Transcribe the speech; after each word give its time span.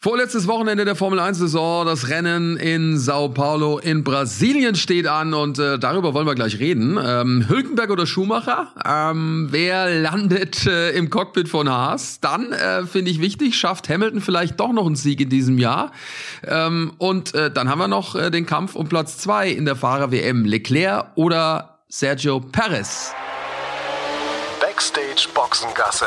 Vorletztes 0.00 0.46
Wochenende 0.46 0.84
der 0.84 0.94
Formel 0.94 1.18
1-Saison. 1.18 1.84
Das 1.84 2.08
Rennen 2.08 2.56
in 2.56 3.00
Sao 3.00 3.30
Paulo 3.30 3.78
in 3.78 4.04
Brasilien 4.04 4.76
steht 4.76 5.08
an 5.08 5.34
und 5.34 5.58
äh, 5.58 5.76
darüber 5.76 6.14
wollen 6.14 6.24
wir 6.24 6.36
gleich 6.36 6.60
reden. 6.60 6.96
Ähm, 7.04 7.46
Hülkenberg 7.48 7.90
oder 7.90 8.06
Schumacher? 8.06 8.72
Ähm, 8.86 9.48
wer 9.50 9.90
landet 9.90 10.66
äh, 10.66 10.90
im 10.90 11.10
Cockpit 11.10 11.48
von 11.48 11.68
Haas? 11.68 12.20
Dann, 12.20 12.52
äh, 12.52 12.86
finde 12.86 13.10
ich 13.10 13.20
wichtig, 13.20 13.56
schafft 13.56 13.88
Hamilton 13.88 14.20
vielleicht 14.20 14.60
doch 14.60 14.72
noch 14.72 14.86
einen 14.86 14.94
Sieg 14.94 15.20
in 15.20 15.30
diesem 15.30 15.58
Jahr. 15.58 15.90
Ähm, 16.46 16.92
und 16.98 17.34
äh, 17.34 17.50
dann 17.50 17.68
haben 17.68 17.80
wir 17.80 17.88
noch 17.88 18.14
äh, 18.14 18.30
den 18.30 18.46
Kampf 18.46 18.76
um 18.76 18.88
Platz 18.88 19.18
zwei 19.18 19.50
in 19.50 19.64
der 19.64 19.74
Fahrer-WM. 19.74 20.44
Leclerc 20.44 21.10
oder 21.16 21.80
Sergio 21.88 22.38
Perez? 22.38 23.12
Backstage 24.60 25.26
Boxengasse 25.34 26.06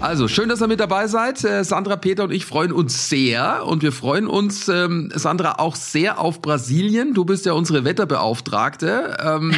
Also, 0.00 0.28
schön, 0.28 0.48
dass 0.48 0.62
ihr 0.62 0.68
mit 0.68 0.78
dabei 0.78 1.08
seid. 1.08 1.42
Äh, 1.42 1.64
Sandra, 1.64 1.96
Peter 1.96 2.22
und 2.22 2.30
ich 2.30 2.46
freuen 2.46 2.70
uns 2.70 3.08
sehr. 3.08 3.66
Und 3.66 3.82
wir 3.82 3.90
freuen 3.90 4.28
uns, 4.28 4.68
ähm, 4.68 5.10
Sandra, 5.12 5.56
auch 5.58 5.74
sehr 5.74 6.20
auf 6.20 6.40
Brasilien. 6.40 7.14
Du 7.14 7.24
bist 7.24 7.46
ja 7.46 7.52
unsere 7.54 7.84
Wetterbeauftragte. 7.84 9.16
Ähm, 9.20 9.52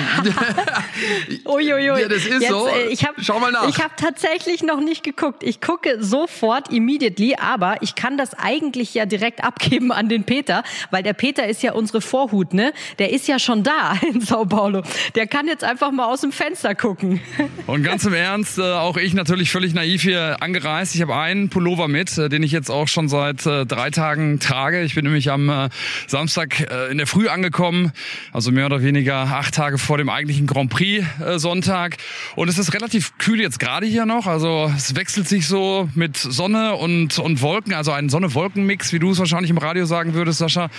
Uiuiui. 1.44 2.00
Ja, 2.00 2.08
das 2.08 2.24
ist 2.24 2.40
Jetzt, 2.40 2.48
so. 2.48 2.66
Äh, 2.68 2.88
ich 2.88 3.04
hab, 3.04 3.16
Schau 3.18 3.38
mal 3.38 3.52
nach. 3.52 3.68
Ich 3.68 3.84
habe 3.84 3.92
tatsächlich 3.98 4.62
noch 4.62 4.80
nicht 4.80 5.02
geguckt. 5.02 5.42
Ich 5.42 5.60
gucke 5.60 6.02
sofort, 6.02 6.72
immediately. 6.72 7.36
Aber 7.38 7.76
ich 7.82 7.94
kann 7.94 8.16
das 8.16 8.32
eigentlich 8.32 8.94
ja 8.94 9.04
direkt 9.04 9.44
abgeben 9.44 9.92
an 9.92 10.08
den 10.08 10.24
Peter, 10.24 10.62
weil 10.90 11.02
der 11.02 11.12
Peter 11.12 11.46
ist 11.46 11.62
ja 11.62 11.72
unsere 11.72 12.00
Vorhut, 12.00 12.54
ne? 12.54 12.72
Der 12.98 13.12
ist 13.12 13.28
ja 13.28 13.38
schon 13.38 13.62
da 13.62 13.92
in 14.10 14.22
Sao 14.22 14.46
Paulo. 14.46 14.82
Der 15.14 15.26
kann 15.26 15.46
jetzt 15.48 15.64
einfach 15.64 15.90
mal 15.90 16.06
aus 16.06 16.22
dem 16.22 16.32
Fenster 16.32 16.74
gucken. 16.74 17.20
Und 17.66 17.82
ganz 17.82 18.06
im 18.06 18.14
Ernst, 18.14 18.58
äh, 18.58 18.62
auch 18.62 18.96
ich 18.96 19.12
natürlich 19.12 19.50
völlig 19.50 19.74
naiv 19.74 20.00
hier 20.00 20.29
angereist. 20.38 20.94
Ich 20.94 21.02
habe 21.02 21.16
einen 21.16 21.48
Pullover 21.48 21.88
mit, 21.88 22.16
äh, 22.18 22.28
den 22.28 22.42
ich 22.42 22.52
jetzt 22.52 22.70
auch 22.70 22.88
schon 22.88 23.08
seit 23.08 23.46
äh, 23.46 23.66
drei 23.66 23.90
Tagen 23.90 24.40
trage. 24.40 24.82
Ich 24.82 24.94
bin 24.94 25.04
nämlich 25.04 25.30
am 25.30 25.48
äh, 25.48 25.68
Samstag 26.06 26.68
in 26.90 26.98
der 26.98 27.06
Früh 27.06 27.28
angekommen, 27.28 27.92
also 28.32 28.52
mehr 28.52 28.66
oder 28.66 28.82
weniger 28.82 29.16
acht 29.16 29.54
Tage 29.54 29.78
vor 29.78 29.98
dem 29.98 30.08
eigentlichen 30.08 30.46
Grand 30.46 30.70
Prix 30.70 31.04
Sonntag. 31.36 31.96
Und 32.36 32.48
es 32.48 32.58
ist 32.58 32.74
relativ 32.74 33.16
kühl 33.18 33.40
jetzt 33.40 33.58
gerade 33.58 33.86
hier 33.86 34.06
noch. 34.06 34.26
Also 34.26 34.72
es 34.76 34.94
wechselt 34.94 35.28
sich 35.28 35.46
so 35.46 35.88
mit 35.94 36.16
Sonne 36.16 36.74
und, 36.74 37.18
und 37.18 37.42
Wolken, 37.42 37.74
also 37.74 37.92
ein 37.92 38.08
Sonne-Wolken-Mix, 38.08 38.92
wie 38.92 38.98
du 38.98 39.10
es 39.10 39.18
wahrscheinlich 39.18 39.50
im 39.50 39.58
Radio 39.58 39.84
sagen 39.86 40.14
würdest, 40.14 40.38
Sascha, 40.38 40.70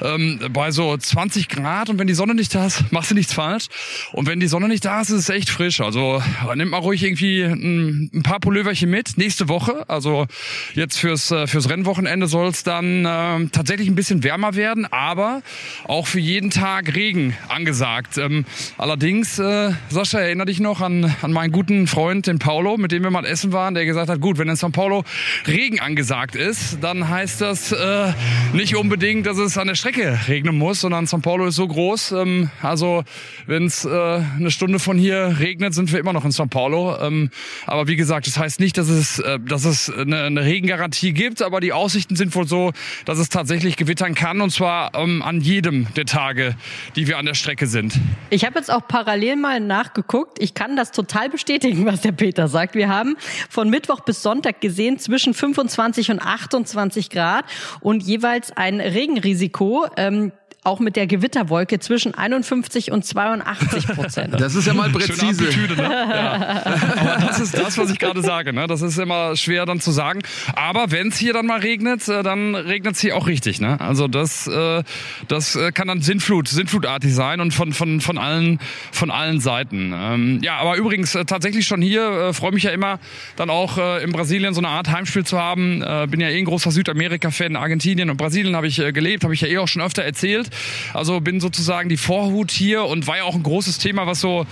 ähm, 0.00 0.40
bei 0.50 0.70
so 0.70 0.96
20 0.96 1.48
Grad. 1.48 1.90
Und 1.90 1.98
wenn 1.98 2.06
die 2.06 2.14
Sonne 2.14 2.34
nicht 2.34 2.54
da 2.54 2.66
ist, 2.66 2.84
machst 2.92 3.10
du 3.10 3.14
nichts 3.14 3.32
falsch. 3.32 3.66
Und 4.12 4.26
wenn 4.26 4.40
die 4.40 4.46
Sonne 4.46 4.68
nicht 4.68 4.84
da 4.84 5.00
ist, 5.00 5.10
ist 5.10 5.20
es 5.20 5.28
echt 5.28 5.50
frisch. 5.50 5.80
Also 5.80 6.22
nimmt 6.54 6.70
mal 6.70 6.78
ruhig 6.78 7.02
irgendwie 7.02 7.42
ein, 7.42 8.10
ein 8.12 8.22
paar 8.22 8.40
Pulloverchen 8.40 8.90
mit 8.94 9.18
nächste 9.18 9.48
Woche. 9.48 9.84
Also 9.88 10.28
jetzt 10.74 10.98
fürs, 10.98 11.32
äh, 11.32 11.48
fürs 11.48 11.68
Rennwochenende 11.68 12.28
soll 12.28 12.46
es 12.46 12.62
dann 12.62 13.04
äh, 13.04 13.48
tatsächlich 13.50 13.88
ein 13.88 13.96
bisschen 13.96 14.22
wärmer 14.22 14.54
werden, 14.54 14.86
aber 14.86 15.42
auch 15.82 16.06
für 16.06 16.20
jeden 16.20 16.50
Tag 16.50 16.94
Regen 16.94 17.36
angesagt. 17.48 18.18
Ähm, 18.18 18.44
allerdings, 18.78 19.40
äh, 19.40 19.72
Sascha, 19.88 20.20
erinnere 20.20 20.46
dich 20.46 20.60
noch 20.60 20.80
an, 20.80 21.12
an 21.22 21.32
meinen 21.32 21.50
guten 21.50 21.88
Freund, 21.88 22.28
den 22.28 22.38
Paulo, 22.38 22.76
mit 22.76 22.92
dem 22.92 23.02
wir 23.02 23.10
mal 23.10 23.26
essen 23.26 23.52
waren, 23.52 23.74
der 23.74 23.84
gesagt 23.84 24.08
hat, 24.08 24.20
gut, 24.20 24.38
wenn 24.38 24.48
in 24.48 24.54
São 24.54 24.70
Paulo 24.70 25.02
Regen 25.48 25.80
angesagt 25.80 26.36
ist, 26.36 26.78
dann 26.80 27.08
heißt 27.08 27.40
das 27.40 27.72
äh, 27.72 28.12
nicht 28.52 28.76
unbedingt, 28.76 29.26
dass 29.26 29.38
es 29.38 29.58
an 29.58 29.66
der 29.66 29.74
Strecke 29.74 30.20
regnen 30.28 30.56
muss, 30.56 30.82
sondern 30.82 31.06
São 31.06 31.20
Paulo 31.20 31.46
ist 31.46 31.56
so 31.56 31.66
groß. 31.66 32.12
Ähm, 32.12 32.48
also 32.62 33.02
wenn 33.48 33.66
es 33.66 33.84
äh, 33.84 33.88
eine 33.90 34.52
Stunde 34.52 34.78
von 34.78 34.96
hier 34.96 35.38
regnet, 35.40 35.74
sind 35.74 35.90
wir 35.90 35.98
immer 35.98 36.12
noch 36.12 36.24
in 36.24 36.30
São 36.30 36.46
Paulo. 36.46 36.96
Ähm, 37.00 37.30
aber 37.66 37.88
wie 37.88 37.96
gesagt, 37.96 38.28
das 38.28 38.38
heißt 38.38 38.60
nicht, 38.60 38.78
dass 38.78 38.83
dass 38.84 38.90
es, 38.90 39.18
äh, 39.18 39.38
dass 39.40 39.64
es 39.64 39.90
eine, 39.90 40.24
eine 40.24 40.44
Regengarantie 40.44 41.12
gibt, 41.12 41.42
aber 41.42 41.60
die 41.60 41.72
Aussichten 41.72 42.16
sind 42.16 42.34
wohl 42.34 42.46
so, 42.46 42.72
dass 43.04 43.18
es 43.18 43.28
tatsächlich 43.28 43.76
gewittern 43.76 44.14
kann 44.14 44.40
und 44.40 44.50
zwar 44.50 44.94
ähm, 44.94 45.22
an 45.22 45.40
jedem 45.40 45.92
der 45.94 46.04
Tage, 46.04 46.54
die 46.96 47.06
wir 47.06 47.18
an 47.18 47.26
der 47.26 47.34
Strecke 47.34 47.66
sind. 47.66 47.94
Ich 48.30 48.44
habe 48.44 48.58
jetzt 48.58 48.70
auch 48.70 48.86
parallel 48.86 49.36
mal 49.36 49.60
nachgeguckt. 49.60 50.38
Ich 50.40 50.54
kann 50.54 50.76
das 50.76 50.92
total 50.92 51.30
bestätigen, 51.30 51.86
was 51.86 52.02
der 52.02 52.12
Peter 52.12 52.48
sagt. 52.48 52.74
Wir 52.74 52.88
haben 52.88 53.16
von 53.48 53.70
Mittwoch 53.70 54.00
bis 54.00 54.22
Sonntag 54.22 54.60
gesehen 54.60 54.98
zwischen 54.98 55.34
25 55.34 56.10
und 56.10 56.20
28 56.20 57.10
Grad 57.10 57.44
und 57.80 58.02
jeweils 58.02 58.52
ein 58.52 58.80
Regenrisiko. 58.80 59.86
Ähm, 59.96 60.32
auch 60.64 60.80
mit 60.80 60.96
der 60.96 61.06
Gewitterwolke 61.06 61.78
zwischen 61.78 62.14
51 62.14 62.90
und 62.90 63.04
82 63.04 63.86
Prozent. 63.88 64.40
Das 64.40 64.54
ist 64.54 64.66
ja 64.66 64.72
mal 64.72 64.88
präzise. 64.88 65.26
Amplitude, 65.26 65.76
ne? 65.76 65.82
ja. 65.90 66.62
Aber 66.96 67.26
das 67.26 67.38
ist 67.38 67.56
das, 67.56 67.76
was 67.76 67.90
ich 67.90 67.98
gerade 67.98 68.22
sage. 68.22 68.54
Ne? 68.54 68.66
Das 68.66 68.80
ist 68.80 68.98
immer 68.98 69.36
schwer 69.36 69.66
dann 69.66 69.80
zu 69.80 69.92
sagen. 69.92 70.22
Aber 70.56 70.90
wenn 70.90 71.08
es 71.08 71.18
hier 71.18 71.34
dann 71.34 71.44
mal 71.44 71.60
regnet, 71.60 72.08
äh, 72.08 72.22
dann 72.22 72.54
regnet 72.54 72.94
es 72.94 73.00
hier 73.00 73.14
auch 73.14 73.26
richtig. 73.26 73.60
Ne? 73.60 73.78
Also 73.78 74.08
das, 74.08 74.46
äh, 74.46 74.82
das 75.28 75.54
äh, 75.54 75.70
kann 75.70 75.88
dann 75.88 76.00
Sinnflut, 76.00 76.48
Sinnflutartig 76.48 77.14
sein 77.14 77.40
und 77.40 77.52
von, 77.52 77.74
von, 77.74 78.00
von, 78.00 78.16
allen, 78.16 78.58
von 78.90 79.10
allen 79.10 79.40
Seiten. 79.40 79.92
Ähm, 79.94 80.40
ja, 80.42 80.56
aber 80.56 80.76
übrigens 80.76 81.12
tatsächlich 81.12 81.66
schon 81.66 81.82
hier, 81.82 82.32
freue 82.32 82.52
mich 82.52 82.62
ja 82.62 82.70
immer, 82.70 82.98
dann 83.36 83.50
auch 83.50 83.78
in 84.02 84.12
Brasilien 84.12 84.54
so 84.54 84.60
eine 84.60 84.68
Art 84.68 84.90
Heimspiel 84.90 85.24
zu 85.24 85.38
haben. 85.38 85.80
bin 86.10 86.20
ja 86.20 86.28
eh 86.28 86.38
ein 86.38 86.44
großer 86.44 86.70
Südamerika-Fan. 86.70 87.56
Argentinien 87.56 88.10
und 88.10 88.16
Brasilien 88.16 88.56
habe 88.56 88.66
ich 88.66 88.76
gelebt, 88.76 89.24
habe 89.24 89.34
ich 89.34 89.40
ja 89.40 89.48
eh 89.48 89.58
auch 89.58 89.68
schon 89.68 89.82
öfter 89.82 90.02
erzählt. 90.02 90.50
Also 90.92 91.20
bin 91.20 91.40
sozusagen 91.40 91.88
die 91.88 91.96
Vorhut 91.96 92.50
hier 92.50 92.84
und 92.84 93.06
war 93.06 93.16
ja 93.16 93.24
auch 93.24 93.34
ein 93.34 93.42
großes 93.42 93.78
Thema, 93.78 94.06
was 94.06 94.20
so 94.20 94.46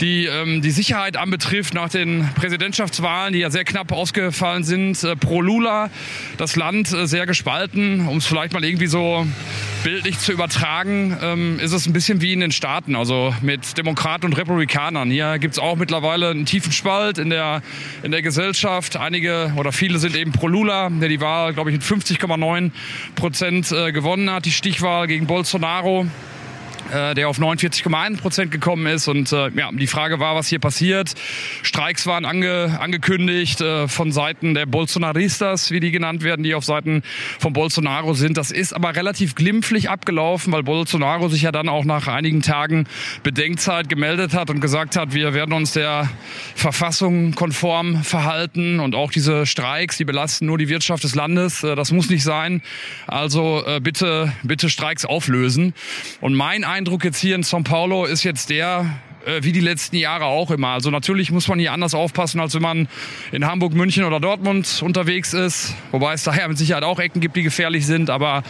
die, 0.00 0.26
ähm, 0.26 0.62
die 0.62 0.70
Sicherheit 0.70 1.16
anbetrifft 1.16 1.74
nach 1.74 1.88
den 1.88 2.28
Präsidentschaftswahlen, 2.34 3.32
die 3.32 3.40
ja 3.40 3.50
sehr 3.50 3.64
knapp 3.64 3.92
ausgefallen 3.92 4.64
sind. 4.64 5.02
Äh, 5.04 5.16
pro 5.16 5.40
Lula, 5.40 5.90
das 6.36 6.56
Land 6.56 6.92
äh, 6.92 7.06
sehr 7.06 7.26
gespalten, 7.26 8.06
um 8.08 8.18
es 8.18 8.26
vielleicht 8.26 8.52
mal 8.52 8.64
irgendwie 8.64 8.86
so 8.86 9.26
bildlich 9.82 10.18
zu 10.18 10.32
übertragen, 10.32 11.16
ähm, 11.22 11.58
ist 11.60 11.72
es 11.72 11.86
ein 11.86 11.92
bisschen 11.92 12.20
wie 12.20 12.32
in 12.32 12.40
den 12.40 12.52
Staaten, 12.52 12.96
also 12.96 13.34
mit 13.42 13.76
Demokraten 13.76 14.26
und 14.26 14.32
Republikanern. 14.32 15.10
Hier 15.10 15.38
gibt 15.38 15.54
es 15.54 15.58
auch 15.58 15.76
mittlerweile 15.76 16.30
einen 16.30 16.46
tiefen 16.46 16.72
Spalt 16.72 17.18
in 17.18 17.30
der, 17.30 17.62
in 18.02 18.10
der 18.10 18.22
Gesellschaft. 18.22 18.96
Einige 18.96 19.52
oder 19.56 19.72
viele 19.72 19.98
sind 19.98 20.16
eben 20.16 20.32
pro 20.32 20.48
Lula, 20.48 20.90
der 20.90 21.08
die 21.08 21.20
Wahl, 21.20 21.54
glaube 21.54 21.70
ich, 21.70 21.76
mit 21.76 21.84
50,9 21.84 22.70
Prozent 23.14 23.70
äh, 23.72 23.92
gewonnen 23.92 24.30
hat, 24.30 24.44
die 24.44 24.52
Stichwahl 24.52 25.06
gegen 25.06 25.26
Bolsonaro. 25.26 26.06
Äh, 26.94 27.14
der 27.14 27.28
auf 27.28 27.40
49,1 27.40 28.18
Prozent 28.18 28.50
gekommen 28.52 28.86
ist. 28.86 29.08
Und 29.08 29.32
äh, 29.32 29.50
ja, 29.50 29.70
die 29.72 29.88
Frage 29.88 30.20
war, 30.20 30.36
was 30.36 30.46
hier 30.46 30.60
passiert. 30.60 31.14
Streiks 31.62 32.06
waren 32.06 32.24
ange, 32.24 32.78
angekündigt 32.80 33.60
äh, 33.60 33.88
von 33.88 34.12
Seiten 34.12 34.54
der 34.54 34.66
Bolsonaristas, 34.66 35.72
wie 35.72 35.80
die 35.80 35.90
genannt 35.90 36.22
werden, 36.22 36.44
die 36.44 36.54
auf 36.54 36.64
Seiten 36.64 37.02
von 37.40 37.52
Bolsonaro 37.52 38.14
sind. 38.14 38.36
Das 38.36 38.52
ist 38.52 38.72
aber 38.72 38.94
relativ 38.94 39.34
glimpflich 39.34 39.90
abgelaufen, 39.90 40.52
weil 40.52 40.62
Bolsonaro 40.62 41.28
sich 41.28 41.42
ja 41.42 41.50
dann 41.50 41.68
auch 41.68 41.84
nach 41.84 42.06
einigen 42.06 42.42
Tagen 42.42 42.86
Bedenkzeit 43.24 43.88
gemeldet 43.88 44.32
hat 44.32 44.50
und 44.50 44.60
gesagt 44.60 44.94
hat, 44.94 45.14
wir 45.14 45.34
werden 45.34 45.52
uns 45.52 45.72
der 45.72 46.08
Verfassung 46.54 47.34
konform 47.34 48.04
verhalten 48.04 48.78
und 48.78 48.94
auch 48.94 49.10
diese 49.10 49.46
Streiks, 49.46 49.96
die 49.96 50.04
belasten 50.04 50.46
nur 50.46 50.58
die 50.58 50.68
Wirtschaft 50.68 51.02
des 51.02 51.16
Landes. 51.16 51.64
Äh, 51.64 51.74
das 51.74 51.90
muss 51.90 52.08
nicht 52.08 52.22
sein. 52.22 52.62
Also 53.08 53.64
äh, 53.66 53.80
bitte, 53.80 54.32
bitte 54.44 54.70
Streiks 54.70 55.04
auflösen. 55.04 55.74
Und 56.20 56.34
mein 56.34 56.62
Eindruck 56.62 56.83
jetzt 57.02 57.18
hier 57.18 57.34
in 57.34 57.42
São 57.42 57.62
Paulo 57.64 58.04
ist 58.04 58.24
jetzt 58.24 58.50
der, 58.50 58.86
äh, 59.26 59.42
wie 59.42 59.52
die 59.52 59.60
letzten 59.60 59.96
Jahre 59.96 60.26
auch 60.26 60.50
immer. 60.50 60.68
Also 60.68 60.90
natürlich 60.90 61.30
muss 61.30 61.48
man 61.48 61.58
hier 61.58 61.72
anders 61.72 61.94
aufpassen, 61.94 62.40
als 62.40 62.54
wenn 62.54 62.62
man 62.62 62.88
in 63.32 63.46
Hamburg, 63.46 63.74
München 63.74 64.04
oder 64.04 64.20
Dortmund 64.20 64.82
unterwegs 64.82 65.32
ist. 65.32 65.74
Wobei 65.90 66.14
es 66.14 66.22
daher 66.22 66.48
mit 66.48 66.58
Sicherheit 66.58 66.84
auch 66.84 66.98
Ecken 66.98 67.20
gibt, 67.20 67.36
die 67.36 67.42
gefährlich 67.42 67.86
sind. 67.86 68.10
Aber 68.10 68.42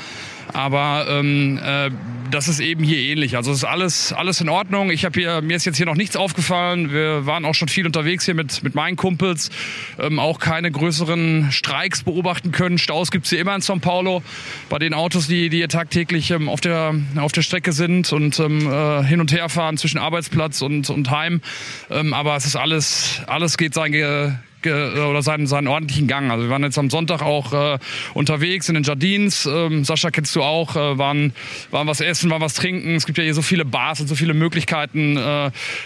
aber 0.55 1.07
ähm, 1.09 1.59
äh, 1.63 1.91
das 2.31 2.49
ist 2.49 2.61
eben 2.61 2.83
hier 2.83 2.99
ähnlich. 2.99 3.37
Also 3.37 3.51
es 3.51 3.59
ist 3.59 3.65
alles, 3.65 4.13
alles 4.13 4.41
in 4.41 4.49
Ordnung. 4.49 4.91
Ich 4.91 5.05
habe 5.05 5.19
hier, 5.19 5.43
mir 5.43 5.57
ist 5.57 5.67
jetzt 5.67 5.77
hier 5.77 5.87
noch 5.87 5.97
nichts 5.97 6.17
aufgefallen. 6.17 6.93
Wir 6.93 7.27
waren 7.27 7.45
auch 7.45 7.55
schon 7.55 7.69
viel 7.69 7.87
unterwegs 7.87 8.25
hier 8.25 8.35
mit, 8.35 8.63
mit 8.63 8.75
meinen 8.75 8.97
Kumpels. 8.97 9.51
Ähm, 9.99 10.19
auch 10.19 10.39
keine 10.39 10.71
größeren 10.71 11.53
Streiks 11.53 12.03
beobachten 12.05 12.53
können. 12.53 12.79
Staus 12.79 13.11
gibt's 13.11 13.31
hier 13.31 13.41
immer 13.41 13.55
in 13.55 13.61
São 13.61 13.81
Paulo 13.81 14.23
bei 14.69 14.79
den 14.79 14.95
Autos, 14.95 15.27
die, 15.27 15.49
die 15.49 15.59
hier 15.59 15.69
tagtäglich 15.69 16.31
ähm, 16.31 16.49
auf, 16.49 16.61
der, 16.61 16.95
auf 17.17 17.33
der 17.33 17.43
Strecke 17.43 17.73
sind 17.73 18.13
und 18.13 18.39
ähm, 18.41 18.71
äh, 18.71 19.05
hin 19.05 19.21
und 19.21 19.33
her 19.33 19.49
fahren 19.49 19.77
zwischen 19.77 19.99
Arbeitsplatz 19.99 20.63
und, 20.63 20.89
und 20.91 21.11
Heim. 21.11 21.41
Ähm, 21.91 22.15
aber 22.15 22.37
es 22.37 22.47
ist 22.47 22.57
alles, 22.57 23.23
alles 23.27 23.59
geht 23.59 23.75
sein 24.65 24.99
oder 25.07 25.23
seinen, 25.23 25.47
seinen 25.47 25.69
ordentlichen 25.69 26.07
Gang. 26.07 26.31
Also 26.31 26.45
wir 26.45 26.51
waren 26.51 26.63
jetzt 26.63 26.79
am 26.79 26.91
Sonntag 26.91 27.23
auch 27.23 27.53
äh, 27.53 27.79
unterwegs 28.15 28.69
in 28.69 28.75
den 28.75 28.85
Jardins. 28.85 29.47
Ähm, 29.47 29.85
Sascha 29.85 30.11
kennst 30.11 30.35
du 30.37 30.43
auch, 30.43 30.77
äh, 30.77 30.99
waren, 30.99 31.33
waren 31.71 31.87
was 31.87 32.01
essen, 32.01 32.31
waren 32.31 32.41
was 32.41 32.55
trinken. 32.55 32.95
Es 32.95 33.07
gibt 33.07 33.19
ja 33.19 33.25
hier 33.25 33.35
so 33.35 33.43
viele 33.43 33.65
Bars 33.65 34.01
und 34.01 34.09
so 34.09 34.15
viele 34.15 34.35
Möglichkeiten, 34.35 35.17
äh, 35.17 35.21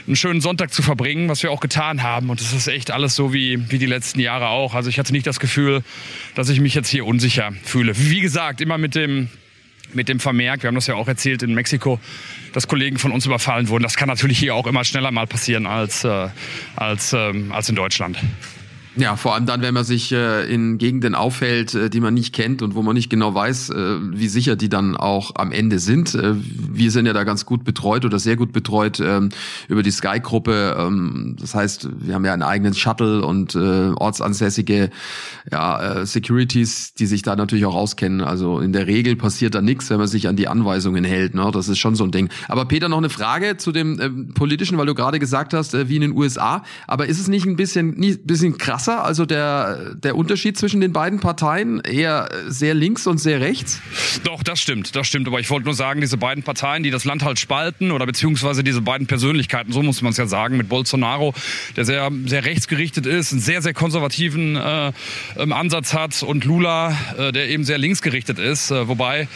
einen 0.06 0.16
schönen 0.16 0.40
Sonntag 0.40 0.72
zu 0.72 0.82
verbringen, 0.82 1.28
was 1.28 1.42
wir 1.42 1.50
auch 1.50 1.60
getan 1.60 2.02
haben. 2.02 2.30
Und 2.30 2.40
das 2.40 2.52
ist 2.52 2.68
echt 2.68 2.90
alles 2.90 3.14
so 3.14 3.32
wie, 3.32 3.70
wie 3.70 3.78
die 3.78 3.86
letzten 3.86 4.20
Jahre 4.20 4.48
auch. 4.48 4.74
Also 4.74 4.90
ich 4.90 4.98
hatte 4.98 5.12
nicht 5.12 5.26
das 5.26 5.40
Gefühl, 5.40 5.82
dass 6.34 6.48
ich 6.48 6.60
mich 6.60 6.74
jetzt 6.74 6.88
hier 6.88 7.06
unsicher 7.06 7.52
fühle. 7.62 7.92
Wie 7.96 8.20
gesagt, 8.20 8.60
immer 8.60 8.78
mit 8.78 8.94
dem 8.94 9.28
mit 9.94 10.08
dem 10.08 10.20
Vermerk, 10.20 10.62
wir 10.62 10.68
haben 10.68 10.74
das 10.74 10.86
ja 10.86 10.94
auch 10.94 11.08
erzählt 11.08 11.42
in 11.42 11.54
Mexiko, 11.54 11.98
dass 12.52 12.68
Kollegen 12.68 12.98
von 12.98 13.12
uns 13.12 13.26
überfallen 13.26 13.68
wurden. 13.68 13.82
Das 13.82 13.96
kann 13.96 14.08
natürlich 14.08 14.38
hier 14.38 14.54
auch 14.54 14.66
immer 14.66 14.84
schneller 14.84 15.10
mal 15.10 15.26
passieren 15.26 15.66
als, 15.66 16.04
äh, 16.04 16.28
als, 16.76 17.12
äh, 17.12 17.32
als 17.50 17.68
in 17.68 17.74
Deutschland. 17.74 18.18
Ja, 18.98 19.14
vor 19.14 19.34
allem 19.34 19.46
dann, 19.46 19.62
wenn 19.62 19.74
man 19.74 19.84
sich 19.84 20.10
äh, 20.10 20.52
in 20.52 20.76
Gegenden 20.76 21.14
aufhält, 21.14 21.72
äh, 21.72 21.88
die 21.88 22.00
man 22.00 22.14
nicht 22.14 22.34
kennt 22.34 22.62
und 22.62 22.74
wo 22.74 22.82
man 22.82 22.96
nicht 22.96 23.08
genau 23.08 23.32
weiß, 23.32 23.70
äh, 23.70 23.96
wie 24.10 24.26
sicher 24.26 24.56
die 24.56 24.68
dann 24.68 24.96
auch 24.96 25.36
am 25.36 25.52
Ende 25.52 25.78
sind. 25.78 26.16
Äh, 26.16 26.34
wir 26.34 26.90
sind 26.90 27.06
ja 27.06 27.12
da 27.12 27.22
ganz 27.22 27.46
gut 27.46 27.62
betreut 27.62 28.04
oder 28.04 28.18
sehr 28.18 28.34
gut 28.34 28.52
betreut 28.52 28.98
ähm, 28.98 29.28
über 29.68 29.84
die 29.84 29.92
Sky-Gruppe. 29.92 30.76
Ähm, 30.76 31.36
das 31.38 31.54
heißt, 31.54 31.88
wir 32.00 32.14
haben 32.14 32.24
ja 32.24 32.32
einen 32.32 32.42
eigenen 32.42 32.74
Shuttle 32.74 33.24
und 33.24 33.54
äh, 33.54 33.90
ortsansässige 33.94 34.90
ja, 35.52 36.00
äh, 36.00 36.06
Securities, 36.06 36.94
die 36.94 37.06
sich 37.06 37.22
da 37.22 37.36
natürlich 37.36 37.66
auch 37.66 37.76
auskennen. 37.76 38.20
Also 38.20 38.58
in 38.58 38.72
der 38.72 38.88
Regel 38.88 39.14
passiert 39.14 39.54
da 39.54 39.62
nichts, 39.62 39.90
wenn 39.90 39.98
man 39.98 40.08
sich 40.08 40.26
an 40.26 40.34
die 40.34 40.48
Anweisungen 40.48 41.04
hält. 41.04 41.36
Ne? 41.36 41.48
Das 41.52 41.68
ist 41.68 41.78
schon 41.78 41.94
so 41.94 42.02
ein 42.02 42.10
Ding. 42.10 42.30
Aber 42.48 42.64
Peter, 42.64 42.88
noch 42.88 42.98
eine 42.98 43.10
Frage 43.10 43.58
zu 43.58 43.70
dem 43.70 44.00
äh, 44.00 44.10
politischen, 44.34 44.76
weil 44.76 44.86
du 44.86 44.94
gerade 44.94 45.20
gesagt 45.20 45.54
hast, 45.54 45.74
äh, 45.74 45.88
wie 45.88 45.94
in 45.94 46.02
den 46.02 46.16
USA. 46.16 46.64
Aber 46.88 47.06
ist 47.06 47.20
es 47.20 47.28
nicht 47.28 47.46
ein 47.46 47.54
bisschen, 47.54 47.90
nicht, 47.94 48.26
bisschen 48.26 48.58
krasser? 48.58 48.87
Krasser? 48.88 49.04
Also 49.04 49.26
der, 49.26 49.94
der 49.94 50.16
Unterschied 50.16 50.58
zwischen 50.58 50.80
den 50.80 50.92
beiden 50.92 51.20
Parteien 51.20 51.80
eher 51.80 52.28
sehr 52.46 52.74
links 52.74 53.06
und 53.06 53.18
sehr 53.18 53.40
rechts? 53.40 53.80
Doch, 54.24 54.42
das 54.42 54.60
stimmt, 54.60 54.96
das 54.96 55.06
stimmt. 55.06 55.26
Aber 55.28 55.40
ich 55.40 55.50
wollte 55.50 55.66
nur 55.66 55.74
sagen, 55.74 56.00
diese 56.00 56.16
beiden 56.16 56.42
Parteien, 56.42 56.82
die 56.82 56.90
das 56.90 57.04
Land 57.04 57.22
halt 57.22 57.38
spalten 57.38 57.90
oder 57.90 58.06
beziehungsweise 58.06 58.64
diese 58.64 58.80
beiden 58.80 59.06
Persönlichkeiten, 59.06 59.72
so 59.72 59.82
muss 59.82 60.02
man 60.02 60.12
es 60.12 60.18
ja 60.18 60.26
sagen, 60.26 60.56
mit 60.56 60.68
Bolsonaro, 60.68 61.34
der 61.76 61.84
sehr, 61.84 62.10
sehr 62.26 62.44
rechtsgerichtet 62.44 63.06
ist, 63.06 63.32
einen 63.32 63.40
sehr, 63.40 63.62
sehr 63.62 63.74
konservativen 63.74 64.56
äh, 64.56 64.92
ähm, 65.36 65.52
Ansatz 65.52 65.94
hat 65.94 66.22
und 66.22 66.44
Lula, 66.44 66.96
äh, 67.16 67.32
der 67.32 67.48
eben 67.48 67.64
sehr 67.64 67.78
linksgerichtet 67.78 68.38
ist. 68.38 68.70
Äh, 68.70 68.88
wobei 68.88 69.28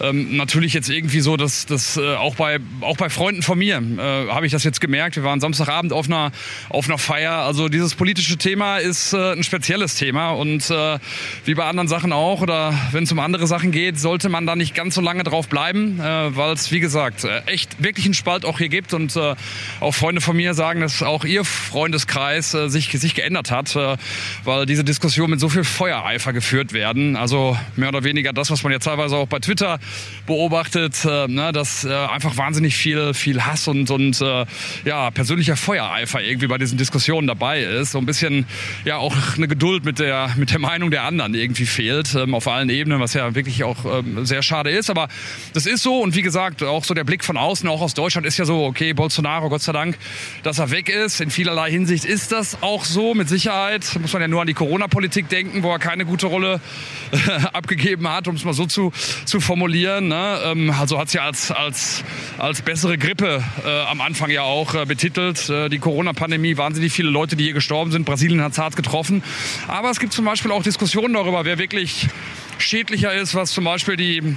ähm, 0.00 0.36
natürlich 0.36 0.72
jetzt 0.72 0.88
irgendwie 0.88 1.20
so, 1.20 1.36
dass 1.36 1.66
das 1.66 1.96
äh, 1.96 2.14
auch 2.14 2.34
bei 2.36 2.58
auch 2.80 2.96
bei 2.96 3.10
Freunden 3.10 3.42
von 3.42 3.58
mir 3.58 3.76
äh, 3.76 4.28
habe 4.30 4.46
ich 4.46 4.52
das 4.52 4.64
jetzt 4.64 4.80
gemerkt. 4.80 5.16
Wir 5.16 5.24
waren 5.24 5.40
Samstagabend 5.40 5.92
auf 5.92 6.06
einer 6.06 6.32
auf 6.68 6.86
einer 6.86 6.98
Feier. 6.98 7.32
Also 7.32 7.68
dieses 7.68 7.94
politische 7.94 8.36
Thema 8.36 8.78
ist 8.78 9.12
äh, 9.12 9.32
ein 9.32 9.42
spezielles 9.42 9.94
Thema 9.96 10.30
und 10.30 10.70
äh, 10.70 10.98
wie 11.44 11.54
bei 11.54 11.64
anderen 11.64 11.88
Sachen 11.88 12.12
auch 12.12 12.40
oder 12.40 12.74
wenn 12.92 13.04
es 13.04 13.12
um 13.12 13.18
andere 13.18 13.46
Sachen 13.46 13.72
geht, 13.72 13.98
sollte 13.98 14.28
man 14.28 14.46
da 14.46 14.56
nicht 14.56 14.74
ganz 14.74 14.94
so 14.94 15.00
lange 15.00 15.22
drauf 15.22 15.48
bleiben, 15.48 16.00
äh, 16.00 16.36
weil 16.36 16.52
es 16.52 16.70
wie 16.72 16.80
gesagt 16.80 17.24
äh, 17.24 17.42
echt 17.46 17.82
wirklich 17.82 18.06
einen 18.06 18.14
Spalt 18.14 18.44
auch 18.44 18.58
hier 18.58 18.68
gibt 18.68 18.94
und 18.94 19.18
auch 19.80 19.92
Freunde 19.92 20.20
von 20.20 20.36
mir 20.36 20.54
sagen, 20.54 20.80
dass 20.80 21.02
auch 21.02 21.24
ihr 21.24 21.44
Freundeskreis 21.44 22.50
sich 22.50 22.90
sich 22.92 23.14
geändert 23.14 23.50
hat, 23.50 23.76
weil 24.44 24.66
diese 24.66 24.84
Diskussion 24.84 25.30
mit 25.30 25.40
so 25.40 25.48
viel 25.48 25.64
Feuereifer 25.64 26.32
geführt 26.32 26.72
werden. 26.72 27.16
Also 27.16 27.56
mehr 27.76 27.88
oder 27.88 28.04
weniger 28.04 28.32
das, 28.32 28.50
was 28.50 28.62
man 28.62 28.72
ja 28.72 28.78
teilweise 28.78 29.16
auch 29.16 29.26
bei 29.26 29.38
Twitter 29.38 29.78
beobachtet, 30.26 31.04
äh, 31.04 31.26
ne, 31.26 31.52
dass 31.52 31.84
äh, 31.84 31.92
einfach 31.92 32.36
wahnsinnig 32.36 32.76
viel, 32.76 33.14
viel 33.14 33.44
Hass 33.44 33.66
und, 33.66 33.90
und 33.90 34.20
äh, 34.20 34.46
ja, 34.84 35.10
persönlicher 35.10 35.56
Feuereifer 35.56 36.22
irgendwie 36.22 36.46
bei 36.46 36.56
diesen 36.56 36.78
Diskussionen 36.78 37.26
dabei 37.26 37.62
ist. 37.62 37.92
So 37.92 37.98
ein 37.98 38.06
bisschen 38.06 38.46
ja 38.84 38.98
auch 38.98 39.14
eine 39.36 39.48
Geduld 39.48 39.84
mit 39.84 39.98
der, 39.98 40.30
mit 40.36 40.52
der 40.52 40.60
Meinung 40.60 40.90
der 40.90 41.02
anderen 41.02 41.34
irgendwie 41.34 41.66
fehlt, 41.66 42.14
ähm, 42.14 42.34
auf 42.34 42.46
allen 42.46 42.70
Ebenen, 42.70 43.00
was 43.00 43.14
ja 43.14 43.34
wirklich 43.34 43.64
auch 43.64 43.84
ähm, 43.84 44.24
sehr 44.24 44.42
schade 44.42 44.70
ist. 44.70 44.88
Aber 44.88 45.08
das 45.52 45.66
ist 45.66 45.82
so 45.82 46.00
und 46.00 46.14
wie 46.14 46.22
gesagt, 46.22 46.62
auch 46.62 46.84
so 46.84 46.94
der 46.94 47.04
Blick 47.04 47.24
von 47.24 47.36
außen, 47.36 47.68
auch 47.68 47.80
aus 47.80 47.94
Deutschland, 47.94 48.24
ist 48.26 48.38
ja 48.38 48.44
so, 48.44 48.64
okay, 48.64 48.92
Bolsonaro, 48.92 49.48
Gott 49.48 49.62
sei 49.62 49.72
Dank, 49.72 49.98
dass 50.44 50.60
er 50.60 50.70
weg 50.70 50.88
ist. 50.88 51.20
In 51.20 51.30
vielerlei 51.30 51.70
Hinsicht 51.70 52.04
ist 52.04 52.30
das 52.30 52.62
auch 52.62 52.84
so, 52.84 53.14
mit 53.14 53.28
Sicherheit. 53.28 53.84
Muss 54.00 54.12
man 54.12 54.22
ja 54.22 54.28
nur 54.28 54.40
an 54.40 54.46
die 54.46 54.54
Corona-Politik 54.54 55.28
denken, 55.28 55.64
wo 55.64 55.72
er 55.72 55.80
keine 55.80 56.04
gute 56.04 56.26
Rolle 56.26 56.60
abgegeben 57.52 58.08
hat, 58.08 58.28
um 58.28 58.36
es 58.36 58.44
mal 58.44 58.54
so 58.54 58.66
zu, 58.66 58.92
zu 59.24 59.40
formulieren 59.40 59.79
formulieren. 59.80 60.08
Ne? 60.08 60.40
Ähm, 60.44 60.70
also 60.70 60.98
hat 60.98 61.08
es 61.08 61.14
ja 61.14 61.24
als, 61.24 61.50
als, 61.50 62.04
als 62.38 62.62
bessere 62.62 62.98
Grippe 62.98 63.42
äh, 63.64 63.68
am 63.84 64.00
Anfang 64.00 64.30
ja 64.30 64.42
auch 64.42 64.74
äh, 64.74 64.84
betitelt. 64.84 65.48
Äh, 65.48 65.68
die 65.68 65.78
Corona-Pandemie, 65.78 66.56
wahnsinnig 66.56 66.92
viele 66.92 67.10
Leute, 67.10 67.36
die 67.36 67.44
hier 67.44 67.52
gestorben 67.52 67.90
sind. 67.90 68.04
Brasilien 68.04 68.42
hat 68.42 68.52
es 68.52 68.58
hart 68.58 68.76
getroffen. 68.76 69.22
Aber 69.68 69.90
es 69.90 70.00
gibt 70.00 70.12
zum 70.12 70.24
Beispiel 70.24 70.52
auch 70.52 70.62
Diskussionen 70.62 71.14
darüber, 71.14 71.44
wer 71.44 71.58
wirklich 71.58 72.08
schädlicher 72.58 73.14
ist, 73.14 73.34
was 73.34 73.52
zum 73.52 73.64
Beispiel 73.64 73.96
die 73.96 74.36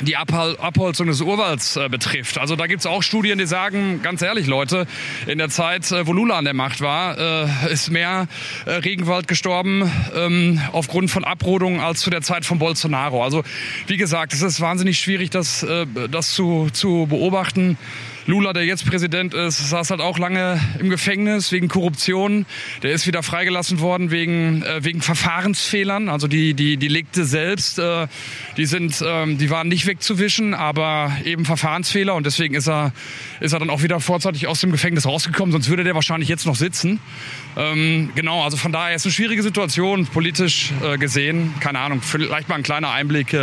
die 0.00 0.16
Abholzung 0.16 1.06
des 1.06 1.20
Urwalds 1.20 1.76
äh, 1.76 1.88
betrifft. 1.88 2.38
Also 2.38 2.56
da 2.56 2.66
gibt's 2.66 2.86
auch 2.86 3.02
Studien, 3.02 3.38
die 3.38 3.46
sagen, 3.46 4.00
ganz 4.02 4.22
ehrlich 4.22 4.46
Leute, 4.46 4.86
in 5.26 5.38
der 5.38 5.48
Zeit, 5.48 5.90
äh, 5.90 6.06
wo 6.06 6.12
Lula 6.12 6.36
an 6.38 6.44
der 6.44 6.54
Macht 6.54 6.80
war, 6.80 7.18
äh, 7.18 7.72
ist 7.72 7.90
mehr 7.90 8.28
äh, 8.66 8.72
Regenwald 8.72 9.28
gestorben 9.28 9.90
ähm, 10.14 10.60
aufgrund 10.72 11.10
von 11.10 11.24
Abrodungen 11.24 11.80
als 11.80 12.00
zu 12.00 12.10
der 12.10 12.22
Zeit 12.22 12.44
von 12.44 12.58
Bolsonaro. 12.58 13.24
Also 13.24 13.42
wie 13.86 13.96
gesagt, 13.96 14.32
es 14.32 14.42
ist 14.42 14.60
wahnsinnig 14.60 14.98
schwierig, 14.98 15.30
das, 15.30 15.62
äh, 15.62 15.86
das 16.10 16.34
zu, 16.34 16.68
zu 16.72 17.06
beobachten. 17.08 17.78
Lula, 18.28 18.52
der 18.52 18.64
jetzt 18.64 18.84
Präsident 18.84 19.34
ist, 19.34 19.70
saß 19.70 19.90
halt 19.90 20.00
auch 20.00 20.18
lange 20.18 20.60
im 20.80 20.90
Gefängnis 20.90 21.52
wegen 21.52 21.68
Korruption. 21.68 22.44
Der 22.82 22.90
ist 22.90 23.06
wieder 23.06 23.22
freigelassen 23.22 23.78
worden 23.78 24.10
wegen, 24.10 24.64
äh, 24.64 24.82
wegen 24.82 25.00
Verfahrensfehlern. 25.00 26.08
Also 26.08 26.26
die, 26.26 26.54
die, 26.54 26.76
die 26.76 26.88
Legte 26.88 27.24
selbst, 27.24 27.78
äh, 27.78 28.08
die 28.56 28.66
sind, 28.66 29.00
ähm, 29.06 29.38
die 29.38 29.48
waren 29.50 29.68
nicht 29.68 29.86
wegzuwischen, 29.86 30.54
aber 30.54 31.12
eben 31.24 31.44
Verfahrensfehler 31.44 32.16
und 32.16 32.26
deswegen 32.26 32.56
ist 32.56 32.66
er, 32.66 32.92
ist 33.38 33.52
er 33.52 33.60
dann 33.60 33.70
auch 33.70 33.84
wieder 33.84 34.00
vorzeitig 34.00 34.48
aus 34.48 34.60
dem 34.60 34.72
Gefängnis 34.72 35.06
rausgekommen, 35.06 35.52
sonst 35.52 35.68
würde 35.68 35.84
der 35.84 35.94
wahrscheinlich 35.94 36.28
jetzt 36.28 36.46
noch 36.46 36.56
sitzen. 36.56 36.98
Ähm, 37.56 38.10
genau, 38.16 38.42
also 38.42 38.56
von 38.56 38.72
daher 38.72 38.96
ist 38.96 39.02
es 39.02 39.06
eine 39.06 39.12
schwierige 39.12 39.44
Situation, 39.44 40.04
politisch 40.06 40.72
äh, 40.82 40.98
gesehen. 40.98 41.54
Keine 41.60 41.78
Ahnung, 41.78 42.02
vielleicht 42.02 42.48
mal 42.48 42.56
ein 42.56 42.64
kleiner 42.64 42.90
Einblick. 42.90 43.36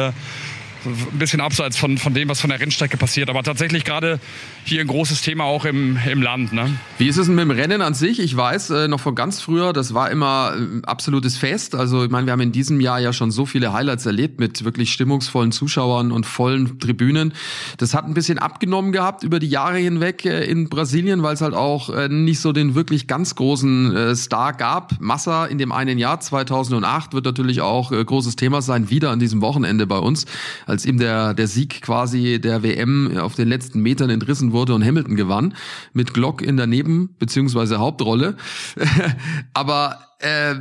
Ein 0.85 1.17
bisschen 1.17 1.41
abseits 1.41 1.77
von, 1.77 1.97
von 1.97 2.13
dem, 2.13 2.29
was 2.29 2.41
von 2.41 2.49
der 2.49 2.59
Rennstrecke 2.59 2.97
passiert. 2.97 3.29
Aber 3.29 3.43
tatsächlich 3.43 3.85
gerade 3.85 4.19
hier 4.65 4.81
ein 4.81 4.87
großes 4.87 5.21
Thema 5.21 5.45
auch 5.45 5.65
im, 5.65 5.97
im 6.09 6.21
Land. 6.21 6.53
Ne? 6.53 6.77
Wie 6.97 7.07
ist 7.07 7.17
es 7.17 7.27
denn 7.27 7.35
mit 7.35 7.43
dem 7.43 7.51
Rennen 7.51 7.81
an 7.81 7.93
sich? 7.93 8.19
Ich 8.19 8.35
weiß 8.35 8.69
äh, 8.71 8.87
noch 8.87 8.99
von 8.99 9.15
ganz 9.15 9.41
früher, 9.41 9.73
das 9.73 9.93
war 9.93 10.11
immer 10.11 10.53
ein 10.55 10.81
äh, 10.83 10.85
absolutes 10.85 11.37
Fest. 11.37 11.75
Also 11.75 12.03
ich 12.03 12.09
meine, 12.09 12.27
wir 12.27 12.33
haben 12.33 12.41
in 12.41 12.51
diesem 12.51 12.81
Jahr 12.81 12.99
ja 12.99 13.13
schon 13.13 13.31
so 13.31 13.45
viele 13.45 13.73
Highlights 13.73 14.05
erlebt 14.05 14.39
mit 14.39 14.63
wirklich 14.65 14.91
stimmungsvollen 14.91 15.51
Zuschauern 15.51 16.11
und 16.11 16.25
vollen 16.25 16.79
Tribünen. 16.79 17.33
Das 17.77 17.93
hat 17.93 18.05
ein 18.05 18.13
bisschen 18.13 18.39
abgenommen 18.39 18.91
gehabt 18.91 19.23
über 19.23 19.39
die 19.39 19.49
Jahre 19.49 19.77
hinweg 19.77 20.25
äh, 20.25 20.43
in 20.43 20.69
Brasilien, 20.69 21.23
weil 21.23 21.33
es 21.33 21.41
halt 21.41 21.53
auch 21.53 21.89
äh, 21.89 22.09
nicht 22.09 22.39
so 22.39 22.51
den 22.51 22.75
wirklich 22.75 23.07
ganz 23.07 23.35
großen 23.35 23.95
äh, 23.95 24.15
Star 24.15 24.53
gab. 24.53 24.99
Massa 24.99 25.45
in 25.45 25.57
dem 25.57 25.71
einen 25.71 25.97
Jahr 25.97 26.19
2008 26.19 27.13
wird 27.13 27.25
natürlich 27.25 27.61
auch 27.61 27.91
äh, 27.91 28.03
großes 28.03 28.35
Thema 28.35 28.61
sein, 28.61 28.89
wieder 28.89 29.11
an 29.11 29.19
diesem 29.19 29.41
Wochenende 29.41 29.87
bei 29.87 29.97
uns 29.97 30.25
als 30.73 30.85
ihm 30.85 30.97
der, 30.97 31.33
der 31.33 31.47
Sieg 31.47 31.81
quasi 31.81 32.39
der 32.41 32.63
WM 32.63 33.17
auf 33.17 33.35
den 33.35 33.47
letzten 33.47 33.81
Metern 33.81 34.09
entrissen 34.09 34.51
wurde 34.51 34.73
und 34.73 34.83
Hamilton 34.83 35.15
gewann, 35.15 35.53
mit 35.93 36.13
Glock 36.13 36.41
in 36.41 36.57
der 36.57 36.67
Neben- 36.67 37.15
bzw. 37.19 37.77
Hauptrolle. 37.77 38.35
aber 39.53 39.99
äh, 40.19 40.55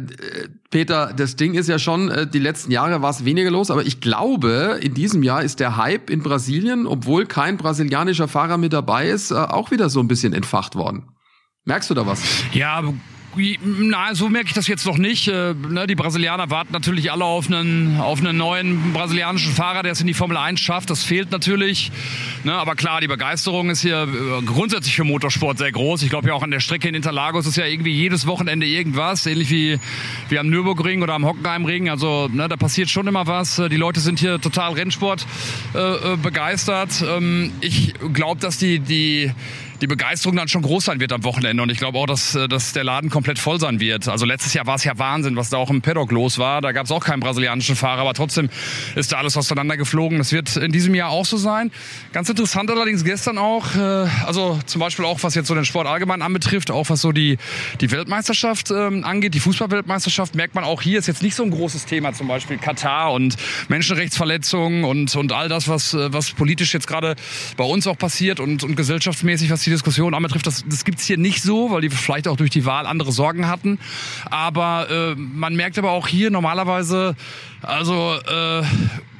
Peter, 0.70 1.14
das 1.16 1.36
Ding 1.36 1.54
ist 1.54 1.68
ja 1.68 1.78
schon, 1.78 2.10
äh, 2.10 2.26
die 2.26 2.38
letzten 2.38 2.70
Jahre 2.70 3.00
war 3.00 3.10
es 3.10 3.24
weniger 3.24 3.50
los, 3.50 3.70
aber 3.70 3.86
ich 3.86 4.00
glaube, 4.00 4.78
in 4.82 4.92
diesem 4.92 5.22
Jahr 5.22 5.42
ist 5.42 5.60
der 5.60 5.76
Hype 5.76 6.10
in 6.10 6.22
Brasilien, 6.22 6.86
obwohl 6.86 7.26
kein 7.26 7.56
brasilianischer 7.56 8.28
Fahrer 8.28 8.58
mit 8.58 8.72
dabei 8.72 9.08
ist, 9.08 9.30
äh, 9.30 9.34
auch 9.34 9.70
wieder 9.70 9.88
so 9.88 10.00
ein 10.00 10.08
bisschen 10.08 10.34
entfacht 10.34 10.74
worden. 10.74 11.08
Merkst 11.64 11.88
du 11.90 11.94
da 11.94 12.06
was? 12.06 12.22
Ja, 12.52 12.82
na, 13.34 14.14
so 14.14 14.28
merke 14.28 14.48
ich 14.48 14.54
das 14.54 14.68
jetzt 14.68 14.84
noch 14.86 14.98
nicht. 14.98 15.28
Äh, 15.28 15.54
ne, 15.54 15.86
die 15.86 15.94
Brasilianer 15.94 16.50
warten 16.50 16.72
natürlich 16.72 17.10
alle 17.10 17.24
auf 17.24 17.46
einen, 17.46 17.98
auf 17.98 18.20
einen 18.20 18.36
neuen 18.36 18.92
brasilianischen 18.92 19.52
Fahrer, 19.52 19.82
der 19.82 19.92
es 19.92 20.00
in 20.00 20.06
die 20.06 20.14
Formel 20.14 20.36
1 20.36 20.60
schafft. 20.60 20.90
Das 20.90 21.02
fehlt 21.02 21.30
natürlich. 21.30 21.90
Ne, 22.44 22.52
aber 22.52 22.74
klar, 22.74 23.00
die 23.00 23.08
Begeisterung 23.08 23.70
ist 23.70 23.82
hier 23.82 24.02
äh, 24.02 24.42
grundsätzlich 24.44 24.94
für 24.94 25.04
Motorsport 25.04 25.58
sehr 25.58 25.72
groß. 25.72 26.02
Ich 26.02 26.10
glaube 26.10 26.28
ja 26.28 26.34
auch 26.34 26.42
an 26.42 26.50
der 26.50 26.60
Strecke 26.60 26.88
in 26.88 26.94
Interlagos 26.94 27.46
ist 27.46 27.56
ja 27.56 27.64
irgendwie 27.64 27.92
jedes 27.92 28.26
Wochenende 28.26 28.66
irgendwas, 28.66 29.26
ähnlich 29.26 29.50
wie, 29.50 29.78
wie 30.28 30.38
am 30.38 30.48
Nürburgring 30.48 31.02
oder 31.02 31.14
am 31.14 31.24
Hockenheimring. 31.24 31.88
Also 31.88 32.28
ne, 32.30 32.48
da 32.48 32.56
passiert 32.56 32.90
schon 32.90 33.06
immer 33.06 33.26
was. 33.26 33.58
Äh, 33.58 33.68
die 33.68 33.76
Leute 33.76 34.00
sind 34.00 34.18
hier 34.18 34.40
total 34.40 34.72
Rennsport 34.72 35.26
begeistert. 36.22 37.02
Ähm, 37.06 37.52
ich 37.60 37.94
glaube, 38.12 38.40
dass 38.40 38.58
die, 38.58 38.78
die 38.78 39.30
die 39.82 39.88
Begeisterung 39.88 40.36
dann 40.36 40.48
schon 40.48 40.62
groß 40.62 40.84
sein 40.84 41.00
wird 41.00 41.12
am 41.12 41.24
Wochenende. 41.24 41.62
Und 41.62 41.70
ich 41.70 41.78
glaube 41.78 41.98
auch, 41.98 42.06
dass, 42.06 42.34
äh, 42.34 42.48
dass 42.48 42.72
der 42.72 42.84
Laden 42.84 43.10
komplett 43.10 43.38
voll 43.38 43.58
sein 43.58 43.80
wird. 43.80 44.08
Also 44.08 44.24
letztes 44.24 44.54
Jahr 44.54 44.66
war 44.66 44.76
es 44.76 44.84
ja 44.84 44.96
Wahnsinn, 44.96 45.36
was 45.36 45.50
da 45.50 45.56
auch 45.56 45.70
im 45.70 45.82
Paddock 45.82 46.12
los 46.12 46.38
war. 46.38 46.60
Da 46.60 46.70
gab 46.72 46.86
es 46.86 46.92
auch 46.92 47.04
keinen 47.04 47.20
brasilianischen 47.20 47.74
Fahrer, 47.74 48.02
aber 48.02 48.14
trotzdem 48.14 48.48
ist 48.94 49.12
da 49.12 49.18
alles 49.18 49.36
auseinandergeflogen. 49.36 50.18
Das 50.18 50.32
wird 50.32 50.56
in 50.56 50.70
diesem 50.70 50.94
Jahr 50.94 51.10
auch 51.10 51.26
so 51.26 51.36
sein. 51.36 51.72
Ganz 52.12 52.28
interessant 52.28 52.70
allerdings 52.70 53.04
gestern 53.04 53.38
auch, 53.38 53.74
äh, 53.74 54.06
also 54.24 54.58
zum 54.66 54.80
Beispiel 54.80 55.04
auch, 55.04 55.22
was 55.22 55.34
jetzt 55.34 55.48
so 55.48 55.54
den 55.54 55.64
Sport 55.64 55.88
allgemein 55.88 56.22
anbetrifft, 56.22 56.70
auch 56.70 56.88
was 56.88 57.00
so 57.00 57.10
die, 57.10 57.38
die 57.80 57.90
Weltmeisterschaft 57.90 58.70
ähm, 58.70 59.04
angeht, 59.04 59.34
die 59.34 59.40
Fußballweltmeisterschaft, 59.40 60.36
merkt 60.36 60.54
man 60.54 60.62
auch 60.64 60.80
hier 60.80 61.00
ist 61.00 61.08
jetzt 61.08 61.22
nicht 61.22 61.34
so 61.34 61.42
ein 61.42 61.50
großes 61.50 61.86
Thema, 61.86 62.12
zum 62.12 62.28
Beispiel 62.28 62.58
Katar 62.58 63.12
und 63.12 63.36
Menschenrechtsverletzungen 63.68 64.84
und, 64.84 65.16
und 65.16 65.32
all 65.32 65.48
das, 65.48 65.66
was, 65.66 65.92
äh, 65.94 66.12
was 66.12 66.30
politisch 66.30 66.72
jetzt 66.72 66.86
gerade 66.86 67.16
bei 67.56 67.64
uns 67.64 67.88
auch 67.88 67.98
passiert 67.98 68.38
und, 68.38 68.62
und 68.62 68.76
gesellschaftsmäßig, 68.76 69.50
was 69.50 69.62
die 69.62 69.71
Diskussion 69.72 70.14
anbetrifft, 70.14 70.46
das, 70.46 70.64
das 70.66 70.84
gibt's 70.84 71.04
hier 71.04 71.18
nicht 71.18 71.42
so, 71.42 71.70
weil 71.70 71.80
die 71.80 71.90
vielleicht 71.90 72.28
auch 72.28 72.36
durch 72.36 72.50
die 72.50 72.64
Wahl 72.64 72.86
andere 72.86 73.12
Sorgen 73.12 73.48
hatten. 73.48 73.78
Aber 74.30 74.88
äh, 74.90 75.14
man 75.16 75.54
merkt 75.56 75.78
aber 75.78 75.90
auch 75.90 76.08
hier 76.08 76.30
normalerweise, 76.30 77.16
also 77.62 78.14
äh, 78.28 78.62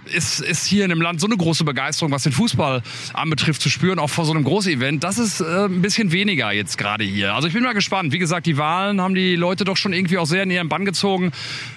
ist, 0.06 0.40
ist 0.40 0.66
hier 0.66 0.84
in 0.84 0.90
dem 0.90 1.00
Land 1.00 1.20
so 1.20 1.26
eine 1.26 1.36
große 1.36 1.64
Begeisterung, 1.64 2.12
was 2.12 2.24
den 2.24 2.32
Fußball 2.32 2.82
anbetrifft, 3.14 3.62
zu 3.62 3.68
spüren, 3.68 3.98
auch 3.98 4.10
vor 4.10 4.24
so 4.24 4.32
einem 4.32 4.44
großen 4.44 4.72
Event. 4.72 5.04
Das 5.04 5.18
ist 5.18 5.40
äh, 5.40 5.64
ein 5.64 5.82
bisschen 5.82 6.12
weniger 6.12 6.52
jetzt 6.52 6.78
gerade 6.78 7.04
hier. 7.04 7.34
Also 7.34 7.48
ich 7.48 7.54
bin 7.54 7.62
mal 7.62 7.72
gespannt. 7.72 8.12
Wie 8.12 8.18
gesagt, 8.18 8.46
die 8.46 8.56
Wahlen 8.56 9.00
haben 9.00 9.14
die 9.14 9.36
Leute 9.36 9.64
doch 9.64 9.76
schon 9.76 9.92
irgendwie 9.92 10.18
auch 10.18 10.26
sehr 10.26 10.42
in 10.42 10.50
ihren 10.50 10.68
Bann 10.68 10.84
gezogen, 10.84 11.32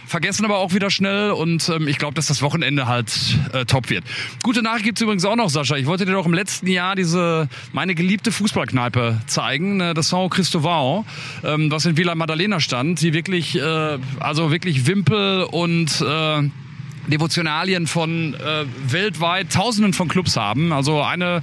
vergessen 0.07 0.45
aber 0.45 0.57
auch 0.57 0.73
wieder 0.73 0.89
schnell 0.89 1.31
und 1.31 1.69
ähm, 1.69 1.87
ich 1.87 1.97
glaube, 1.97 2.15
dass 2.15 2.27
das 2.27 2.41
Wochenende 2.41 2.87
halt 2.87 3.11
äh, 3.53 3.65
top 3.65 3.89
wird. 3.89 4.03
Gute 4.43 4.61
Nachricht 4.61 4.85
gibt's 4.85 5.01
übrigens 5.01 5.25
auch 5.25 5.35
noch, 5.35 5.49
Sascha. 5.49 5.75
Ich 5.75 5.85
wollte 5.85 6.05
dir 6.05 6.13
doch 6.13 6.25
im 6.25 6.33
letzten 6.33 6.67
Jahr 6.67 6.95
diese 6.95 7.47
meine 7.73 7.95
geliebte 7.95 8.31
Fußballkneipe 8.31 9.21
zeigen, 9.27 9.79
äh, 9.79 9.93
das 9.93 10.11
São 10.11 10.29
Cristóvão, 10.29 11.05
ähm, 11.43 11.71
was 11.71 11.85
in 11.85 11.97
Villa 11.97 12.15
Madalena 12.15 12.59
stand, 12.59 13.01
die 13.01 13.13
wirklich, 13.13 13.55
äh, 13.55 13.97
also 14.19 14.51
wirklich 14.51 14.87
Wimpel 14.87 15.43
und 15.43 16.01
äh, 16.01 16.49
Devotionalien 17.07 17.87
von 17.87 18.33
äh, 18.33 18.65
weltweit 18.87 19.51
Tausenden 19.51 19.93
von 19.93 20.07
Clubs 20.07 20.37
haben. 20.37 20.71
Also 20.71 21.01
eine 21.01 21.41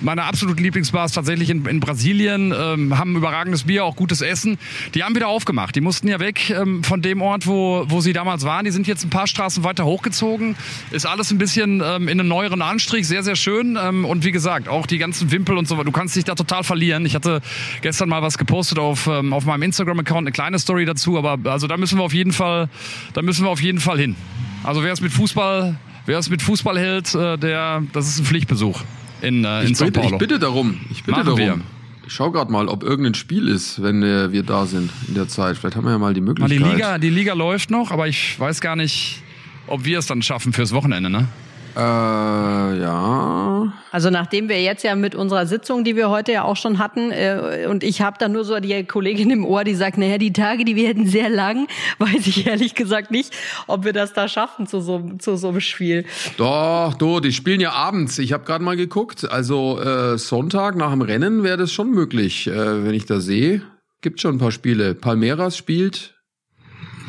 meiner 0.00 0.24
absoluten 0.24 0.62
Lieblingsbars 0.62 1.12
tatsächlich 1.12 1.50
in, 1.50 1.64
in 1.66 1.80
Brasilien, 1.80 2.54
ähm, 2.56 2.98
haben 2.98 3.16
überragendes 3.16 3.64
Bier, 3.64 3.84
auch 3.84 3.96
gutes 3.96 4.20
Essen. 4.20 4.58
Die 4.94 5.02
haben 5.02 5.14
wieder 5.14 5.28
aufgemacht. 5.28 5.74
Die 5.74 5.80
mussten 5.80 6.08
ja 6.08 6.20
weg 6.20 6.50
ähm, 6.50 6.84
von 6.84 7.02
dem 7.02 7.20
Ort, 7.22 7.46
wo, 7.46 7.84
wo 7.88 8.00
sie 8.00 8.12
damals 8.12 8.44
waren. 8.44 8.64
Die 8.64 8.70
sind 8.70 8.86
jetzt 8.86 9.04
ein 9.04 9.10
paar 9.10 9.26
Straßen 9.26 9.64
weiter 9.64 9.84
hochgezogen. 9.84 10.56
Ist 10.90 11.06
alles 11.06 11.30
ein 11.30 11.38
bisschen 11.38 11.82
ähm, 11.84 12.08
in 12.08 12.20
einem 12.20 12.28
neueren 12.28 12.62
Anstrich, 12.62 13.06
sehr, 13.06 13.22
sehr 13.22 13.36
schön. 13.36 13.78
Ähm, 13.80 14.04
und 14.04 14.24
wie 14.24 14.32
gesagt, 14.32 14.68
auch 14.68 14.86
die 14.86 14.98
ganzen 14.98 15.30
Wimpel 15.30 15.56
und 15.56 15.66
so 15.66 15.76
weiter. 15.76 15.86
Du 15.86 15.92
kannst 15.92 16.16
dich 16.16 16.24
da 16.24 16.34
total 16.34 16.64
verlieren. 16.64 17.04
Ich 17.06 17.14
hatte 17.14 17.40
gestern 17.82 18.08
mal 18.08 18.22
was 18.22 18.38
gepostet 18.38 18.78
auf, 18.78 19.06
ähm, 19.06 19.32
auf 19.32 19.44
meinem 19.44 19.62
Instagram-Account, 19.62 20.26
eine 20.26 20.32
kleine 20.32 20.58
Story 20.58 20.84
dazu. 20.84 21.18
Aber 21.18 21.38
also 21.50 21.66
da 21.66 21.76
müssen 21.76 21.98
wir 21.98 22.04
auf 22.04 22.14
jeden 22.14 22.32
Fall, 22.32 22.68
da 23.14 23.22
müssen 23.22 23.44
wir 23.44 23.50
auf 23.50 23.60
jeden 23.60 23.80
Fall 23.80 23.98
hin. 23.98 24.16
Also 24.64 24.82
wer 24.82 24.92
es 24.92 25.00
mit 25.00 25.12
Fußball, 25.12 25.76
wer 26.06 26.18
es 26.18 26.30
mit 26.30 26.42
Fußball 26.42 26.78
hält, 26.78 27.14
äh, 27.14 27.36
der, 27.38 27.82
das 27.92 28.08
ist 28.08 28.18
ein 28.18 28.24
Pflichtbesuch 28.24 28.80
in, 29.22 29.44
äh, 29.44 29.62
in 29.62 29.72
Ich 29.72 29.78
São 29.78 29.86
bitte, 29.86 30.00
Paulo. 30.00 30.14
ich 30.14 30.18
bitte 30.18 30.38
darum. 30.38 30.80
Ich 30.90 31.04
bitte 31.04 31.12
Machen 31.12 31.24
darum. 31.26 31.38
wir. 31.38 31.60
Ich 32.06 32.14
schau 32.14 32.30
gerade 32.30 32.50
mal, 32.50 32.68
ob 32.68 32.82
irgendein 32.82 33.14
Spiel 33.14 33.48
ist, 33.48 33.82
wenn 33.82 34.02
äh, 34.02 34.32
wir 34.32 34.42
da 34.42 34.64
sind 34.66 34.90
in 35.08 35.14
der 35.14 35.28
Zeit. 35.28 35.58
Vielleicht 35.58 35.76
haben 35.76 35.84
wir 35.84 35.92
ja 35.92 35.98
mal 35.98 36.14
die 36.14 36.22
Möglichkeit. 36.22 36.50
die 36.58 36.62
Liga, 36.62 36.98
die 36.98 37.10
Liga 37.10 37.34
läuft 37.34 37.70
noch, 37.70 37.90
aber 37.90 38.08
ich 38.08 38.38
weiß 38.40 38.60
gar 38.60 38.76
nicht, 38.76 39.22
ob 39.66 39.84
wir 39.84 39.98
es 39.98 40.06
dann 40.06 40.22
schaffen 40.22 40.52
fürs 40.52 40.72
Wochenende, 40.72 41.10
ne? 41.10 41.28
Äh, 41.76 41.80
ja. 41.80 43.72
Also 43.90 44.10
nachdem 44.10 44.48
wir 44.48 44.62
jetzt 44.62 44.84
ja 44.84 44.94
mit 44.94 45.14
unserer 45.14 45.46
Sitzung, 45.46 45.84
die 45.84 45.96
wir 45.96 46.10
heute 46.10 46.32
ja 46.32 46.44
auch 46.44 46.56
schon 46.56 46.78
hatten, 46.78 47.10
äh, 47.10 47.66
und 47.68 47.82
ich 47.82 48.02
habe 48.02 48.16
da 48.18 48.28
nur 48.28 48.44
so 48.44 48.58
die 48.60 48.84
Kollegin 48.84 49.30
im 49.30 49.44
Ohr, 49.44 49.64
die 49.64 49.74
sagt, 49.74 49.98
naja, 49.98 50.18
die 50.18 50.32
Tage, 50.32 50.64
die 50.64 50.76
werden 50.76 51.06
sehr 51.06 51.30
lang, 51.30 51.66
weiß 51.98 52.26
ich 52.26 52.46
ehrlich 52.46 52.74
gesagt 52.74 53.10
nicht, 53.10 53.34
ob 53.66 53.84
wir 53.84 53.92
das 53.92 54.12
da 54.12 54.28
schaffen 54.28 54.66
zu 54.66 54.80
so, 54.80 55.10
zu 55.18 55.36
so 55.36 55.48
einem 55.48 55.60
Spiel. 55.60 56.04
Doch, 56.36 56.94
du, 56.94 57.20
die 57.20 57.32
spielen 57.32 57.60
ja 57.60 57.72
abends. 57.72 58.18
Ich 58.18 58.32
habe 58.32 58.44
gerade 58.44 58.62
mal 58.62 58.76
geguckt. 58.76 59.30
Also 59.30 59.80
äh, 59.80 60.18
Sonntag 60.18 60.76
nach 60.76 60.90
dem 60.90 61.02
Rennen 61.02 61.42
wäre 61.42 61.56
das 61.56 61.72
schon 61.72 61.90
möglich, 61.90 62.46
äh, 62.46 62.84
wenn 62.84 62.94
ich 62.94 63.06
da 63.06 63.20
sehe. 63.20 63.62
Gibt 64.00 64.20
schon 64.20 64.36
ein 64.36 64.38
paar 64.38 64.52
Spiele. 64.52 64.94
Palmeiras 64.94 65.56
spielt. 65.56 66.17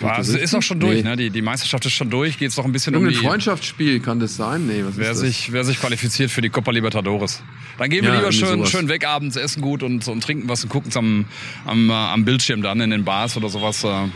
Also 0.04 0.38
ist 0.38 0.54
auch 0.56 0.62
schon 0.62 0.80
durch, 0.80 1.04
Nee. 1.04 1.10
ne? 1.10 1.16
Die, 1.18 1.30
die 1.30 1.42
Meisterschaft 1.42 1.86
ist 1.86 1.94
schon 1.94 2.10
durch, 2.10 2.38
geht 2.38 2.50
es 2.52 2.58
noch 2.58 2.66
ein 2.66 2.72
bisschen 2.72 2.96
um 2.96 3.08
die, 3.08 3.16
Freundschaftsspiel 3.16 4.00
kann 4.00 4.20
das 4.20 4.36
sein? 4.36 4.68
Nee, 4.68 4.84
was 4.86 4.98
wer 4.98 5.12
ist 5.12 5.22
das? 5.22 5.28
sich, 5.28 5.52
wer 5.52 5.64
sich 5.64 5.80
qualifiziert 5.80 6.32
für 6.32 6.42
die 6.42 6.50
Copa 6.50 6.72
Libertadores. 6.72 7.42
Dann 7.78 7.90
gehen 7.90 8.04
wir 8.04 8.12
Ja, 8.14 8.20
lieber 8.20 8.32
schön, 8.32 8.50
sowas. 8.60 8.70
schön 8.72 8.88
weg 8.90 9.06
abends, 9.08 9.36
essen 9.36 9.62
gut 9.62 9.84
und, 9.84 10.08
und 10.08 10.22
trinken 10.24 10.48
was 10.50 10.64
und 10.64 10.70
gucken 10.70 10.90
es 10.90 10.98
am, 10.98 11.26
am, 11.66 11.90
äh, 11.90 11.94
am 11.94 12.26
Bildschirm 12.26 12.62
dann 12.62 12.80
in 12.82 12.90
den 12.90 13.04
Bars 13.06 13.36
oder 13.38 13.50
sowas. 13.50 13.84
äh. 13.84 14.08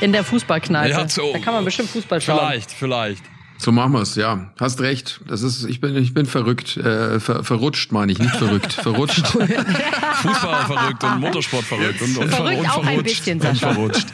In 0.00 0.12
der 0.12 0.24
Fußballkneipe. 0.24 0.90
Ja, 0.90 1.08
so. 1.08 1.32
Da 1.32 1.38
kann 1.38 1.54
man 1.54 1.64
bestimmt 1.64 1.90
Fußball 1.90 2.20
schauen. 2.20 2.38
Vielleicht, 2.38 2.70
vielleicht. 2.72 3.22
So 3.62 3.70
machen 3.70 3.92
wir's, 3.92 4.16
ja. 4.16 4.50
Hast 4.58 4.80
recht. 4.80 5.20
Das 5.28 5.42
ist, 5.42 5.64
ich 5.66 5.80
bin, 5.80 5.94
ich 5.96 6.12
bin 6.12 6.26
verrückt. 6.26 6.76
Äh, 6.78 7.20
ver, 7.20 7.44
verrutscht 7.44 7.92
meine 7.92 8.10
ich, 8.10 8.18
nicht 8.18 8.34
verrückt. 8.34 8.72
Verrutscht. 8.72 9.24
Fußball 10.22 10.66
verrückt 10.66 11.04
und 11.04 11.20
Motorsport 11.20 11.62
verrückt. 11.62 12.02
Und, 12.02 12.16
und, 12.16 12.28
Verrückt 12.28 12.58
und 12.58 12.70
auch 12.70 12.84
ein 12.84 13.02
bisschen, 13.04 13.38
Und 13.38 13.46
Sascha. 13.46 13.72
verrutscht. 13.72 14.08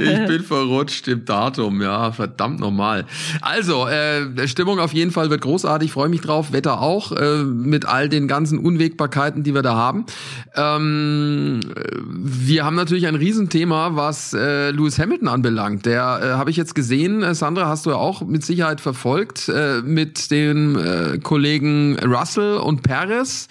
Ich 0.00 0.26
bin 0.26 0.42
verrutscht 0.42 1.06
im 1.06 1.24
Datum, 1.24 1.80
ja, 1.80 2.10
verdammt 2.10 2.58
normal. 2.58 3.06
Also, 3.42 3.86
äh, 3.86 4.48
Stimmung 4.48 4.80
auf 4.80 4.92
jeden 4.92 5.12
Fall 5.12 5.30
wird 5.30 5.42
großartig, 5.42 5.92
freue 5.92 6.08
mich 6.08 6.22
drauf, 6.22 6.52
Wetter 6.52 6.80
auch, 6.80 7.12
äh, 7.12 7.44
mit 7.44 7.86
all 7.86 8.08
den 8.08 8.26
ganzen 8.26 8.58
Unwägbarkeiten, 8.58 9.44
die 9.44 9.54
wir 9.54 9.62
da 9.62 9.76
haben. 9.76 10.04
Ähm, 10.56 11.60
äh, 11.76 11.82
wir 12.02 12.64
haben 12.64 12.74
natürlich 12.74 13.06
ein 13.06 13.14
Riesenthema, 13.14 13.94
was 13.94 14.32
äh, 14.32 14.72
Lewis 14.72 14.98
Hamilton 14.98 15.28
anbelangt. 15.28 15.86
Der 15.86 16.20
äh, 16.20 16.26
habe 16.30 16.50
ich 16.50 16.56
jetzt 16.56 16.74
gesehen, 16.74 17.22
äh, 17.22 17.36
Sandra, 17.36 17.68
hast 17.68 17.86
du 17.86 17.90
ja 17.90 17.96
auch 17.96 18.22
mit 18.22 18.47
Sicherheit 18.48 18.80
verfolgt, 18.80 19.48
äh, 19.48 19.82
mit 19.82 20.32
den 20.32 20.74
äh, 20.74 21.18
Kollegen 21.22 21.96
Russell 22.00 22.56
und 22.56 22.82
Perez 22.82 23.46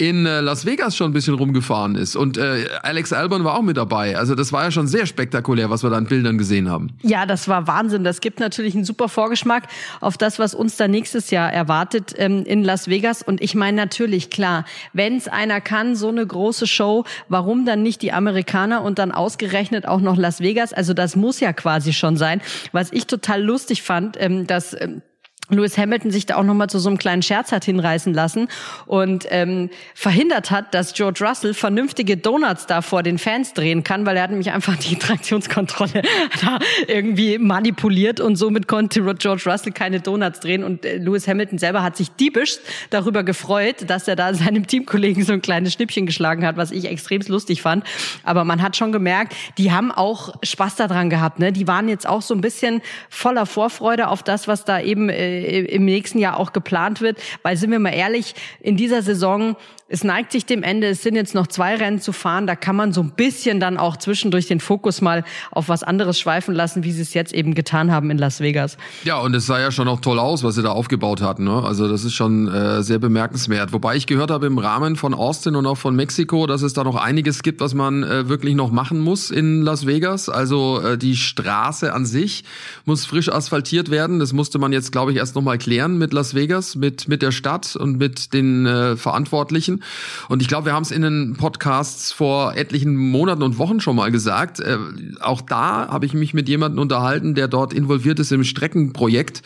in 0.00 0.24
äh, 0.24 0.40
Las 0.40 0.64
Vegas 0.64 0.96
schon 0.96 1.10
ein 1.10 1.12
bisschen 1.12 1.34
rumgefahren 1.34 1.94
ist. 1.94 2.16
Und 2.16 2.38
äh, 2.38 2.66
Alex 2.82 3.12
Albon 3.12 3.44
war 3.44 3.54
auch 3.54 3.62
mit 3.62 3.76
dabei. 3.76 4.16
Also 4.16 4.34
das 4.34 4.50
war 4.50 4.64
ja 4.64 4.70
schon 4.70 4.86
sehr 4.86 5.04
spektakulär, 5.04 5.68
was 5.68 5.82
wir 5.82 5.90
da 5.90 5.98
an 5.98 6.06
Bildern 6.06 6.38
gesehen 6.38 6.70
haben. 6.70 6.88
Ja, 7.02 7.26
das 7.26 7.48
war 7.48 7.66
Wahnsinn. 7.66 8.02
Das 8.02 8.22
gibt 8.22 8.40
natürlich 8.40 8.74
einen 8.74 8.84
super 8.84 9.10
Vorgeschmack 9.10 9.64
auf 10.00 10.16
das, 10.16 10.38
was 10.38 10.54
uns 10.54 10.76
da 10.78 10.88
nächstes 10.88 11.30
Jahr 11.30 11.52
erwartet 11.52 12.14
ähm, 12.16 12.44
in 12.46 12.64
Las 12.64 12.88
Vegas. 12.88 13.22
Und 13.22 13.42
ich 13.42 13.54
meine 13.54 13.76
natürlich, 13.76 14.30
klar, 14.30 14.64
wenn 14.94 15.18
es 15.18 15.28
einer 15.28 15.60
kann, 15.60 15.94
so 15.94 16.08
eine 16.08 16.26
große 16.26 16.66
Show, 16.66 17.04
warum 17.28 17.66
dann 17.66 17.82
nicht 17.82 18.00
die 18.00 18.12
Amerikaner 18.12 18.82
und 18.82 18.98
dann 18.98 19.12
ausgerechnet 19.12 19.86
auch 19.86 20.00
noch 20.00 20.16
Las 20.16 20.40
Vegas? 20.40 20.72
Also 20.72 20.94
das 20.94 21.14
muss 21.14 21.40
ja 21.40 21.52
quasi 21.52 21.92
schon 21.92 22.16
sein. 22.16 22.40
Was 22.72 22.90
ich 22.90 23.06
total 23.06 23.42
lustig 23.42 23.82
fand, 23.82 24.16
ähm, 24.18 24.46
dass... 24.46 24.74
Ähm, 24.80 25.02
Lewis 25.50 25.78
Hamilton 25.78 26.10
sich 26.10 26.26
da 26.26 26.36
auch 26.36 26.42
nochmal 26.42 26.68
zu 26.68 26.78
so 26.78 26.88
einem 26.88 26.98
kleinen 26.98 27.22
Scherz 27.22 27.52
hat 27.52 27.64
hinreißen 27.64 28.12
lassen 28.12 28.48
und 28.86 29.26
ähm, 29.30 29.70
verhindert 29.94 30.50
hat, 30.50 30.74
dass 30.74 30.94
George 30.94 31.24
Russell 31.24 31.54
vernünftige 31.54 32.16
Donuts 32.16 32.66
da 32.66 32.82
vor 32.82 33.02
den 33.02 33.18
Fans 33.18 33.52
drehen 33.52 33.84
kann, 33.84 34.06
weil 34.06 34.16
er 34.16 34.24
hat 34.24 34.30
nämlich 34.30 34.50
einfach 34.50 34.76
die 34.76 34.96
Traktionskontrolle 34.96 36.02
da 36.42 36.58
irgendwie 36.86 37.38
manipuliert 37.38 38.20
und 38.20 38.36
somit 38.36 38.66
konnte 38.66 39.02
George 39.14 39.42
Russell 39.46 39.72
keine 39.72 40.00
Donuts 40.00 40.40
drehen 40.40 40.64
und 40.64 40.84
äh, 40.84 40.96
Lewis 40.96 41.28
Hamilton 41.28 41.58
selber 41.58 41.82
hat 41.82 41.96
sich 41.96 42.10
diebisch 42.10 42.58
darüber 42.90 43.22
gefreut, 43.22 43.88
dass 43.88 44.08
er 44.08 44.16
da 44.16 44.34
seinem 44.40 44.66
Teamkollegen 44.66 45.24
so 45.24 45.32
ein 45.32 45.42
kleines 45.42 45.74
Schnippchen 45.74 46.06
geschlagen 46.06 46.44
hat, 46.44 46.56
was 46.56 46.70
ich 46.70 46.86
extrem 46.86 47.20
lustig 47.28 47.62
fand. 47.62 47.84
Aber 48.24 48.44
man 48.44 48.62
hat 48.62 48.76
schon 48.76 48.92
gemerkt, 48.92 49.34
die 49.58 49.72
haben 49.72 49.92
auch 49.92 50.34
Spaß 50.42 50.76
daran 50.76 51.10
gehabt. 51.10 51.38
Ne? 51.38 51.52
Die 51.52 51.66
waren 51.66 51.88
jetzt 51.88 52.08
auch 52.08 52.22
so 52.22 52.34
ein 52.34 52.40
bisschen 52.40 52.80
voller 53.08 53.46
Vorfreude 53.46 54.08
auf 54.08 54.22
das, 54.22 54.48
was 54.48 54.64
da 54.64 54.80
eben 54.80 55.08
äh, 55.08 55.39
im 55.40 55.84
nächsten 55.84 56.18
Jahr 56.18 56.38
auch 56.38 56.52
geplant 56.52 57.00
wird. 57.00 57.18
Weil 57.42 57.56
sind 57.56 57.70
wir 57.70 57.78
mal 57.78 57.94
ehrlich, 57.94 58.34
in 58.60 58.76
dieser 58.76 59.02
Saison, 59.02 59.56
es 59.92 60.04
neigt 60.04 60.30
sich 60.30 60.46
dem 60.46 60.62
Ende, 60.62 60.86
es 60.86 61.02
sind 61.02 61.16
jetzt 61.16 61.34
noch 61.34 61.48
zwei 61.48 61.74
Rennen 61.74 62.00
zu 62.00 62.12
fahren, 62.12 62.46
da 62.46 62.54
kann 62.54 62.76
man 62.76 62.92
so 62.92 63.02
ein 63.02 63.10
bisschen 63.10 63.58
dann 63.58 63.76
auch 63.76 63.96
zwischendurch 63.96 64.46
den 64.46 64.60
Fokus 64.60 65.00
mal 65.00 65.24
auf 65.50 65.68
was 65.68 65.82
anderes 65.82 66.18
schweifen 66.18 66.54
lassen, 66.54 66.84
wie 66.84 66.92
sie 66.92 67.02
es 67.02 67.12
jetzt 67.12 67.32
eben 67.32 67.54
getan 67.54 67.90
haben 67.90 68.08
in 68.10 68.16
Las 68.16 68.40
Vegas. 68.40 68.76
Ja, 69.02 69.18
und 69.18 69.34
es 69.34 69.46
sah 69.46 69.58
ja 69.58 69.72
schon 69.72 69.88
auch 69.88 70.00
toll 70.00 70.20
aus, 70.20 70.44
was 70.44 70.54
sie 70.54 70.62
da 70.62 70.70
aufgebaut 70.70 71.22
hatten. 71.22 71.42
Ne? 71.42 71.64
Also 71.64 71.88
das 71.88 72.04
ist 72.04 72.14
schon 72.14 72.46
äh, 72.46 72.84
sehr 72.84 73.00
bemerkenswert. 73.00 73.72
Wobei 73.72 73.96
ich 73.96 74.06
gehört 74.06 74.30
habe 74.30 74.46
im 74.46 74.58
Rahmen 74.58 74.94
von 74.94 75.12
Austin 75.12 75.56
und 75.56 75.66
auch 75.66 75.76
von 75.76 75.96
Mexiko, 75.96 76.46
dass 76.46 76.62
es 76.62 76.72
da 76.72 76.84
noch 76.84 76.94
einiges 76.94 77.42
gibt, 77.42 77.60
was 77.60 77.74
man 77.74 78.04
äh, 78.04 78.28
wirklich 78.28 78.54
noch 78.54 78.70
machen 78.70 79.00
muss 79.00 79.32
in 79.32 79.62
Las 79.62 79.86
Vegas. 79.86 80.28
Also 80.28 80.80
äh, 80.80 80.98
die 80.98 81.16
Straße 81.16 81.92
an 81.92 82.06
sich 82.06 82.44
muss 82.84 83.06
frisch 83.06 83.28
asphaltiert 83.28 83.90
werden. 83.90 84.20
Das 84.20 84.32
musste 84.32 84.60
man 84.60 84.72
jetzt, 84.72 84.92
glaube 84.92 85.10
ich, 85.10 85.18
erst 85.18 85.34
nochmal 85.34 85.58
klären 85.58 85.98
mit 85.98 86.12
Las 86.12 86.36
Vegas, 86.36 86.76
mit, 86.76 87.08
mit 87.08 87.22
der 87.22 87.32
Stadt 87.32 87.74
und 87.74 87.98
mit 87.98 88.32
den 88.32 88.66
äh, 88.66 88.96
Verantwortlichen. 88.96 89.79
Und 90.28 90.42
ich 90.42 90.48
glaube, 90.48 90.66
wir 90.66 90.72
haben 90.72 90.82
es 90.82 90.90
in 90.90 91.02
den 91.02 91.36
Podcasts 91.36 92.12
vor 92.12 92.54
etlichen 92.56 92.96
Monaten 92.96 93.42
und 93.42 93.58
Wochen 93.58 93.80
schon 93.80 93.96
mal 93.96 94.10
gesagt. 94.10 94.60
Äh, 94.60 94.78
auch 95.20 95.40
da 95.40 95.88
habe 95.88 96.06
ich 96.06 96.14
mich 96.14 96.34
mit 96.34 96.48
jemandem 96.48 96.80
unterhalten, 96.80 97.34
der 97.34 97.48
dort 97.48 97.72
involviert 97.72 98.18
ist 98.18 98.32
im 98.32 98.44
Streckenprojekt. 98.44 99.42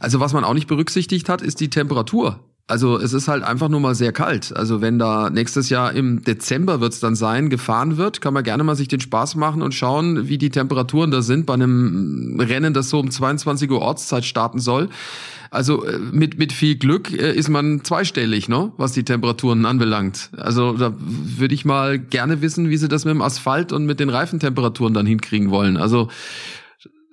Also 0.00 0.20
was 0.20 0.32
man 0.32 0.44
auch 0.44 0.54
nicht 0.54 0.68
berücksichtigt 0.68 1.28
hat, 1.28 1.42
ist 1.42 1.60
die 1.60 1.70
Temperatur. 1.70 2.40
Also 2.66 2.98
es 2.98 3.12
ist 3.12 3.28
halt 3.28 3.42
einfach 3.42 3.68
nur 3.68 3.80
mal 3.80 3.94
sehr 3.94 4.12
kalt. 4.12 4.56
Also 4.56 4.80
wenn 4.80 4.98
da 4.98 5.28
nächstes 5.28 5.68
Jahr 5.68 5.92
im 5.92 6.22
Dezember 6.22 6.80
wird's 6.80 6.98
dann 6.98 7.14
sein, 7.14 7.50
gefahren 7.50 7.98
wird, 7.98 8.22
kann 8.22 8.32
man 8.32 8.42
gerne 8.42 8.64
mal 8.64 8.74
sich 8.74 8.88
den 8.88 9.00
Spaß 9.00 9.34
machen 9.34 9.60
und 9.60 9.74
schauen, 9.74 10.28
wie 10.28 10.38
die 10.38 10.48
Temperaturen 10.48 11.10
da 11.10 11.20
sind 11.20 11.44
bei 11.44 11.52
einem 11.52 12.40
Rennen, 12.40 12.72
das 12.72 12.88
so 12.88 13.00
um 13.00 13.10
22 13.10 13.70
Uhr 13.70 13.82
Ortszeit 13.82 14.24
starten 14.24 14.60
soll. 14.60 14.88
Also 15.54 15.84
äh, 15.84 15.98
mit, 15.98 16.38
mit 16.38 16.52
viel 16.52 16.76
Glück 16.76 17.12
äh, 17.12 17.32
ist 17.32 17.48
man 17.48 17.84
zweistellig, 17.84 18.48
ne, 18.48 18.72
was 18.76 18.92
die 18.92 19.04
Temperaturen 19.04 19.64
anbelangt. 19.66 20.30
Also 20.36 20.72
da 20.72 20.94
würde 20.98 21.54
ich 21.54 21.64
mal 21.64 21.98
gerne 21.98 22.42
wissen, 22.42 22.70
wie 22.70 22.76
sie 22.76 22.88
das 22.88 23.04
mit 23.04 23.14
dem 23.14 23.22
Asphalt 23.22 23.72
und 23.72 23.86
mit 23.86 24.00
den 24.00 24.10
Reifentemperaturen 24.10 24.94
dann 24.94 25.06
hinkriegen 25.06 25.50
wollen. 25.50 25.76
Also 25.76 26.08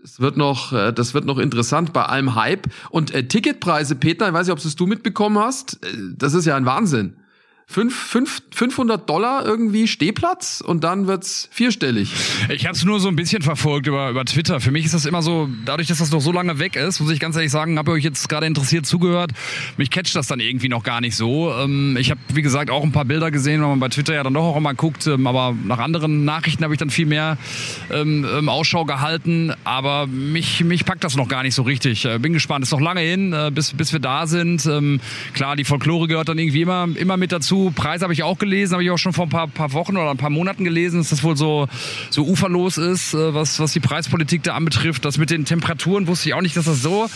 es 0.04 0.20
wird 0.20 0.38
noch, 0.38 0.74
äh, 0.74 0.92
das 0.92 1.14
wird 1.14 1.26
noch 1.26 1.38
interessant 1.38 1.94
bei 1.94 2.04
allem 2.04 2.36
Hype. 2.36 2.68
Und 2.90 3.14
äh, 3.14 3.28
Ticketpreise, 3.28 3.96
Peter, 3.96 4.28
ich 4.28 4.34
weiß 4.34 4.48
nicht, 4.48 4.54
ob 4.54 4.60
es 4.60 4.76
du 4.76 4.88
mitbekommen 4.88 5.38
hast, 5.38 5.80
das 6.18 6.34
ist 6.34 6.46
ja 6.46 6.56
ein 6.56 6.66
Wahnsinn. 6.66 7.18
Fünf, 7.72 7.96
fünf, 7.96 8.42
500 8.54 9.10
Dollar 9.10 9.46
irgendwie 9.46 9.88
Stehplatz 9.88 10.60
und 10.60 10.84
dann 10.84 11.08
wird's 11.08 11.48
vierstellig. 11.54 12.12
Ich 12.50 12.66
habe 12.66 12.76
es 12.76 12.84
nur 12.84 13.00
so 13.00 13.08
ein 13.08 13.16
bisschen 13.16 13.42
verfolgt 13.42 13.88
über, 13.88 14.10
über 14.10 14.26
Twitter. 14.26 14.60
Für 14.60 14.72
mich 14.72 14.84
ist 14.84 14.94
das 14.94 15.06
immer 15.06 15.22
so, 15.22 15.48
dadurch, 15.64 15.88
dass 15.88 16.00
das 16.00 16.12
noch 16.12 16.20
so 16.20 16.34
lange 16.34 16.60
weg 16.60 16.76
ist, 16.76 17.00
muss 17.00 17.12
ich 17.12 17.22
ganz 17.22 17.38
ehrlich 17.38 17.50
sagen, 17.50 17.78
habe 17.78 17.92
ich 17.92 17.98
euch 18.00 18.04
jetzt 18.04 18.28
gerade 18.28 18.46
interessiert 18.46 18.86
zugehört. 18.86 19.32
Mich 19.78 19.90
catcht 19.90 20.18
das 20.18 20.28
dann 20.28 20.42
irgendwie 20.42 20.68
noch 20.68 20.84
gar 20.84 21.00
nicht 21.00 21.16
so. 21.16 21.54
Ähm, 21.54 21.96
ich 21.98 22.12
habe, 22.12 22.20
wie 22.34 22.42
gesagt, 22.42 22.70
auch 22.70 22.84
ein 22.84 22.92
paar 22.92 23.06
Bilder 23.06 23.32
gesehen, 23.32 23.62
weil 23.62 23.70
man 23.70 23.80
bei 23.80 23.88
Twitter 23.88 24.16
ja 24.16 24.24
dann 24.24 24.34
doch 24.34 24.44
auch 24.44 24.58
immer 24.58 24.74
guckt. 24.74 25.08
Ähm, 25.08 25.26
aber 25.26 25.56
nach 25.64 25.80
anderen 25.80 26.26
Nachrichten 26.26 26.66
habe 26.66 26.74
ich 26.74 26.80
dann 26.80 26.90
viel 26.90 27.06
mehr 27.06 27.38
ähm, 27.90 28.28
ähm, 28.38 28.50
Ausschau 28.50 28.84
gehalten. 28.84 29.54
Aber 29.64 30.08
mich, 30.08 30.62
mich 30.66 30.84
packt 30.84 31.06
das 31.06 31.16
noch 31.16 31.30
gar 31.30 31.44
nicht 31.44 31.56
so 31.56 31.62
richtig. 31.62 32.04
Äh, 32.04 32.20
bin 32.20 32.34
gespannt. 32.34 32.66
Ist 32.66 32.72
noch 32.72 32.82
lange 32.82 33.00
hin, 33.00 33.32
äh, 33.32 33.50
bis, 33.50 33.72
bis 33.72 33.94
wir 33.94 34.02
da 34.02 34.28
sind. 34.28 34.70
Klar, 35.34 35.56
die 35.56 35.64
Folklore 35.64 36.08
gehört 36.08 36.28
dann 36.28 36.38
irgendwie 36.38 36.64
immer, 36.64 36.90
immer 36.96 37.16
mit 37.16 37.32
dazu. 37.32 37.61
Preis 37.70 38.02
habe 38.02 38.14
ich 38.14 38.24
auch 38.24 38.40
gelesen, 38.40 38.74
habe 38.74 38.84
ich 38.84 38.90
auch 38.90 38.98
schon 38.98 39.14
vor 39.14 39.26
ein 39.26 39.30
paar, 39.30 39.48
paar 39.48 39.74
Wochen 39.74 39.98
oder 39.98 40.10
ein 40.10 40.18
paar 40.18 40.30
Monaten 40.30 40.64
gelesen, 40.64 41.00
dass 41.00 41.10
das 41.10 41.24
wohl 41.24 41.38
so, 41.38 41.68
so 42.10 42.26
uferlos 42.26 42.78
ist, 42.78 43.14
äh, 43.14 43.34
was, 43.34 43.60
was 43.60 43.74
die 43.74 43.80
Preispolitik 43.80 44.44
da 44.44 44.56
anbetrifft. 44.56 45.06
Das 45.06 45.18
mit 45.18 45.30
den 45.30 45.46
Temperaturen 45.46 46.08
wusste 46.08 46.30
ich 46.30 46.34
auch 46.34 46.42
nicht, 46.42 46.58
dass 46.58 46.66
das 46.66 46.82
so 46.82 47.08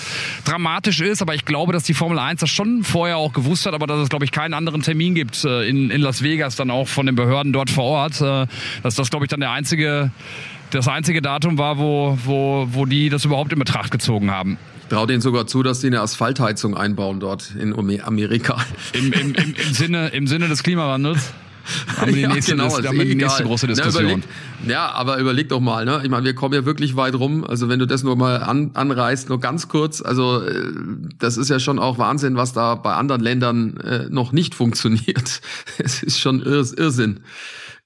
dramatisch 0.44 1.02
ist, 1.02 1.22
aber 1.22 1.34
ich 1.34 1.46
glaube, 1.46 1.74
dass 1.74 1.84
die 1.84 1.94
Formel 1.94 2.20
1 2.20 2.42
das 2.42 2.50
schon 2.50 2.84
vorher 2.84 3.18
auch 3.18 3.34
gewusst 3.34 3.66
hat, 3.66 3.74
aber 3.74 3.88
dass 3.88 4.00
es, 4.02 4.10
glaube 4.10 4.26
ich, 4.26 4.32
keinen 4.32 4.54
anderen 4.54 4.82
Termin 4.82 5.16
gibt 5.16 5.44
äh, 5.46 5.68
in, 5.68 5.90
in 5.90 6.02
Las 6.02 6.22
Vegas, 6.22 6.56
dann 6.56 6.70
auch 6.70 6.88
von 6.88 7.06
den 7.06 7.16
Behörden 7.16 7.54
dort 7.54 7.70
vor 7.70 7.86
Ort. 7.86 8.22
Äh, 8.22 8.46
dass 8.84 8.96
das, 8.96 9.10
glaube 9.10 9.26
ich, 9.26 9.30
dann 9.30 9.40
der 9.40 9.52
einzige 9.52 10.12
das 10.72 10.88
einzige 10.88 11.22
Datum 11.22 11.58
war, 11.58 11.78
wo, 11.78 12.18
wo, 12.26 12.68
wo 12.72 12.86
die 12.86 13.10
das 13.10 13.24
überhaupt 13.24 13.54
in 13.54 13.60
Betracht 13.60 13.92
gezogen 13.92 14.32
haben. 14.32 14.58
Traue 14.90 15.08
denen 15.08 15.22
sogar 15.22 15.48
zu, 15.48 15.64
dass 15.64 15.82
sie 15.82 15.88
eine 15.88 16.02
Asphaltheizung 16.02 16.78
einbauen 16.78 17.20
dort 17.20 17.56
in 17.56 17.74
Amerika. 18.02 18.58
Im, 18.94 19.12
im, 19.14 19.34
im, 19.34 19.56
im, 19.56 19.74
Sinne, 19.74 20.10
im 20.10 20.28
Sinne 20.28 20.48
des 20.48 20.64
Klimawandels? 20.64 21.34
Haben 21.98 22.14
wir 22.14 22.28
die, 22.28 22.34
nächste, 22.34 22.56
ja, 22.56 22.64
genau, 22.64 22.78
haben 22.78 22.98
wir 22.98 23.06
die 23.06 23.16
nächste 23.16 23.44
große 23.44 23.68
Diskussion. 23.68 24.06
Ja, 24.06 24.12
überleg, 24.12 24.30
ja, 24.68 24.92
aber 24.92 25.18
überleg 25.18 25.50
doch 25.50 25.60
mal, 25.60 25.86
ne? 25.86 26.02
Ich 26.04 26.10
meine, 26.10 26.24
wir 26.24 26.36
kommen 26.36 26.54
ja 26.54 26.64
wirklich 26.64 26.96
weit 26.96 27.16
rum. 27.16 27.44
Also 27.44 27.70
wenn 27.70 27.80
du 27.80 27.88
das 27.88 28.04
nur 28.04 28.16
mal 28.16 28.44
an, 28.44 28.72
anreißt, 28.76 29.30
nur 29.30 29.40
ganz 29.40 29.68
kurz, 29.68 30.02
also 30.02 30.44
äh, 30.44 30.72
das 31.18 31.38
ist 31.38 31.50
ja 31.50 31.60
schon 31.60 31.80
auch 31.80 31.98
Wahnsinn, 31.98 32.36
was 32.36 32.54
da 32.54 32.76
bei 32.76 32.94
anderen 32.94 33.22
Ländern 33.22 33.78
äh, 33.78 34.08
noch 34.10 34.32
nicht 34.32 34.54
funktioniert. 34.54 35.42
Es 35.78 36.04
ist 36.04 36.20
schon 36.20 36.42
Irrsinn. 36.42 37.22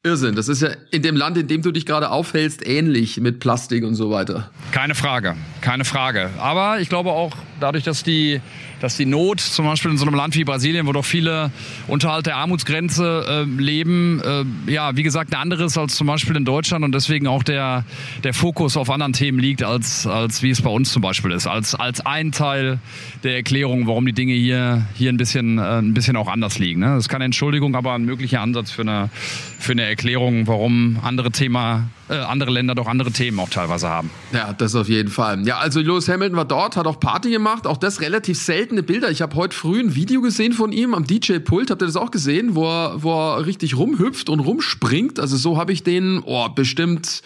Irrsinn. 0.02 0.34
Das 0.34 0.48
ist 0.48 0.62
ja 0.62 0.70
in 0.92 1.02
dem 1.02 1.18
Land, 1.18 1.38
in 1.38 1.48
dem 1.48 1.62
du 1.62 1.74
dich 1.74 1.86
gerade 1.86 2.10
aufhältst, 2.10 2.66
ähnlich 2.66 3.20
mit 3.20 3.42
Plastik 3.42 3.84
und 3.84 3.96
so 3.96 4.10
weiter. 4.10 4.50
Keine 4.72 4.96
Frage, 4.96 5.36
keine 5.60 5.84
Frage. 5.84 6.30
Aber 6.38 6.80
ich 6.80 6.88
glaube 6.88 7.12
auch, 7.12 7.36
dadurch, 7.60 7.84
dass 7.84 8.04
die 8.04 8.40
dass 8.80 8.98
die 8.98 9.06
Not 9.06 9.40
zum 9.40 9.66
Beispiel 9.66 9.92
in 9.92 9.98
so 9.98 10.06
einem 10.06 10.16
Land 10.16 10.36
wie 10.36 10.44
Brasilien, 10.44 10.88
wo 10.88 10.92
doch 10.92 11.06
viele 11.06 11.52
unterhalb 11.88 12.24
der 12.24 12.38
Armutsgrenze 12.38 13.26
äh, 13.28 13.62
leben, 13.62 14.22
äh, 14.24 14.72
ja, 14.72 14.96
wie 14.96 15.04
gesagt, 15.04 15.34
eine 15.34 15.42
andere 15.42 15.66
ist 15.66 15.78
als 15.78 15.96
zum 15.96 16.08
Beispiel 16.08 16.36
in 16.36 16.46
Deutschland 16.46 16.84
und 16.84 16.94
deswegen 16.94 17.28
auch 17.28 17.44
der, 17.44 17.86
der 18.24 18.34
Fokus 18.34 18.78
auf 18.78 18.90
anderen 18.90 19.14
Themen 19.14 19.40
liegt, 19.40 19.64
als, 19.64 20.08
als 20.08 20.42
wie 20.44 20.50
es 20.50 20.62
bei 20.62 20.70
uns 20.70 20.92
zum 20.92 21.02
Beispiel 21.02 21.32
ist. 21.32 21.48
Als, 21.48 21.76
als 21.76 22.06
ein 22.06 22.32
Teil 22.32 22.80
der 23.24 23.36
Erklärung, 23.36 23.88
warum 23.88 24.06
die 24.06 24.14
Dinge 24.14 24.34
hier, 24.34 24.86
hier 24.96 25.12
ein, 25.12 25.18
bisschen, 25.18 25.58
äh, 25.58 25.80
ein 25.80 25.94
bisschen 25.94 26.16
auch 26.16 26.28
anders 26.28 26.60
liegen. 26.60 26.82
Ne? 26.82 26.88
Das 26.88 27.06
ist 27.06 27.10
keine 27.10 27.26
Entschuldigung, 27.26 27.76
aber 27.76 27.94
ein 27.94 28.06
möglicher 28.06 28.42
Ansatz 28.42 28.72
für 28.72 28.84
eine, 28.84 29.10
für 29.60 29.74
eine 29.74 29.84
Erklärung, 29.84 30.48
warum 30.48 31.00
andere 31.04 31.32
Thema 31.32 31.90
äh, 32.10 32.16
andere 32.16 32.52
Länder 32.52 32.76
doch 32.76 32.88
andere 32.88 33.12
Themen 33.12 33.40
auch 33.40 33.50
teilweise 33.50 33.90
haben. 33.90 34.10
Ja, 34.34 34.54
das 34.54 34.76
auf 34.76 34.90
jeden 34.90 35.10
Fall. 35.10 35.46
Ja, 35.48 35.60
also 35.60 35.80
Lewis 35.80 36.08
Hamilton 36.10 36.38
war 36.38 36.46
dort, 36.46 36.76
hat 36.76 36.88
auch 36.88 37.00
Party 37.00 37.30
gemacht, 37.30 37.68
auch 37.68 37.78
das 37.78 38.02
relativ 38.02 38.40
seltene 38.40 38.84
Bilder. 38.84 39.12
Ich 39.12 39.22
habe 39.22 39.36
heute 39.36 39.56
früh 39.56 39.80
ein 39.80 39.96
Video 39.96 40.22
gesehen 40.22 40.54
von 40.54 40.72
ihm 40.72 40.94
am 40.94 41.06
DJ-Pult, 41.06 41.72
habt 41.72 41.82
ihr 41.82 41.86
das 41.86 41.96
auch 41.96 42.12
gesehen, 42.12 42.56
wo 42.56 42.66
er, 42.68 43.04
wo 43.04 43.14
er 43.14 43.46
richtig 43.46 43.78
rumhüpft 43.78 44.30
und 44.30 44.40
rumspringt. 44.40 45.20
Also 45.20 45.38
so 45.38 45.58
habe 45.58 45.72
ich 45.72 45.84
den, 45.84 46.22
oh, 46.26 46.50
bestimmt 46.50 47.22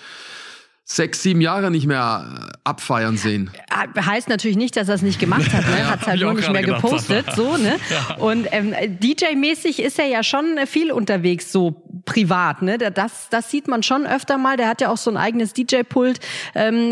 sechs, 0.85 1.23
sieben 1.23 1.41
Jahre 1.41 1.71
nicht 1.71 1.87
mehr 1.87 2.51
abfeiern 2.63 3.17
sehen. 3.17 3.51
Äh, 3.69 4.01
heißt 4.01 4.27
natürlich 4.29 4.57
nicht, 4.57 4.75
dass 4.75 4.89
er 4.89 4.95
es 4.95 5.01
nicht 5.01 5.19
gemacht 5.19 5.51
hat. 5.53 5.65
Ne? 5.67 5.87
Hat 5.89 6.01
es 6.01 6.07
halt 6.07 6.21
nur 6.21 6.33
nicht 6.33 6.51
mehr 6.51 6.61
gedacht, 6.61 6.81
gepostet. 6.81 7.25
So, 7.35 7.57
ne? 7.57 7.77
Ja. 7.89 8.15
Und 8.15 8.47
ähm, 8.51 8.73
DJ-mäßig 8.73 9.79
ist 9.79 9.99
er 9.99 10.07
ja 10.07 10.23
schon 10.23 10.57
viel 10.65 10.91
unterwegs, 10.91 11.51
so 11.51 11.83
privat. 12.05 12.61
Ne? 12.61 12.77
Das, 12.77 13.29
das 13.29 13.49
sieht 13.49 13.67
man 13.67 13.83
schon 13.83 14.05
öfter 14.05 14.37
mal. 14.37 14.57
Der 14.57 14.67
hat 14.67 14.81
ja 14.81 14.89
auch 14.89 14.97
so 14.97 15.09
ein 15.09 15.17
eigenes 15.17 15.53
DJ-Pult, 15.53 16.19
ähm, 16.53 16.91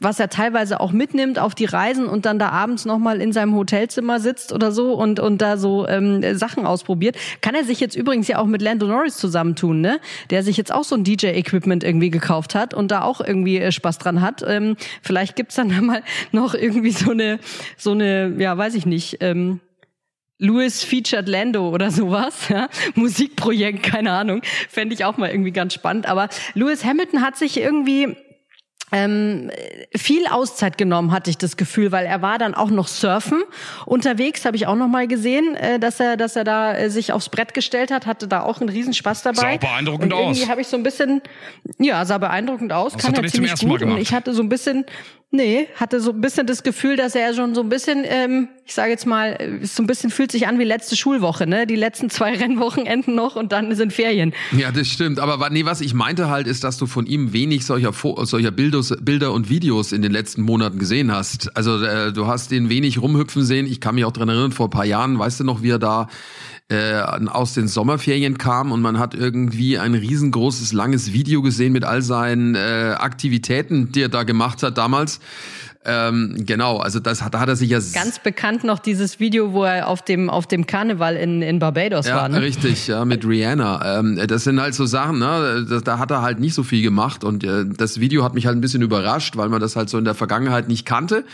was 0.00 0.20
er 0.20 0.28
teilweise 0.28 0.80
auch 0.80 0.92
mitnimmt 0.92 1.38
auf 1.38 1.54
die 1.54 1.64
Reisen 1.64 2.06
und 2.06 2.24
dann 2.24 2.38
da 2.38 2.50
abends 2.50 2.84
nochmal 2.84 3.20
in 3.20 3.32
seinem 3.32 3.54
Hotelzimmer 3.54 4.20
sitzt 4.20 4.52
oder 4.52 4.70
so 4.70 4.94
und, 4.94 5.18
und 5.18 5.42
da 5.42 5.56
so 5.56 5.88
ähm, 5.88 6.22
Sachen 6.36 6.66
ausprobiert. 6.66 7.16
Kann 7.40 7.54
er 7.54 7.64
sich 7.64 7.80
jetzt 7.80 7.96
übrigens 7.96 8.28
ja 8.28 8.38
auch 8.38 8.46
mit 8.46 8.62
Lando 8.62 8.86
Norris 8.86 9.16
zusammentun, 9.16 9.80
ne? 9.80 9.98
der 10.30 10.42
sich 10.42 10.56
jetzt 10.56 10.72
auch 10.72 10.84
so 10.84 10.94
ein 10.94 11.04
DJ-Equipment 11.04 11.82
irgendwie 11.82 12.10
gekauft 12.10 12.54
hat 12.54 12.74
und 12.74 12.90
da 12.90 13.02
auch 13.02 13.20
irgendwie 13.20 13.58
äh, 13.58 13.72
Spaß 13.72 13.98
dran 13.98 14.20
hat. 14.20 14.44
Ähm, 14.46 14.76
vielleicht 15.02 15.34
gibt's 15.34 15.56
dann 15.56 15.68
mal 15.84 16.02
noch 16.30 16.54
irgendwie 16.54 16.92
so 16.92 17.10
eine, 17.10 17.40
so 17.76 17.90
eine, 17.90 18.34
ja, 18.38 18.56
weiß 18.56 18.74
ich 18.74 18.86
nicht, 18.86 19.18
ähm, 19.20 19.60
Louis 20.38 20.82
featured 20.82 21.28
Lando 21.28 21.68
oder 21.68 21.90
sowas, 21.90 22.34
ja? 22.48 22.68
Musikprojekt, 22.94 23.82
keine 23.82 24.12
Ahnung, 24.12 24.42
fände 24.68 24.94
ich 24.94 25.04
auch 25.04 25.16
mal 25.16 25.30
irgendwie 25.30 25.52
ganz 25.52 25.74
spannend. 25.74 26.06
Aber 26.06 26.28
Lewis 26.54 26.84
Hamilton 26.84 27.22
hat 27.22 27.36
sich 27.36 27.58
irgendwie 27.58 28.16
ähm, 28.92 29.50
viel 29.94 30.26
Auszeit 30.26 30.78
genommen, 30.78 31.12
hatte 31.12 31.30
ich 31.30 31.36
das 31.36 31.56
Gefühl, 31.56 31.92
weil 31.92 32.06
er 32.06 32.22
war 32.22 32.38
dann 32.38 32.54
auch 32.54 32.70
noch 32.70 32.88
surfen 32.88 33.42
unterwegs, 33.84 34.44
habe 34.44 34.56
ich 34.56 34.66
auch 34.66 34.76
noch 34.76 34.88
mal 34.88 35.06
gesehen, 35.06 35.54
äh, 35.56 35.78
dass 35.78 36.00
er, 36.00 36.16
dass 36.16 36.36
er 36.36 36.44
da 36.44 36.74
äh, 36.74 36.90
sich 36.90 37.12
aufs 37.12 37.28
Brett 37.28 37.52
gestellt 37.52 37.90
hat, 37.90 38.06
hatte 38.06 38.28
da 38.28 38.42
auch 38.42 38.60
einen 38.60 38.70
Riesenspaß 38.70 39.22
dabei. 39.22 39.58
Sah 39.60 39.68
beeindruckend 39.68 40.12
und 40.12 40.18
irgendwie 40.18 40.48
habe 40.48 40.60
ich 40.60 40.68
so 40.68 40.76
ein 40.76 40.82
bisschen, 40.82 41.20
ja, 41.78 42.04
sah 42.04 42.18
beeindruckend 42.18 42.72
aus, 42.72 42.94
das 42.94 43.02
kann 43.02 43.14
er 43.14 43.26
ziemlich 43.28 43.54
gut 43.60 43.82
und 43.82 43.98
ich 43.98 44.14
hatte 44.14 44.32
so 44.32 44.42
ein 44.42 44.48
bisschen, 44.48 44.86
Nee, 45.30 45.68
hatte 45.74 46.00
so 46.00 46.12
ein 46.12 46.22
bisschen 46.22 46.46
das 46.46 46.62
Gefühl, 46.62 46.96
dass 46.96 47.14
er 47.14 47.34
schon 47.34 47.54
so 47.54 47.60
ein 47.60 47.68
bisschen, 47.68 48.02
ähm, 48.04 48.48
ich 48.64 48.72
sage 48.72 48.90
jetzt 48.90 49.04
mal, 49.04 49.60
so 49.62 49.82
ein 49.82 49.86
bisschen 49.86 50.08
fühlt 50.08 50.32
sich 50.32 50.46
an 50.46 50.58
wie 50.58 50.64
letzte 50.64 50.96
Schulwoche, 50.96 51.46
ne? 51.46 51.66
Die 51.66 51.76
letzten 51.76 52.08
zwei 52.08 52.34
Rennwochenenden 52.38 53.14
noch 53.14 53.36
und 53.36 53.52
dann 53.52 53.74
sind 53.74 53.92
Ferien. 53.92 54.32
Ja, 54.52 54.72
das 54.72 54.88
stimmt. 54.88 55.18
Aber 55.18 55.50
nee, 55.50 55.66
was 55.66 55.82
ich 55.82 55.92
meinte 55.92 56.30
halt, 56.30 56.46
ist, 56.46 56.64
dass 56.64 56.78
du 56.78 56.86
von 56.86 57.04
ihm 57.04 57.34
wenig 57.34 57.66
solcher, 57.66 57.92
solcher 57.92 58.50
Bildos, 58.50 58.94
Bilder 59.02 59.34
und 59.34 59.50
Videos 59.50 59.92
in 59.92 60.00
den 60.00 60.12
letzten 60.12 60.40
Monaten 60.40 60.78
gesehen 60.78 61.12
hast. 61.12 61.54
Also 61.54 61.82
äh, 61.82 62.10
du 62.10 62.26
hast 62.26 62.50
ihn 62.50 62.70
wenig 62.70 63.02
rumhüpfen 63.02 63.44
sehen. 63.44 63.66
Ich 63.66 63.82
kann 63.82 63.96
mich 63.96 64.06
auch 64.06 64.12
dran 64.12 64.30
erinnern, 64.30 64.52
vor 64.52 64.68
ein 64.68 64.70
paar 64.70 64.86
Jahren, 64.86 65.18
weißt 65.18 65.40
du 65.40 65.44
noch, 65.44 65.62
wie 65.62 65.72
er 65.72 65.78
da 65.78 66.08
äh, 66.70 67.00
aus 67.00 67.54
den 67.54 67.66
Sommerferien 67.66 68.36
kam 68.36 68.72
und 68.72 68.82
man 68.82 68.98
hat 68.98 69.14
irgendwie 69.14 69.78
ein 69.78 69.94
riesengroßes, 69.94 70.72
langes 70.72 71.12
Video 71.12 71.40
gesehen 71.40 71.72
mit 71.72 71.84
all 71.84 72.02
seinen 72.02 72.54
äh, 72.54 72.94
Aktivitäten, 72.98 73.90
die 73.92 74.02
er 74.02 74.10
da 74.10 74.22
gemacht 74.22 74.62
hat 74.62 74.76
damals. 74.76 75.20
Ähm, 75.84 76.34
genau, 76.44 76.78
also 76.78 76.98
das 76.98 77.22
hat, 77.22 77.34
da 77.34 77.40
hat 77.40 77.48
er 77.48 77.56
sich 77.56 77.70
ja 77.70 77.78
ganz 77.94 78.18
bekannt 78.18 78.64
noch 78.64 78.80
dieses 78.80 79.20
Video, 79.20 79.52
wo 79.52 79.62
er 79.62 79.86
auf 79.86 80.02
dem 80.02 80.28
auf 80.28 80.46
dem 80.46 80.66
Karneval 80.66 81.16
in, 81.16 81.40
in 81.40 81.60
Barbados 81.60 82.08
ja, 82.08 82.16
war. 82.16 82.28
Ne? 82.28 82.42
Richtig, 82.42 82.88
ja, 82.88 83.04
mit 83.04 83.24
Rihanna. 83.24 84.00
Ähm, 84.00 84.20
das 84.26 84.44
sind 84.44 84.60
halt 84.60 84.74
so 84.74 84.86
Sachen, 84.86 85.20
ne? 85.20 85.64
Da, 85.68 85.80
da, 85.80 85.98
hat 85.98 86.10
er 86.10 86.20
halt 86.20 86.40
nicht 86.40 86.54
so 86.54 86.64
viel 86.64 86.82
gemacht 86.82 87.22
und 87.22 87.44
äh, 87.44 87.64
das 87.64 88.00
Video 88.00 88.24
hat 88.24 88.34
mich 88.34 88.46
halt 88.46 88.56
ein 88.56 88.60
bisschen 88.60 88.82
überrascht, 88.82 89.36
weil 89.36 89.48
man 89.48 89.60
das 89.60 89.76
halt 89.76 89.88
so 89.88 89.98
in 89.98 90.04
der 90.04 90.14
Vergangenheit 90.14 90.66
nicht 90.66 90.84
kannte. 90.84 91.24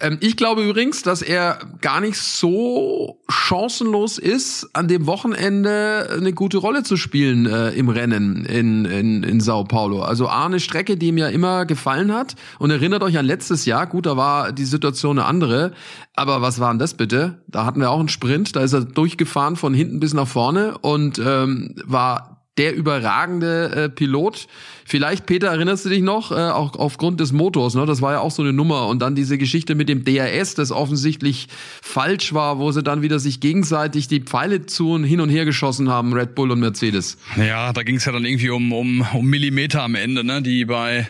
Ähm, 0.00 0.18
ich 0.20 0.36
glaube 0.36 0.62
übrigens, 0.62 1.02
dass 1.02 1.20
er 1.20 1.58
gar 1.80 2.00
nicht 2.00 2.18
so 2.18 3.18
chancenlos 3.28 4.18
ist, 4.18 4.68
an 4.74 4.86
dem 4.86 5.06
Wochenende 5.06 6.08
eine 6.16 6.32
gute 6.32 6.58
Rolle 6.58 6.84
zu 6.84 6.96
spielen 6.96 7.46
äh, 7.46 7.70
im 7.70 7.88
Rennen 7.88 8.44
in, 8.44 8.84
in, 8.84 9.24
in 9.24 9.40
Sao 9.40 9.64
Paulo. 9.64 10.02
Also 10.02 10.28
A, 10.28 10.46
eine 10.46 10.60
Strecke, 10.60 10.96
die 10.96 11.08
ihm 11.08 11.18
ja 11.18 11.28
immer 11.28 11.66
gefallen 11.66 12.14
hat 12.14 12.36
und 12.60 12.70
erinnert 12.70 13.02
euch 13.02 13.18
an 13.18 13.26
letztes 13.26 13.66
Jahr 13.66 13.88
gut, 13.98 14.06
da 14.06 14.16
war 14.16 14.52
die 14.52 14.64
Situation 14.64 15.18
eine 15.18 15.26
andere. 15.26 15.72
Aber 16.14 16.40
was 16.40 16.60
war 16.60 16.70
denn 16.70 16.78
das 16.78 16.94
bitte? 16.94 17.42
Da 17.48 17.64
hatten 17.64 17.80
wir 17.80 17.90
auch 17.90 17.98
einen 17.98 18.08
Sprint, 18.08 18.54
da 18.54 18.60
ist 18.60 18.72
er 18.72 18.82
durchgefahren 18.82 19.56
von 19.56 19.74
hinten 19.74 19.98
bis 19.98 20.14
nach 20.14 20.28
vorne 20.28 20.78
und 20.78 21.18
ähm, 21.18 21.74
war 21.84 22.37
der 22.58 22.74
überragende 22.74 23.84
äh, 23.84 23.88
Pilot. 23.88 24.46
Vielleicht, 24.84 25.26
Peter, 25.26 25.48
erinnerst 25.48 25.84
du 25.84 25.90
dich 25.90 26.02
noch, 26.02 26.32
äh, 26.32 26.34
auch 26.34 26.74
aufgrund 26.74 27.20
des 27.20 27.32
Motors, 27.32 27.74
ne? 27.74 27.86
Das 27.86 28.02
war 28.02 28.12
ja 28.14 28.20
auch 28.20 28.30
so 28.30 28.42
eine 28.42 28.52
Nummer. 28.52 28.88
Und 28.88 29.00
dann 29.00 29.14
diese 29.14 29.38
Geschichte 29.38 29.74
mit 29.74 29.88
dem 29.88 30.04
DRS, 30.04 30.54
das 30.54 30.72
offensichtlich 30.72 31.48
falsch 31.82 32.32
war, 32.32 32.58
wo 32.58 32.72
sie 32.72 32.82
dann 32.82 33.02
wieder 33.02 33.18
sich 33.18 33.40
gegenseitig 33.40 34.08
die 34.08 34.20
Pfeile 34.20 34.66
zu 34.66 34.92
und 34.92 35.04
hin 35.04 35.20
und 35.20 35.28
her 35.28 35.44
geschossen 35.44 35.88
haben, 35.88 36.12
Red 36.12 36.34
Bull 36.34 36.50
und 36.50 36.60
Mercedes. 36.60 37.18
Ja, 37.36 37.72
da 37.72 37.82
ging 37.82 37.96
es 37.96 38.04
ja 38.04 38.12
dann 38.12 38.24
irgendwie 38.24 38.50
um, 38.50 38.72
um, 38.72 39.06
um 39.12 39.26
Millimeter 39.26 39.82
am 39.82 39.94
Ende, 39.94 40.24
ne? 40.24 40.42
Die 40.42 40.64
bei 40.64 41.08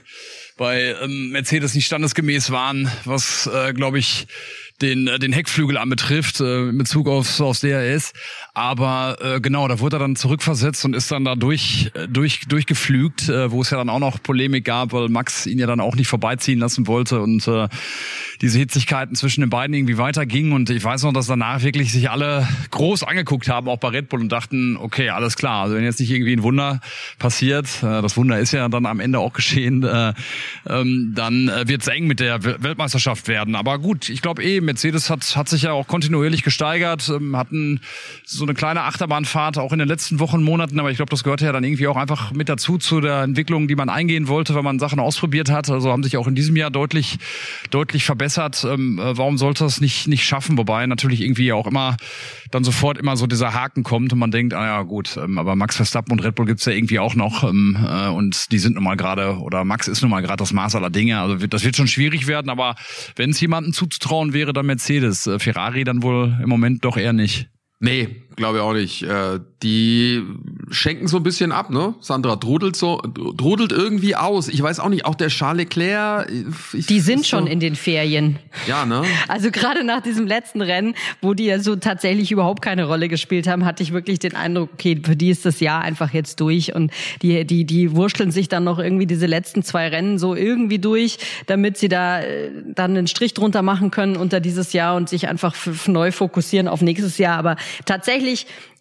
bei 0.59 0.97
ähm, 1.01 1.31
Mercedes 1.31 1.75
nicht 1.75 1.87
standesgemäß 1.87 2.51
waren, 2.51 2.91
was 3.05 3.47
äh, 3.47 3.73
glaube 3.73 4.01
ich 4.01 4.27
den, 4.81 5.09
äh, 5.09 5.19
den 5.19 5.33
Heckflügel 5.33 5.77
anbetrifft, 5.77 6.41
äh, 6.41 6.69
in 6.69 6.79
Bezug 6.79 7.09
aufs, 7.09 7.41
aufs 7.41 7.61
DRS. 7.61 8.13
Aber 8.55 9.17
äh, 9.21 9.41
genau, 9.41 9.69
da 9.69 9.81
wurde 9.81 9.97
er 9.97 10.01
dann 10.01 10.17
zurückversetzt 10.17 10.85
und 10.85 10.95
ist 10.95 11.11
dann 11.11 11.25
da 11.25 11.35
durch, 11.35 11.91
äh, 11.95 12.09
durch, 12.09 12.47
durchgeflügt, 12.49 13.29
äh, 13.29 13.51
wo 13.51 13.63
es 13.63 13.71
ja 13.71 13.79
dann 13.79 13.89
auch 13.89 13.99
noch 13.99 14.23
Polemik 14.23 14.65
gab, 14.65 14.93
weil 14.93 15.09
Max 15.09 15.47
ihn 15.47 15.59
ja 15.59 15.67
dann 15.67 15.81
auch 15.81 15.97
nicht 15.97 16.09
vorbeiziehen 16.09 16.59
lassen 16.59 16.87
wollte 16.87 17.21
und 17.21 17.47
äh, 17.49 17.69
diese 18.41 18.59
Hitzigkeiten 18.59 19.17
zwischen 19.17 19.41
den 19.41 19.51
beiden 19.51 19.75
irgendwie 19.75 19.99
weitergingen. 19.99 20.53
Und 20.53 20.71
ich 20.71 20.83
weiß 20.83 21.03
noch, 21.03 21.13
dass 21.13 21.27
danach 21.27 21.63
wirklich 21.63 21.93
sich 21.93 22.11
alle 22.11 22.47
groß 22.71 23.03
angeguckt 23.03 23.49
haben, 23.49 23.69
auch 23.69 23.79
bei 23.79 23.89
Red 23.89 24.09
Bull, 24.09 24.21
und 24.21 24.31
dachten, 24.31 24.77
okay, 24.77 25.11
alles 25.11 25.37
klar, 25.37 25.65
also 25.65 25.77
wenn 25.77 25.85
jetzt 25.85 26.01
nicht 26.01 26.11
irgendwie 26.11 26.33
ein 26.33 26.43
Wunder 26.43 26.81
passiert, 27.19 27.67
äh, 27.83 28.03
das 28.03 28.17
Wunder 28.17 28.39
ist 28.39 28.53
ja 28.53 28.69
dann 28.69 28.87
am 28.87 29.01
Ende 29.01 29.19
auch 29.19 29.33
geschehen, 29.33 29.83
äh, 29.83 30.13
ähm, 30.69 31.13
dann 31.15 31.49
äh, 31.49 31.67
wird 31.67 31.83
es 31.83 31.89
eng 31.89 32.07
mit 32.07 32.21
der 32.21 32.45
Weltmeisterschaft 32.45 33.29
werden. 33.29 33.55
Aber 33.55 33.79
gut, 33.79 34.09
ich 34.09 34.23
glaube 34.23 34.43
eh, 34.43 34.61
Mercedes 34.69 35.09
hat, 35.09 35.37
hat 35.37 35.49
sich 35.49 35.63
ja 35.63 35.73
auch 35.73 35.87
kontinuierlich 35.87 36.43
gesteigert, 36.43 37.09
ähm, 37.09 37.37
hatten 37.37 37.81
so 38.25 38.45
eine 38.45 38.55
kleine 38.55 38.83
Achterbahnfahrt 38.83 39.59
auch 39.59 39.73
in 39.73 39.79
den 39.79 39.89
letzten 39.89 40.21
Wochen, 40.21 40.43
Monaten, 40.43 40.79
aber 40.79 40.91
ich 40.91 40.97
glaube, 40.97 41.11
das 41.11 41.25
gehörte 41.25 41.47
ja 41.47 41.53
dann 41.53 41.65
irgendwie 41.65 41.89
auch 41.89 41.97
einfach 41.97 42.33
mit 42.33 42.49
dazu 42.49 42.79
zu 42.79 43.01
der 43.01 43.23
Entwicklung, 43.23 43.67
die 43.67 43.77
man 43.77 43.89
eingehen 43.89 44.29
wollte, 44.29 44.55
weil 44.55 44.63
man 44.63 44.79
Sachen 44.79 45.01
ausprobiert 45.01 45.51
hat. 45.51 45.71
Also 45.71 45.91
haben 45.91 46.03
sich 46.03 46.17
auch 46.17 46.27
in 46.27 46.35
diesem 46.35 46.57
Jahr 46.57 46.71
deutlich, 46.71 47.19
deutlich 47.71 48.05
verbessert. 48.05 48.65
Ähm, 48.69 48.99
äh, 48.99 49.17
warum 49.17 49.39
sollte 49.39 49.65
das 49.65 49.81
nicht, 49.81 50.07
nicht 50.07 50.25
schaffen? 50.25 50.59
Wobei 50.59 50.87
natürlich 50.87 51.23
irgendwie 51.23 51.53
auch 51.53 51.67
immer 51.67 51.97
dann 52.51 52.65
sofort 52.65 52.99
immer 52.99 53.17
so 53.17 53.27
dieser 53.27 53.55
Haken 53.55 53.83
kommt 53.83 54.13
und 54.13 54.19
man 54.19 54.31
denkt, 54.31 54.55
ah 54.55 54.65
ja 54.65 54.83
gut, 54.83 55.17
ähm, 55.17 55.39
aber 55.39 55.57
Max 55.57 55.77
Verstappen 55.77 56.13
und 56.13 56.25
Red 56.25 56.35
Bull 56.35 56.47
gibt's 56.47 56.65
ja 56.65 56.73
irgendwie 56.73 56.99
auch 56.99 57.15
noch 57.15 57.45
ähm, 57.45 57.77
äh, 57.87 58.09
und 58.09 58.53
die 58.53 58.59
sind 58.59 58.75
nun 58.75 58.85
mal 58.85 58.97
gerade, 58.97 59.39
oder 59.39 59.65
Max 59.65 59.89
ist 59.89 60.03
nun 60.03 60.11
mal 60.11 60.21
gerade 60.21 60.39
das 60.39 60.53
Maß 60.53 60.75
aller 60.75 60.91
Dinge. 60.91 61.21
Also 61.21 61.47
das 61.47 61.65
wird 61.65 61.77
schon 61.77 61.89
schwierig 61.89 62.27
werden, 62.27 62.51
aber 62.51 62.75
wenn 63.17 63.31
es 63.31 63.41
jemandem 63.41 63.73
zuzutrauen 63.73 64.33
wäre, 64.33 64.53
dann 64.53 64.67
Mercedes. 64.67 65.27
Äh, 65.27 65.39
Ferrari 65.39 65.85
dann 65.85 66.03
wohl 66.03 66.39
im 66.43 66.49
Moment 66.49 66.85
doch 66.85 66.97
eher 66.97 67.13
nicht. 67.13 67.49
Nee, 67.81 68.23
glaube 68.39 68.59
ich 68.59 68.65
auch 68.65 68.73
nicht. 68.73 69.03
Äh, 69.03 69.41
die 69.63 70.23
schenken 70.71 71.09
so 71.09 71.19
ein 71.19 71.23
bisschen 71.23 71.53
ab, 71.53 71.71
ne? 71.71 71.95
Sandra 72.01 72.37
drudelt 72.37 72.77
so, 72.77 73.03
drudelt 73.03 73.73
irgendwie 73.73 74.15
aus. 74.15 74.49
Ich 74.49 74.63
weiß 74.63 74.81
auch 74.81 74.89
nicht, 74.89 75.05
auch 75.05 75.17
der 75.17 75.29
Charles 75.29 75.65
Leclerc. 75.65 76.31
Ich, 76.73 76.87
die 76.87 77.01
sind 77.01 77.27
schon 77.27 77.45
so, 77.45 77.51
in 77.51 77.59
den 77.61 77.75
Ferien. 77.75 78.39
Ja, 78.67 78.87
ne? 78.87 79.03
Also 79.29 79.51
gerade 79.51 79.85
nach 79.85 80.01
diesem 80.01 80.27
letzten 80.27 80.63
Rennen, 80.63 80.95
wo 81.21 81.35
die 81.35 81.47
ja 81.47 81.59
so 81.59 81.77
tatsächlich 81.77 82.31
überhaupt 82.31 82.63
keine 82.63 82.85
Rolle 82.87 83.09
gespielt 83.09 83.49
haben, 83.49 83.65
hatte 83.65 83.83
ich 83.83 83.93
wirklich 83.93 84.21
den 84.21 84.37
Eindruck, 84.37 84.71
okay, 84.75 85.01
für 85.03 85.17
die 85.17 85.31
ist 85.31 85.45
das 85.45 85.61
Jahr 85.61 85.83
einfach 85.83 86.15
jetzt 86.15 86.41
durch 86.41 86.75
und 86.75 86.93
die, 87.21 87.45
die, 87.45 87.65
die 87.65 87.97
wurschteln 87.97 88.31
sich 88.31 88.49
dann 88.49 88.65
noch 88.65 88.79
irgendwie 88.79 89.07
diese 89.07 89.27
letzten 89.27 89.63
zwei 89.65 89.89
Rennen 89.89 90.19
so 90.19 90.35
irgendwie 90.35 90.79
durch, 90.79 91.19
damit 91.47 91.77
sie 91.77 91.89
da 91.89 92.21
äh, 92.21 92.51
dann 92.75 92.97
einen 92.97 93.07
Strich 93.09 93.35
drunter 93.35 93.63
machen 93.63 93.91
können 93.91 94.17
unter 94.17 94.41
dieses 94.41 94.73
Jahr 94.73 94.97
und 94.97 95.09
sich 95.09 95.29
einfach 95.29 95.57
neu 95.87 96.13
fokussieren 96.13 96.69
auf 96.69 96.81
nächstes 96.81 97.19
Jahr. 97.19 97.37
Aber 97.39 97.57
tatsächlich 97.85 98.28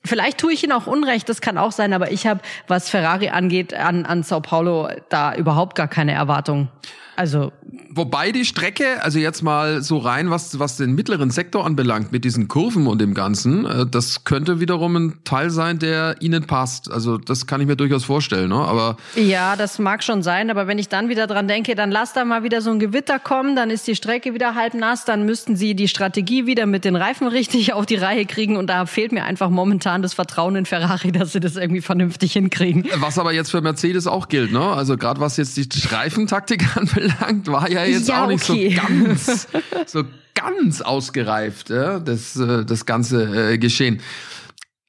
Vielleicht 0.06 0.38
tue 0.38 0.54
ich 0.54 0.64
ihnen 0.64 0.72
auch 0.72 0.88
Unrecht, 0.88 1.28
das 1.28 1.42
kann 1.42 1.58
auch 1.58 1.72
sein, 1.72 1.94
aber 1.94 2.12
ich 2.12 2.28
habe, 2.28 2.40
was 2.68 2.90
Ferrari 2.90 3.30
angeht, 3.30 3.74
an, 3.74 4.06
an 4.06 4.24
Sao 4.24 4.40
Paulo 4.40 4.90
da 5.10 5.36
überhaupt 5.36 5.76
gar 5.76 5.88
keine 5.88 6.14
Erwartung. 6.14 6.70
Also 7.18 7.52
wobei 7.90 8.32
die 8.32 8.46
Strecke, 8.46 9.04
also 9.04 9.18
jetzt 9.20 9.42
mal 9.42 9.82
so 9.82 9.98
rein, 9.98 10.30
was 10.30 10.60
was 10.60 10.78
den 10.78 10.94
mittleren 10.94 11.32
Sektor 11.32 11.66
anbelangt 11.66 12.12
mit 12.12 12.24
diesen 12.24 12.48
Kurven 12.48 12.86
und 12.86 13.02
dem 13.02 13.16
Ganzen, 13.16 13.66
äh, 13.66 13.86
das 13.86 14.24
könnte 14.24 14.60
wiederum 14.60 14.96
ein 14.96 15.14
Teil 15.24 15.50
sein, 15.50 15.80
der 15.80 16.16
ihnen 16.22 16.46
passt. 16.46 16.92
Also 16.92 17.18
das 17.18 17.48
kann 17.48 17.60
ich 17.60 17.68
mir 17.68 17.76
durchaus 17.76 18.06
vorstellen, 18.06 18.50
ne? 18.50 18.56
Aber 18.56 18.98
ja, 19.16 19.56
das 19.56 19.80
mag 19.80 20.04
schon 20.04 20.22
sein, 20.22 20.52
aber 20.52 20.68
wenn 20.68 20.78
ich 20.78 20.90
dann 20.90 21.10
wieder 21.10 21.26
dran 21.26 21.48
denke, 21.48 21.74
dann 21.74 21.92
lass 21.92 22.14
da 22.14 22.24
mal 22.24 22.44
wieder 22.44 22.62
so 22.62 22.70
ein 22.70 22.80
Gewitter 22.80 23.18
kommen, 23.18 23.56
dann 23.56 23.72
ist 23.72 23.88
die 23.88 23.96
Strecke 23.96 24.36
wieder 24.36 24.54
halb 24.54 24.76
nass, 24.76 25.04
dann 25.04 25.26
müssten 25.26 25.56
sie 25.56 25.76
die 25.76 25.88
Strategie 25.88 26.46
wieder 26.46 26.68
mit 26.68 26.86
den 26.86 26.96
Reifen 26.96 27.28
richtig 27.38 27.74
auf 27.74 27.88
die 27.88 27.96
Reihe 27.96 28.26
kriegen 28.26 28.58
und 28.58 28.68
da 28.68 28.86
fehlt 28.86 29.12
mir 29.12 29.24
einfach 29.24 29.50
momentan 29.50 30.04
das 30.04 30.14
Vertrauen 30.14 30.56
in 30.56 30.66
Ferrari, 30.66 31.12
dass 31.12 31.32
sie 31.34 31.40
das 31.40 31.56
irgendwie 31.56 31.82
vernünftig 31.82 32.34
hinkriegen. 32.34 32.86
Was 32.98 33.18
aber 33.18 33.34
jetzt 33.34 33.50
für 33.50 33.62
Mercedes 33.62 34.06
auch 34.06 34.28
gilt, 34.30 34.52
ne? 34.52 34.62
Also 34.62 34.98
gerade 34.98 35.20
was 35.20 35.38
jetzt 35.38 35.58
die 35.58 35.68
Reifentaktik 35.88 36.64
anbelangt 36.78 37.07
anbelangt, 37.08 37.48
war 37.48 37.70
ja 37.70 37.84
jetzt 37.86 38.08
ja, 38.08 38.24
auch 38.24 38.28
nicht 38.28 38.50
okay. 38.50 38.76
so 38.76 38.88
ganz, 38.88 39.48
so 39.86 40.04
ganz 40.36 40.82
ausgereift, 40.82 41.70
ja, 41.70 42.00
das, 42.00 42.36
äh, 42.36 42.66
das 42.66 42.86
ganze 42.86 43.52
äh, 43.54 43.58
Geschehen. 43.58 44.02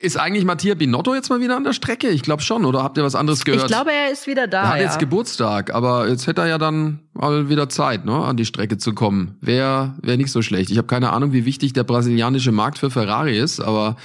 Ist 0.00 0.16
eigentlich 0.16 0.44
Mattia 0.44 0.76
Binotto 0.76 1.12
jetzt 1.12 1.28
mal 1.28 1.40
wieder 1.40 1.56
an 1.56 1.64
der 1.64 1.72
Strecke? 1.72 2.08
Ich 2.10 2.22
glaube 2.22 2.40
schon, 2.40 2.64
oder 2.64 2.84
habt 2.84 2.96
ihr 2.98 3.02
was 3.02 3.16
anderes 3.16 3.44
gehört? 3.44 3.62
Ich 3.62 3.66
glaube, 3.66 3.90
er 3.90 4.12
ist 4.12 4.28
wieder 4.28 4.46
da. 4.46 4.62
Er 4.62 4.68
hat 4.68 4.76
ja. 4.76 4.82
jetzt 4.84 5.00
Geburtstag, 5.00 5.74
aber 5.74 6.08
jetzt 6.08 6.28
hätte 6.28 6.42
er 6.42 6.46
ja 6.46 6.58
dann 6.58 7.00
mal 7.14 7.48
wieder 7.48 7.68
Zeit, 7.68 8.04
ne, 8.04 8.12
an 8.12 8.36
die 8.36 8.44
Strecke 8.44 8.78
zu 8.78 8.94
kommen. 8.94 9.38
Wäre 9.40 9.96
wär 10.00 10.16
nicht 10.16 10.30
so 10.30 10.40
schlecht. 10.40 10.70
Ich 10.70 10.78
habe 10.78 10.86
keine 10.86 11.12
Ahnung, 11.12 11.32
wie 11.32 11.44
wichtig 11.44 11.72
der 11.72 11.82
brasilianische 11.82 12.52
Markt 12.52 12.78
für 12.78 12.90
Ferrari 12.90 13.36
ist, 13.36 13.58
aber 13.58 13.96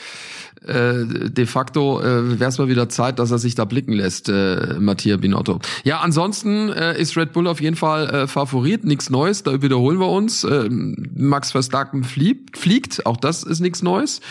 äh, 0.68 1.30
de 1.30 1.46
facto 1.46 2.02
äh, 2.02 2.40
wäre 2.40 2.50
es 2.50 2.58
mal 2.58 2.68
wieder 2.68 2.90
Zeit, 2.90 3.20
dass 3.20 3.32
er 3.32 3.40
sich 3.40 3.56
da 3.56 3.66
blicken 3.66 3.94
lässt, 3.94 4.30
äh, 4.30 4.76
Mattia 4.80 5.18
Binotto. 5.18 5.60
Ja, 5.84 6.00
ansonsten 6.00 6.70
äh, 6.70 7.00
ist 7.00 7.18
Red 7.18 7.34
Bull 7.34 7.48
auf 7.48 7.62
jeden 7.62 7.76
Fall 7.76 8.10
äh, 8.10 8.28
Favorit, 8.28 8.84
nichts 8.84 9.10
Neues, 9.10 9.44
da 9.44 9.62
wiederholen 9.62 10.00
wir 10.00 10.10
uns. 10.10 10.44
Äh, 10.44 10.70
Max 10.70 11.52
Verstappen 11.52 12.04
fliegt, 12.04 12.58
fliegt, 12.58 13.06
auch 13.06 13.18
das 13.18 13.44
ist 13.44 13.60
nichts 13.60 13.82
Neues. 13.82 14.22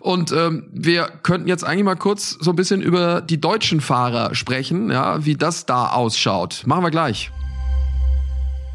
Und 0.00 0.32
ähm, 0.32 0.64
wir 0.72 1.08
könnten 1.22 1.48
jetzt 1.48 1.64
eigentlich 1.64 1.84
mal 1.84 1.96
kurz 1.96 2.36
so 2.40 2.50
ein 2.50 2.56
bisschen 2.56 2.82
über 2.82 3.20
die 3.20 3.40
deutschen 3.40 3.80
Fahrer 3.80 4.34
sprechen, 4.34 4.90
ja, 4.90 5.24
wie 5.24 5.34
das 5.34 5.66
da 5.66 5.88
ausschaut. 5.88 6.62
Machen 6.66 6.84
wir 6.84 6.90
gleich. 6.90 7.30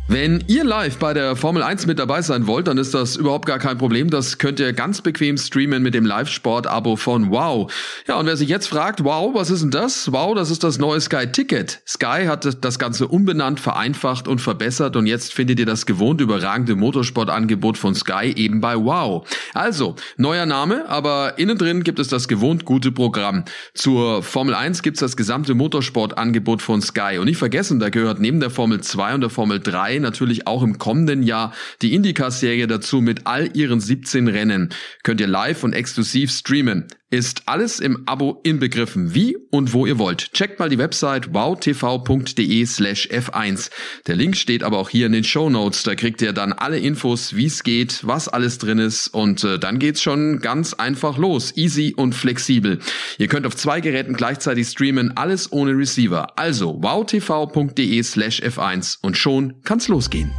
Wenn 0.09 0.41
ihr 0.47 0.63
live 0.63 0.99
bei 0.99 1.13
der 1.13 1.35
Formel 1.35 1.61
1 1.61 1.85
mit 1.85 1.99
dabei 1.99 2.21
sein 2.21 2.47
wollt, 2.47 2.67
dann 2.67 2.77
ist 2.77 2.93
das 2.93 3.17
überhaupt 3.17 3.45
gar 3.45 3.59
kein 3.59 3.77
Problem. 3.77 4.09
Das 4.09 4.37
könnt 4.37 4.57
ihr 4.57 4.71
ganz 4.71 5.01
bequem 5.01 5.37
streamen 5.37 5.83
mit 5.83 5.93
dem 5.93 6.05
Live-Sport-Abo 6.05 6.95
von 6.95 7.29
Wow. 7.29 7.69
Ja, 8.07 8.15
und 8.15 8.25
wer 8.25 8.37
sich 8.37 8.47
jetzt 8.47 8.67
fragt, 8.67 9.03
wow, 9.03 9.33
was 9.33 9.49
ist 9.49 9.63
denn 9.63 9.71
das? 9.71 10.09
Wow, 10.13 10.33
das 10.33 10.49
ist 10.49 10.63
das 10.63 10.77
neue 10.77 11.01
Sky 11.01 11.27
Ticket. 11.27 11.81
Sky 11.85 12.23
hat 12.25 12.63
das 12.63 12.79
Ganze 12.79 13.09
umbenannt, 13.09 13.59
vereinfacht 13.59 14.29
und 14.29 14.39
verbessert 14.39 14.95
und 14.95 15.07
jetzt 15.07 15.33
findet 15.33 15.59
ihr 15.59 15.65
das 15.65 15.85
gewohnt 15.85 16.21
überragende 16.21 16.77
Motorsportangebot 16.77 17.77
von 17.77 17.93
Sky 17.93 18.33
eben 18.33 18.61
bei 18.61 18.77
Wow. 18.77 19.27
Also, 19.53 19.97
neuer 20.15 20.45
Name, 20.45 20.87
aber 20.87 21.37
innen 21.37 21.57
drin 21.57 21.83
gibt 21.83 21.99
es 21.99 22.07
das 22.07 22.29
gewohnt 22.29 22.63
gute 22.63 22.93
Programm. 22.93 23.43
Zur 23.73 24.23
Formel 24.23 24.55
1 24.55 24.83
gibt's 24.83 25.01
das 25.01 25.17
gesamte 25.17 25.53
Motorsportangebot 25.53 26.61
von 26.61 26.81
Sky. 26.81 27.17
Und 27.17 27.25
nicht 27.25 27.37
vergessen, 27.37 27.81
da 27.81 27.89
gehört 27.89 28.21
neben 28.21 28.39
der 28.39 28.51
Formel 28.51 28.79
2 28.79 29.15
und 29.15 29.19
der 29.19 29.29
Formel 29.29 29.59
3 29.59 29.96
natürlich 29.99 30.47
auch 30.47 30.63
im 30.63 30.77
kommenden 30.77 31.23
Jahr 31.23 31.53
die 31.81 31.93
IndyCar-Serie 31.93 32.67
dazu 32.67 33.01
mit 33.01 33.27
all 33.27 33.55
ihren 33.55 33.79
17 33.79 34.27
Rennen. 34.27 34.69
Könnt 35.03 35.21
ihr 35.21 35.27
live 35.27 35.63
und 35.63 35.73
exklusiv 35.73 36.31
streamen. 36.31 36.87
Ist 37.09 37.43
alles 37.45 37.79
im 37.79 38.03
Abo 38.05 38.41
inbegriffen, 38.43 39.13
wie 39.13 39.37
und 39.49 39.71
wo 39.71 39.85
ihr 39.85 39.97
wollt. 39.97 40.33
Checkt 40.33 40.59
mal 40.59 40.67
die 40.67 40.77
Website 40.77 41.33
wowtv.de 41.33 42.65
slash 42.65 43.07
f1. 43.09 43.71
Der 44.07 44.17
Link 44.17 44.35
steht 44.35 44.61
aber 44.61 44.77
auch 44.77 44.89
hier 44.89 45.05
in 45.05 45.13
den 45.13 45.23
Show 45.23 45.49
Notes. 45.49 45.83
Da 45.83 45.95
kriegt 45.95 46.21
ihr 46.21 46.33
dann 46.33 46.51
alle 46.51 46.79
Infos, 46.79 47.33
wie 47.33 47.45
es 47.45 47.63
geht, 47.63 48.05
was 48.05 48.27
alles 48.27 48.57
drin 48.57 48.79
ist 48.79 49.07
und 49.07 49.45
äh, 49.45 49.57
dann 49.57 49.79
geht's 49.79 50.01
schon 50.01 50.39
ganz 50.41 50.73
einfach 50.73 51.17
los. 51.17 51.55
Easy 51.55 51.93
und 51.95 52.13
flexibel. 52.13 52.79
Ihr 53.17 53.29
könnt 53.29 53.45
auf 53.45 53.55
zwei 53.55 53.79
Geräten 53.79 54.13
gleichzeitig 54.13 54.67
streamen, 54.67 55.15
alles 55.15 55.49
ohne 55.49 55.77
Receiver. 55.77 56.37
Also 56.37 56.83
wowtv.de 56.83 58.03
slash 58.03 58.41
f1 58.41 58.97
und 59.01 59.17
schon 59.17 59.61
kann's 59.63 59.87
losgehen. 59.87 60.33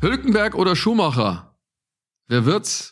Hülkenberg 0.00 0.56
oder 0.56 0.74
Schumacher? 0.74 1.54
Wer 2.26 2.44
wird's? 2.44 2.91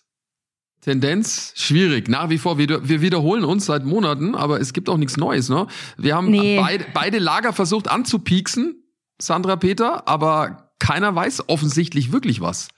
Tendenz 0.80 1.52
schwierig. 1.56 2.08
Nach 2.08 2.30
wie 2.30 2.38
vor, 2.38 2.56
wir, 2.56 2.88
wir 2.88 3.00
wiederholen 3.02 3.44
uns 3.44 3.66
seit 3.66 3.84
Monaten, 3.84 4.34
aber 4.34 4.60
es 4.60 4.72
gibt 4.72 4.88
auch 4.88 4.96
nichts 4.96 5.16
Neues. 5.16 5.48
Ne? 5.48 5.66
Wir 5.98 6.16
haben 6.16 6.30
nee. 6.30 6.58
beide, 6.58 6.86
beide 6.94 7.18
Lager 7.18 7.52
versucht 7.52 7.88
anzupieksen, 7.88 8.82
Sandra 9.20 9.56
Peter, 9.56 10.08
aber 10.08 10.72
keiner 10.78 11.14
weiß 11.14 11.48
offensichtlich 11.48 12.12
wirklich 12.12 12.40
was. 12.40 12.68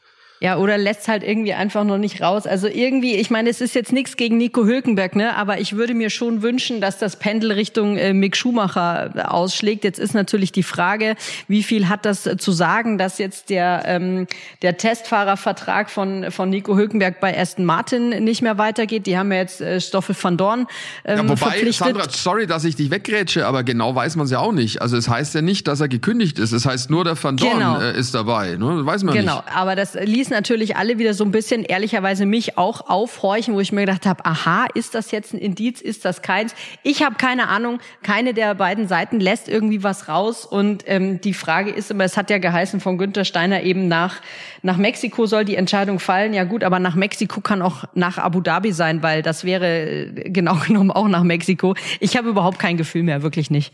Ja, 0.42 0.57
oder 0.57 0.76
lässt 0.76 1.07
halt 1.07 1.22
irgendwie 1.22 1.55
einfach 1.55 1.85
noch 1.85 1.98
nicht 1.98 2.20
raus. 2.20 2.48
Also 2.48 2.66
irgendwie, 2.66 3.14
ich 3.14 3.31
meine, 3.31 3.48
es 3.48 3.61
ist 3.61 3.76
jetzt 3.76 3.92
nichts 3.92 4.16
gegen 4.16 4.38
Nico 4.38 4.64
Hülkenberg, 4.64 5.14
ne? 5.14 5.37
Aber 5.37 5.61
ich 5.61 5.76
würde 5.76 5.94
mir 5.94 6.11
schon 6.11 6.42
wünschen, 6.42 6.81
dass 6.81 6.98
das 6.98 7.14
Pendel 7.14 7.52
Richtung 7.52 7.96
äh, 7.96 8.12
Mick 8.12 8.37
Schumacher 8.37 9.12
äh, 9.14 9.20
ausschlägt. 9.20 9.85
Jetzt 9.85 10.00
ist 10.00 10.14
natürlich 10.14 10.50
die 10.50 10.64
Frage, 10.64 11.14
wie 11.46 11.62
viel 11.62 11.88
hat 11.88 12.05
das 12.05 12.26
äh, 12.26 12.38
zu 12.38 12.50
sagen, 12.50 12.98
dass 12.98 13.18
jetzt 13.18 13.50
der 13.50 13.85
ähm, 13.87 14.26
der 14.62 14.76
Testfahrervertrag 14.78 15.88
von 15.88 16.33
von 16.33 16.50
Nico 16.50 16.76
Hülkenberg 16.76 17.20
bei 17.20 17.38
Aston 17.38 17.64
Martin 17.64 18.09
nicht 18.24 18.42
mehr 18.42 18.59
weitergeht. 18.59 19.07
Die 19.07 19.16
haben 19.16 19.31
ja 19.31 19.38
jetzt 19.38 19.61
äh, 19.61 19.81
Stoffel 19.81 20.16
van 20.20 20.37
Dorn 20.37 20.66
ähm, 21.05 21.18
ja, 21.18 21.22
wobei, 21.22 21.37
verpflichtet. 21.37 21.87
Sandra, 21.87 22.09
sorry, 22.11 22.48
dass 22.48 22.64
ich 22.64 22.74
dich 22.74 22.90
weggrätsche, 22.90 23.46
aber 23.46 23.62
genau 23.62 23.94
weiß 23.94 24.16
man 24.16 24.24
es 24.24 24.33
ja 24.33 24.40
auch 24.40 24.50
nicht. 24.50 24.83
Also 24.83 24.96
es 24.96 25.09
heißt 25.09 25.37
ja 25.37 25.40
nicht, 25.40 25.68
dass 25.68 25.81
er 25.81 25.87
gekündigt 25.87 26.40
ist. 26.40 26.50
Es 26.50 26.66
heißt 26.66 26.90
nur, 26.90 27.05
der 27.05 27.22
van 27.22 27.37
Dorn 27.37 27.59
genau. 27.59 27.81
äh, 27.81 27.96
ist 27.96 28.12
dabei. 28.12 28.57
Ne? 28.57 28.85
Weiß 28.85 29.05
man 29.05 29.14
genau. 29.14 29.37
nicht. 29.37 29.46
Genau, 29.46 29.57
aber 29.57 29.76
das 29.76 29.94
ließ 29.94 30.32
natürlich 30.33 30.77
alle 30.77 30.99
wieder 30.99 31.14
so 31.14 31.25
ein 31.25 31.31
bisschen 31.31 31.64
ehrlicherweise 31.64 32.27
mich 32.27 32.59
auch 32.59 32.88
aufhorchen, 32.88 33.55
wo 33.55 33.61
ich 33.61 33.71
mir 33.71 33.83
gedacht 33.83 34.07
habe, 34.07 34.25
aha, 34.25 34.66
ist 34.75 34.95
das 34.95 35.12
jetzt 35.12 35.33
ein 35.33 35.38
Indiz, 35.38 35.81
ist 35.81 36.05
das 36.05 36.23
keins? 36.23 36.55
Ich 36.83 37.03
habe 37.03 37.14
keine 37.14 37.49
Ahnung, 37.49 37.79
keine 38.03 38.35
der 38.35 38.55
beiden 38.57 38.88
Seiten 38.88 39.21
lässt 39.21 39.49
irgendwie 39.49 39.83
was 39.83 40.09
raus 40.09 40.45
und 40.45 40.85
ähm, 40.87 41.21
die 41.21 41.35
Frage 41.35 41.71
ist 41.71 41.90
immer, 41.90 42.05
es 42.05 42.16
hat 42.16 42.31
ja 42.31 42.38
geheißen 42.38 42.81
von 42.81 42.99
Günther 42.99 43.25
Steiner 43.25 43.62
eben 43.62 43.88
nach 43.88 44.21
nach 44.62 44.77
Mexiko 44.77 45.27
soll 45.27 45.45
die 45.45 45.57
Entscheidung 45.57 45.99
fallen. 45.99 46.35
Ja 46.35 46.45
gut, 46.45 46.64
aber 46.64 46.79
nach 46.79 46.95
Mexiko 46.95 47.40
kann 47.40 47.62
auch 47.62 47.85
nach 47.95 48.18
Abu 48.18 48.40
Dhabi 48.40 48.73
sein, 48.73 49.03
weil 49.03 49.23
das 49.23 49.45
wäre 49.45 49.66
äh, 49.66 50.31
genau 50.31 50.55
genommen 50.66 50.90
auch 50.90 51.09
nach 51.09 51.25
Mexiko. 51.25 51.75
Ich 52.01 52.16
habe 52.16 52.29
überhaupt 52.29 52.59
kein 52.59 52.77
Gefühl 52.77 53.03
mehr, 53.03 53.23
wirklich 53.23 53.51
nicht. 53.51 53.73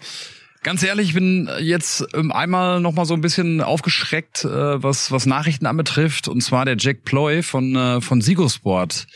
Ganz 0.69 0.83
ehrlich, 0.83 1.09
ich 1.09 1.15
bin 1.15 1.49
jetzt 1.61 2.07
ähm, 2.13 2.31
einmal 2.31 2.79
noch 2.83 2.93
mal 2.93 3.07
so 3.07 3.15
ein 3.15 3.23
bisschen 3.23 3.63
aufgeschreckt, 3.63 4.45
äh, 4.45 4.83
was 4.83 5.11
was 5.11 5.25
Nachrichten 5.25 5.65
anbetrifft. 5.65 6.29
Und 6.29 6.43
zwar 6.43 6.67
der 6.67 6.77
Jack 6.79 7.05
Ploy 7.05 7.43
von 7.43 7.75
äh, 7.75 8.03
von 8.03 8.21
Sigosport 8.21 9.07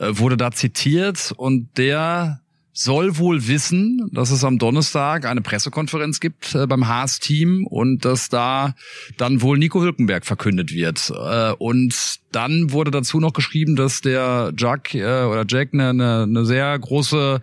äh, 0.00 0.08
wurde 0.10 0.36
da 0.36 0.50
zitiert 0.50 1.32
und 1.36 1.68
der 1.78 2.40
soll 2.72 3.16
wohl 3.16 3.46
wissen, 3.46 4.10
dass 4.12 4.32
es 4.32 4.42
am 4.42 4.58
Donnerstag 4.58 5.24
eine 5.24 5.40
Pressekonferenz 5.40 6.18
gibt 6.18 6.56
beim 6.68 6.88
Haas-Team 6.88 7.64
und 7.68 8.04
dass 8.04 8.28
da 8.28 8.74
dann 9.16 9.40
wohl 9.40 9.56
Nico 9.56 9.80
Hülkenberg 9.80 10.26
verkündet 10.26 10.72
wird. 10.72 11.10
Und 11.58 12.20
dann 12.32 12.72
wurde 12.72 12.90
dazu 12.90 13.20
noch 13.20 13.32
geschrieben, 13.32 13.76
dass 13.76 14.00
der 14.00 14.52
Jack 14.56 14.94
äh, 14.94 15.24
oder 15.24 15.44
Jack 15.48 15.70
eine, 15.72 15.90
eine, 15.90 16.22
eine 16.24 16.44
sehr 16.44 16.78
große 16.78 17.40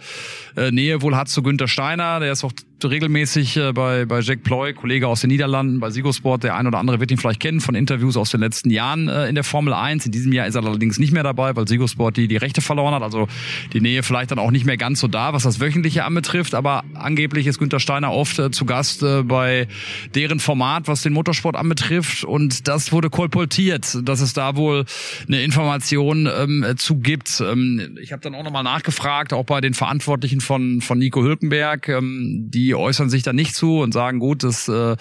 äh, 0.56 0.72
Nähe 0.72 1.02
wohl 1.02 1.16
hat 1.16 1.28
zu 1.28 1.42
Günther 1.42 1.68
Steiner. 1.68 2.20
Der 2.20 2.32
ist 2.32 2.44
auch 2.44 2.52
regelmäßig 2.84 3.58
äh, 3.58 3.74
bei, 3.74 4.06
bei 4.06 4.20
Jack 4.20 4.44
Ploy, 4.44 4.74
Kollege 4.74 5.08
aus 5.08 5.22
den 5.22 5.30
Niederlanden, 5.30 5.80
bei 5.80 5.90
Sigosport. 5.90 6.44
Der 6.44 6.56
ein 6.56 6.68
oder 6.68 6.78
andere 6.78 7.00
wird 7.00 7.12
ihn 7.12 7.18
vielleicht 7.18 7.40
kennen 7.40 7.62
von 7.62 7.74
Interviews 7.74 8.18
aus 8.18 8.30
den 8.30 8.42
letzten 8.42 8.70
Jahren 8.70 9.08
äh, 9.08 9.28
in 9.28 9.36
der 9.36 9.44
Formel 9.44 9.74
1. 9.74 10.06
In 10.06 10.12
diesem 10.12 10.34
Jahr 10.34 10.46
ist 10.46 10.56
er 10.56 10.64
allerdings 10.64 11.00
nicht 11.00 11.14
mehr 11.14 11.24
dabei, 11.24 11.56
weil 11.56 11.68
Sigosport 11.68 12.18
die, 12.18 12.28
die 12.28 12.38
Rechte 12.38 12.62
verloren 12.62 12.94
hat. 12.94 13.02
Also 13.02 13.28
die 13.74 13.82
Nähe 13.82 14.04
vielleicht 14.04 14.32
dann 14.32 14.40
auch 14.40 14.52
nicht 14.52 14.66
mehr 14.66 14.78
ganz 14.78 15.00
so 15.00 15.08
da, 15.08 15.34
was 15.34 15.44
das 15.44 15.60
Wöchentliche 15.60 16.04
anbetrifft. 16.04 16.54
Aber 16.54 16.84
angeblich 16.94 17.48
ist 17.48 17.60
Günther 17.60 17.80
Steiner 17.80 18.12
oft 18.12 18.38
äh, 18.40 18.52
zu 18.52 18.66
Gast 18.66 19.04
äh, 19.04 19.24
bei 19.24 19.68
deren 20.14 20.40
Format, 20.40 20.88
was 20.88 21.02
den 21.02 21.14
Motorsport 21.14 21.56
anbetrifft. 21.56 22.24
Und 22.24 22.68
das 22.68 22.92
wurde 22.92 23.10
kolportiert, 23.10 23.98
dass 24.04 24.22
es 24.22 24.34
da 24.34 24.56
wohl 24.56 24.75
wohl 24.76 24.86
eine 25.28 25.42
Information 25.44 26.28
ähm, 26.28 26.66
zu 26.78 26.98
gibt. 26.98 27.42
Ähm, 27.42 27.98
ich 28.02 28.12
habe 28.12 28.22
dann 28.22 28.36
auch 28.36 28.44
nochmal 28.44 28.64
nachgefragt, 28.64 29.34
auch 29.34 29.46
bei 29.46 29.62
den 29.62 29.74
Verantwortlichen 29.74 30.42
von, 30.42 30.82
von 30.82 31.00
Nico 31.00 31.24
Hülkenberg. 31.24 31.90
Ähm, 31.90 32.48
die 32.50 32.76
äußern 32.76 33.10
sich 33.10 33.24
da 33.24 33.34
nicht 33.34 33.56
zu 33.56 33.80
und 33.80 33.94
sagen, 33.94 34.20
gut, 34.20 34.44
das, 34.44 34.68
äh, 34.68 34.96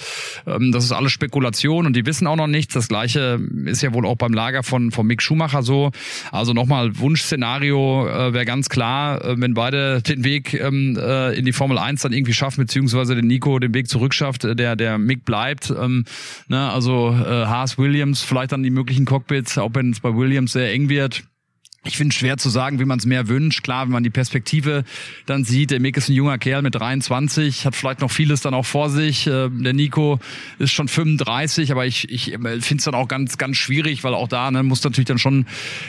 ähm, 0.47 0.73
das 0.73 0.85
ist 0.85 0.93
alles 0.93 1.13
Spekulation 1.13 1.87
und 1.87 1.97
die 1.97 2.07
wissen 2.07 2.27
auch 2.27 2.37
noch 2.37 2.47
nichts. 2.47 2.75
Das 2.75 2.89
gleiche 2.89 3.41
ist 3.65 3.83
ja 3.83 3.93
wohl 3.93 4.07
auch 4.07 4.17
beim 4.17 4.33
Lager 4.33 4.63
von, 4.63 4.91
von 4.91 5.07
Mick 5.07 5.23
Schumacher 5.23 5.63
so. 5.63 5.91
Also 6.31 6.53
nochmal, 6.53 6.99
Wunschszenario 6.99 8.07
äh, 8.07 8.33
wäre 8.33 8.45
ganz 8.45 8.69
klar, 8.69 9.25
äh, 9.25 9.41
wenn 9.41 9.55
beide 9.55 10.03
den 10.03 10.25
Weg 10.25 10.55
ähm, 10.55 10.99
äh, 11.01 11.33
in 11.35 11.45
die 11.45 11.53
Formel 11.53 11.79
1 11.79 12.03
dann 12.03 12.13
irgendwie 12.13 12.33
schaffen, 12.33 12.63
beziehungsweise 12.63 13.15
den 13.15 13.27
Nico 13.27 13.59
den 13.59 13.75
Weg 13.75 13.89
zurückschafft, 13.89 14.45
äh, 14.45 14.57
der, 14.57 14.77
der 14.77 14.99
Mick 14.99 15.25
bleibt. 15.25 15.71
Ähm, 15.71 16.05
ne, 16.49 16.71
also 16.71 17.11
äh, 17.11 17.47
Haas 17.47 17.79
Williams, 17.79 18.23
vielleicht 18.23 18.53
dann 18.53 18.63
die 18.63 18.71
möglichen 18.71 19.05
Cockpits, 19.05 19.59
auch 19.65 19.75
wenn 19.75 19.91
es 19.91 20.01
bei 20.01 20.15
Williams 20.15 20.53
sehr 20.53 20.73
eng 20.73 20.89
wird. 20.89 21.25
Ich 21.87 21.99
finde 21.99 22.15
schwer 22.15 22.39
zu 22.39 22.49
sagen, 22.49 22.81
wie 22.81 22.87
man 22.87 22.99
es 22.99 23.05
mehr 23.05 23.29
wünscht. 23.29 23.63
Klar, 23.63 23.85
wenn 23.85 23.93
man 23.93 24.03
die 24.03 24.11
Perspektive 24.11 24.85
dann 25.27 25.45
sieht, 25.45 25.71
der 25.71 25.81
Mick 25.81 25.99
ist 25.99 26.09
ein 26.09 26.15
junger 26.15 26.39
Kerl 26.39 26.63
mit 26.63 26.75
23, 26.75 27.67
hat 27.67 27.77
vielleicht 27.77 28.01
noch 28.01 28.11
vieles 28.11 28.41
dann 28.41 28.55
auch 28.55 28.65
vor 28.65 28.89
sich. 28.89 29.27
Äh, 29.27 29.51
der 29.51 29.75
Nico 29.75 30.19
ist 30.59 30.73
schon 30.73 30.89
35, 30.89 31.73
aber 31.73 31.85
ich, 31.85 32.09
ich 32.09 32.33
finde 32.33 32.77
es 32.77 32.85
dann 32.85 32.95
auch 32.95 33.07
ganz, 33.07 33.37
ganz 33.37 33.59
schwierig, 33.59 34.03
weil 34.03 34.15
auch 34.15 34.29
da 34.29 34.51
ne, 34.51 34.63
muss 34.63 34.83
natürlich 34.83 35.09
dann 35.09 35.19
schon 35.19 35.45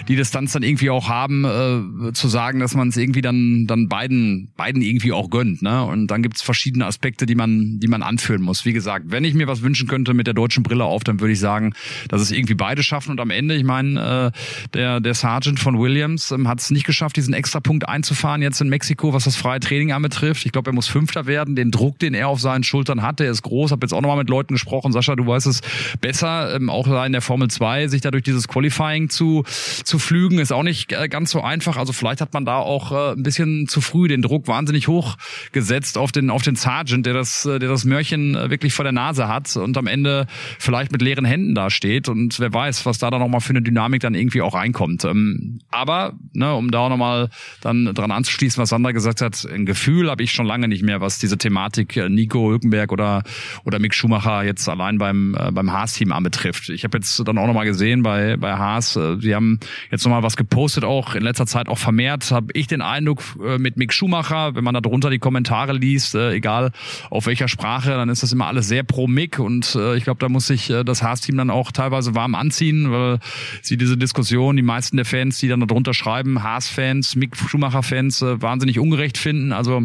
die 0.10 0.18
Distanz 0.18 0.52
dann 0.52 0.64
irgendwie 0.64 0.90
auch 0.90 1.08
haben, 1.08 1.46
äh, 1.46 2.12
zu 2.12 2.28
sagen, 2.28 2.60
dass 2.60 2.76
man 2.76 2.90
es 2.90 2.98
irgendwie 2.98 3.22
dann, 3.22 3.66
dann 3.66 3.88
beiden, 3.88 4.50
beiden 4.58 4.82
irgendwie 4.82 5.14
auch 5.14 5.30
gönnt. 5.30 5.62
Ne? 5.62 5.82
Und 5.82 6.08
dann 6.08 6.22
gibt 6.22 6.36
es 6.36 6.42
verschiedene 6.42 6.86
Aspekte, 6.88 7.26
die 7.26 7.36
man, 7.36 7.80
die 7.80 7.88
man 7.88 8.04
anführen 8.04 8.42
muss. 8.42 8.66
Wie 8.66 8.74
gesagt, 8.74 9.06
wenn 9.12 9.24
ich 9.24 9.34
mir 9.34 9.48
was 9.48 9.62
wünschen 9.62 9.88
könnte 9.88 10.14
mit 10.14 10.28
der 10.28 10.34
deutschen 10.34 10.64
Brille 10.64 10.84
auf, 10.84 11.06
dann 11.06 11.22
würde 11.22 11.32
ich 11.32 11.40
sagen, 11.40 11.74
dass 12.10 12.22
es 12.22 12.32
irgendwie 12.32 12.56
beide 12.56 12.84
schaffen. 12.84 13.12
Und 13.12 13.22
am 13.22 13.30
Ende, 13.30 13.56
ich 13.56 13.64
meine, 13.64 14.34
äh, 14.34 14.68
der, 14.74 15.00
der 15.00 15.14
Sergeant 15.14 15.60
von 15.62 15.85
Williams 15.86 16.32
ähm, 16.32 16.48
hat 16.48 16.60
es 16.60 16.72
nicht 16.72 16.86
geschafft, 16.86 17.16
diesen 17.16 17.36
extra 17.36 17.60
Punkt 17.60 17.88
einzufahren 17.88 18.42
jetzt 18.42 18.60
in 18.60 18.70
Mexiko, 18.70 19.14
was 19.14 19.26
das 19.26 19.36
freie 19.36 19.60
Training 19.60 19.92
anbetrifft. 19.92 20.44
Ich 20.46 20.52
glaube, 20.52 20.72
er 20.72 20.74
muss 20.74 20.88
Fünfter 20.88 21.28
werden. 21.28 21.56
Den 21.56 21.70
Druck, 21.70 22.00
den 22.00 22.16
er 22.16 22.28
auf 22.28 22.42
seinen 22.42 22.64
Schultern 22.64 23.04
hat, 23.04 23.20
der 23.20 23.30
ist 23.30 23.44
groß. 23.44 23.72
Habe 23.72 23.86
jetzt 23.86 23.94
auch 23.94 24.02
nochmal 24.02 24.18
mit 24.18 24.30
Leuten 24.30 24.56
gesprochen. 24.56 24.92
Sascha, 24.92 25.16
du 25.16 25.28
weißt 25.28 25.46
es 25.46 25.62
besser, 26.02 26.56
ähm, 26.56 26.72
auch 26.72 26.88
in 27.06 27.12
der 27.12 27.22
Formel 27.22 27.50
2, 27.50 27.88
sich 27.88 28.02
da 28.02 28.10
durch 28.10 28.24
dieses 28.24 28.48
Qualifying 28.48 29.10
zu, 29.10 29.44
zu 29.84 30.00
flügen, 30.00 30.40
ist 30.40 30.52
auch 30.52 30.64
nicht 30.64 30.92
äh, 30.92 31.08
ganz 31.08 31.30
so 31.30 31.42
einfach. 31.42 31.78
Also 31.78 31.94
vielleicht 31.94 32.20
hat 32.20 32.34
man 32.34 32.46
da 32.46 32.58
auch 32.58 32.92
äh, 32.92 33.12
ein 33.14 33.24
bisschen 33.24 33.68
zu 33.68 33.80
früh 33.80 34.08
den 34.08 34.24
Druck 34.24 34.48
wahnsinnig 34.48 34.88
hoch 34.88 35.18
gesetzt 35.52 36.00
auf 36.00 36.12
den, 36.12 36.32
auf 36.32 36.42
den 36.42 36.56
Sergeant, 36.56 37.06
der 37.06 37.14
das, 37.14 37.46
äh, 37.46 37.60
der 37.60 37.70
das 37.70 37.86
Mörchen 37.86 38.36
äh, 38.36 38.50
wirklich 38.50 38.74
vor 38.74 38.84
der 38.84 38.92
Nase 38.92 39.28
hat 39.28 39.56
und 39.56 39.78
am 39.78 39.86
Ende 39.86 40.26
vielleicht 40.58 40.92
mit 40.92 41.04
leeren 41.04 41.26
Händen 41.26 41.54
da 41.54 41.70
steht. 41.70 42.10
Und 42.10 42.40
wer 42.40 42.52
weiß, 42.52 42.86
was 42.88 42.98
da 42.98 43.12
dann 43.12 43.20
nochmal 43.20 43.42
für 43.42 43.52
eine 43.52 43.62
Dynamik 43.62 44.02
dann 44.02 44.16
irgendwie 44.16 44.42
auch 44.42 44.56
reinkommt. 44.56 45.06
Ähm, 45.06 45.60
aber, 45.76 46.14
ne, 46.34 46.54
um 46.54 46.72
da 46.72 46.80
auch 46.80 46.90
nochmal 46.90 47.30
dann 47.62 47.94
dran 47.94 48.12
anzuschließen, 48.12 48.62
was 48.62 48.70
Sandra 48.70 48.92
gesagt 48.92 49.22
hat, 49.22 49.46
ein 49.46 49.66
Gefühl 49.66 50.10
habe 50.10 50.24
ich 50.24 50.32
schon 50.32 50.46
lange 50.46 50.68
nicht 50.68 50.84
mehr, 50.84 51.02
was 51.02 51.20
diese 51.20 51.38
Thematik 51.38 51.98
äh, 51.98 52.10
Nico 52.10 52.50
Hülkenberg 52.50 52.92
oder, 52.92 53.24
oder 53.66 53.80
Mick 53.80 53.94
Schumacher 53.94 54.44
jetzt 54.44 54.70
allein 54.70 54.98
beim, 54.98 55.36
äh, 55.38 55.52
beim 55.52 55.72
Haas-Team 55.72 56.14
anbetrifft. 56.14 56.70
Ich 56.70 56.84
habe 56.86 56.98
jetzt 56.98 57.22
dann 57.28 57.38
auch 57.38 57.48
nochmal 57.48 57.66
gesehen 57.66 58.04
bei, 58.04 58.38
bei 58.38 58.54
Haas, 58.54 58.96
äh, 58.96 59.18
sie 59.20 59.36
haben 59.36 59.60
jetzt 59.92 60.06
nochmal 60.06 60.24
was 60.24 60.38
gepostet, 60.38 60.86
auch 60.86 61.16
in 61.16 61.24
letzter 61.24 61.46
Zeit 61.46 61.68
auch 61.68 61.78
vermehrt, 61.78 62.32
habe 62.32 62.48
ich 62.54 62.68
den 62.68 62.82
Eindruck 62.82 63.22
äh, 63.46 63.58
mit 63.58 63.76
Mick 63.76 63.92
Schumacher, 63.92 64.56
wenn 64.56 64.64
man 64.64 64.74
da 64.74 64.82
drunter 64.82 65.10
die 65.10 65.20
Kommentare 65.20 65.74
liest, 65.74 66.16
äh, 66.16 66.32
egal 66.32 66.72
auf 67.10 67.26
welcher 67.26 67.48
Sprache, 67.48 67.92
dann 67.92 68.10
ist 68.10 68.24
das 68.24 68.32
immer 68.32 68.48
alles 68.48 68.68
sehr 68.68 68.84
pro 68.84 69.08
Mick 69.08 69.40
und 69.40 69.76
äh, 69.76 69.98
ich 69.98 70.06
glaube, 70.06 70.20
da 70.20 70.30
muss 70.30 70.48
sich 70.48 70.70
äh, 70.70 70.84
das 70.86 71.04
Haas-Team 71.04 71.36
dann 71.38 71.50
auch 71.50 71.72
teilweise 71.72 72.16
warm 72.16 72.36
anziehen, 72.36 72.92
weil 72.92 73.20
sie 73.62 73.76
diese 73.76 73.98
Diskussion, 73.98 74.56
die 74.56 74.62
meisten 74.62 74.96
der 74.96 75.06
Fans, 75.06 75.38
die 75.40 75.48
dann 75.48 75.65
drunter 75.66 75.94
schreiben, 75.94 76.44
Haas-Fans, 76.44 77.16
Mick 77.16 77.36
Schumacher-Fans 77.36 78.22
äh, 78.22 78.42
wahnsinnig 78.42 78.80
ungerecht 78.80 79.18
finden. 79.18 79.54
Also 79.54 79.84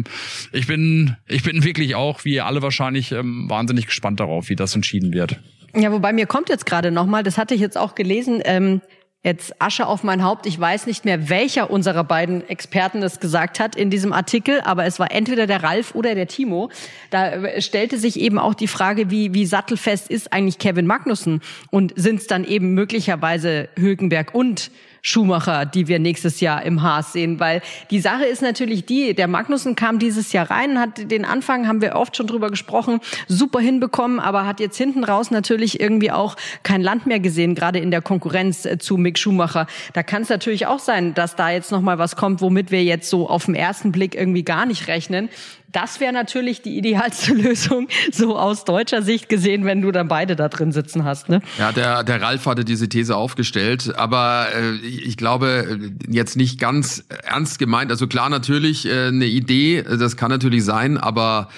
ich 0.51 0.67
bin, 0.67 1.15
ich 1.27 1.43
bin 1.43 1.63
wirklich 1.63 1.95
auch, 1.95 2.25
wie 2.25 2.35
ihr 2.35 2.45
alle 2.45 2.61
wahrscheinlich, 2.61 3.11
ähm, 3.11 3.49
wahnsinnig 3.49 3.87
gespannt 3.87 4.19
darauf, 4.19 4.49
wie 4.49 4.55
das 4.55 4.75
entschieden 4.75 5.13
wird. 5.13 5.39
Ja, 5.75 5.91
wobei 5.91 6.11
mir 6.13 6.25
kommt 6.25 6.49
jetzt 6.49 6.65
gerade 6.65 6.91
nochmal, 6.91 7.23
das 7.23 7.37
hatte 7.37 7.55
ich 7.55 7.61
jetzt 7.61 7.77
auch 7.77 7.95
gelesen, 7.95 8.41
ähm, 8.43 8.81
Jetzt 9.23 9.61
Asche 9.61 9.85
auf 9.85 10.03
mein 10.03 10.23
Haupt. 10.23 10.47
Ich 10.47 10.59
weiß 10.59 10.87
nicht 10.87 11.05
mehr, 11.05 11.29
welcher 11.29 11.69
unserer 11.69 12.03
beiden 12.03 12.47
Experten 12.49 13.03
es 13.03 13.19
gesagt 13.19 13.59
hat 13.59 13.75
in 13.75 13.91
diesem 13.91 14.13
Artikel, 14.13 14.61
aber 14.61 14.85
es 14.85 14.97
war 14.97 15.11
entweder 15.11 15.45
der 15.45 15.61
Ralf 15.61 15.93
oder 15.93 16.15
der 16.15 16.27
Timo. 16.27 16.71
Da 17.11 17.33
äh, 17.33 17.61
stellte 17.61 17.99
sich 17.99 18.19
eben 18.19 18.39
auch 18.39 18.55
die 18.55 18.67
Frage, 18.67 19.11
wie, 19.11 19.35
wie 19.35 19.45
sattelfest 19.45 20.09
ist 20.09 20.33
eigentlich 20.33 20.57
Kevin 20.57 20.87
Magnussen? 20.87 21.41
Und 21.69 21.93
sind 21.95 22.21
es 22.21 22.25
dann 22.25 22.43
eben 22.43 22.73
möglicherweise 22.73 23.69
Hülkenberg 23.77 24.33
und 24.33 24.71
Schumacher, 25.01 25.65
die 25.65 25.87
wir 25.87 25.99
nächstes 25.99 26.39
Jahr 26.41 26.63
im 26.63 26.81
Haas 26.81 27.13
sehen, 27.13 27.39
weil 27.39 27.61
die 27.89 27.99
Sache 27.99 28.25
ist 28.25 28.41
natürlich 28.41 28.85
die, 28.85 29.13
der 29.13 29.27
Magnussen 29.27 29.75
kam 29.75 29.99
dieses 29.99 30.31
Jahr 30.31 30.51
rein, 30.51 30.79
hat 30.79 31.09
den 31.09 31.25
Anfang, 31.25 31.67
haben 31.67 31.81
wir 31.81 31.95
oft 31.95 32.15
schon 32.15 32.27
drüber 32.27 32.49
gesprochen, 32.49 32.99
super 33.27 33.59
hinbekommen, 33.59 34.19
aber 34.19 34.45
hat 34.45 34.59
jetzt 34.59 34.77
hinten 34.77 35.03
raus 35.03 35.31
natürlich 35.31 35.79
irgendwie 35.79 36.11
auch 36.11 36.35
kein 36.63 36.81
Land 36.81 37.07
mehr 37.07 37.19
gesehen, 37.19 37.55
gerade 37.55 37.79
in 37.79 37.91
der 37.91 38.01
Konkurrenz 38.01 38.65
äh, 38.65 38.77
zu 38.77 38.97
Mick 38.97 39.17
Schumacher. 39.17 39.67
Da 39.93 40.03
kann 40.03 40.21
es 40.21 40.29
natürlich 40.29 40.67
auch 40.67 40.79
sein, 40.79 41.13
dass 41.13 41.35
da 41.35 41.49
jetzt 41.49 41.71
noch 41.71 41.81
mal 41.81 41.97
was 41.97 42.15
kommt, 42.15 42.41
womit 42.41 42.71
wir 42.71 42.83
jetzt 42.83 43.09
so 43.09 43.27
auf 43.27 43.45
den 43.45 43.55
ersten 43.55 43.91
Blick 43.91 44.15
irgendwie 44.15 44.43
gar 44.43 44.65
nicht 44.65 44.87
rechnen. 44.87 45.29
Das 45.71 45.99
wäre 45.99 46.13
natürlich 46.13 46.61
die 46.61 46.77
idealste 46.77 47.33
Lösung, 47.35 47.87
so 48.11 48.37
aus 48.37 48.65
deutscher 48.65 49.01
Sicht 49.01 49.29
gesehen, 49.29 49.65
wenn 49.65 49.81
du 49.81 49.91
dann 49.91 50.07
beide 50.07 50.35
da 50.35 50.49
drin 50.49 50.71
sitzen 50.71 51.03
hast. 51.03 51.29
Ne? 51.29 51.41
Ja, 51.57 51.71
der, 51.71 52.03
der 52.03 52.21
Ralf 52.21 52.45
hatte 52.45 52.65
diese 52.65 52.89
These 52.89 53.15
aufgestellt, 53.15 53.93
aber 53.95 54.47
äh, 54.53 54.75
ich 54.85 55.17
glaube, 55.17 55.91
jetzt 56.07 56.35
nicht 56.35 56.59
ganz 56.59 57.05
ernst 57.23 57.59
gemeint. 57.59 57.91
Also 57.91 58.07
klar, 58.07 58.29
natürlich 58.29 58.85
äh, 58.85 59.07
eine 59.07 59.25
Idee, 59.25 59.83
das 59.83 60.17
kann 60.17 60.29
natürlich 60.29 60.63
sein, 60.63 60.97
aber 60.97 61.49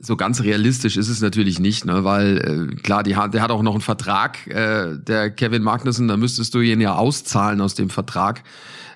so 0.00 0.16
ganz 0.16 0.42
realistisch 0.42 0.96
ist 0.96 1.08
es 1.08 1.20
natürlich 1.20 1.60
nicht, 1.60 1.84
ne? 1.84 2.04
weil 2.04 2.70
äh, 2.72 2.76
klar, 2.76 3.02
die, 3.02 3.12
der 3.12 3.42
hat 3.42 3.50
auch 3.50 3.62
noch 3.62 3.72
einen 3.72 3.80
Vertrag, 3.80 4.46
äh, 4.48 4.98
der 4.98 5.30
Kevin 5.30 5.62
Magnussen, 5.62 6.08
da 6.08 6.16
müsstest 6.16 6.54
du 6.54 6.60
ihn 6.60 6.80
ja 6.80 6.94
auszahlen 6.94 7.60
aus 7.60 7.74
dem 7.74 7.90
Vertrag. 7.90 8.42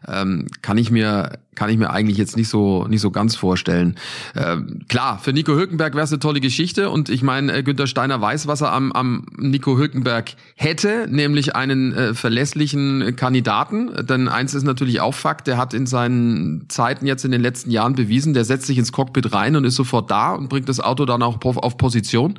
Ähm, 0.07 0.47
kann 0.63 0.79
ich 0.79 0.91
mir 0.91 1.39
kann 1.59 1.71
ich 1.71 1.77
mir 1.77 1.91
eigentlich 1.91 2.17
jetzt 2.17 2.37
nicht 2.37 2.49
so 2.49 2.87
nicht 2.87 3.01
so 3.01 3.11
ganz 3.11 3.35
vorstellen. 3.35 3.97
Ähm, 4.37 4.83
klar, 4.89 5.19
für 5.19 5.33
Nico 5.33 5.57
Hülkenberg 5.57 5.95
wäre 5.95 6.05
es 6.05 6.13
eine 6.13 6.21
tolle 6.21 6.39
Geschichte 6.41 6.89
und 6.89 7.09
ich 7.09 7.23
meine, 7.23 7.53
äh, 7.53 7.65
Günther 7.65 7.89
Steiner 7.89 8.21
weiß, 8.21 8.47
was 8.47 8.61
er 8.61 8.73
am, 8.73 8.93
am 8.93 9.27
Nico 9.37 9.77
Hülkenberg 9.77 10.35
hätte, 10.55 11.09
nämlich 11.11 11.57
einen 11.57 11.93
äh, 11.93 12.15
verlässlichen 12.15 13.17
Kandidaten. 13.17 13.91
Denn 14.07 14.29
eins 14.29 14.55
ist 14.55 14.63
natürlich 14.63 15.01
auch 15.01 15.15
Fakt, 15.15 15.49
der 15.49 15.59
hat 15.59 15.75
in 15.75 15.87
seinen 15.87 16.67
Zeiten 16.69 17.07
jetzt 17.07 17.25
in 17.25 17.33
den 17.33 17.41
letzten 17.41 17.73
Jahren 17.73 17.97
bewiesen, 17.97 18.35
der 18.35 18.45
setzt 18.45 18.67
sich 18.67 18.79
ins 18.79 18.93
Cockpit 18.93 19.33
rein 19.33 19.57
und 19.57 19.65
ist 19.65 19.75
sofort 19.75 20.13
da 20.13 20.35
und 20.35 20.49
bringt 20.49 20.69
das 20.69 20.79
Auto 20.79 21.07
dann 21.07 21.23
auch 21.23 21.45
auf 21.45 21.77
Position. 21.77 22.39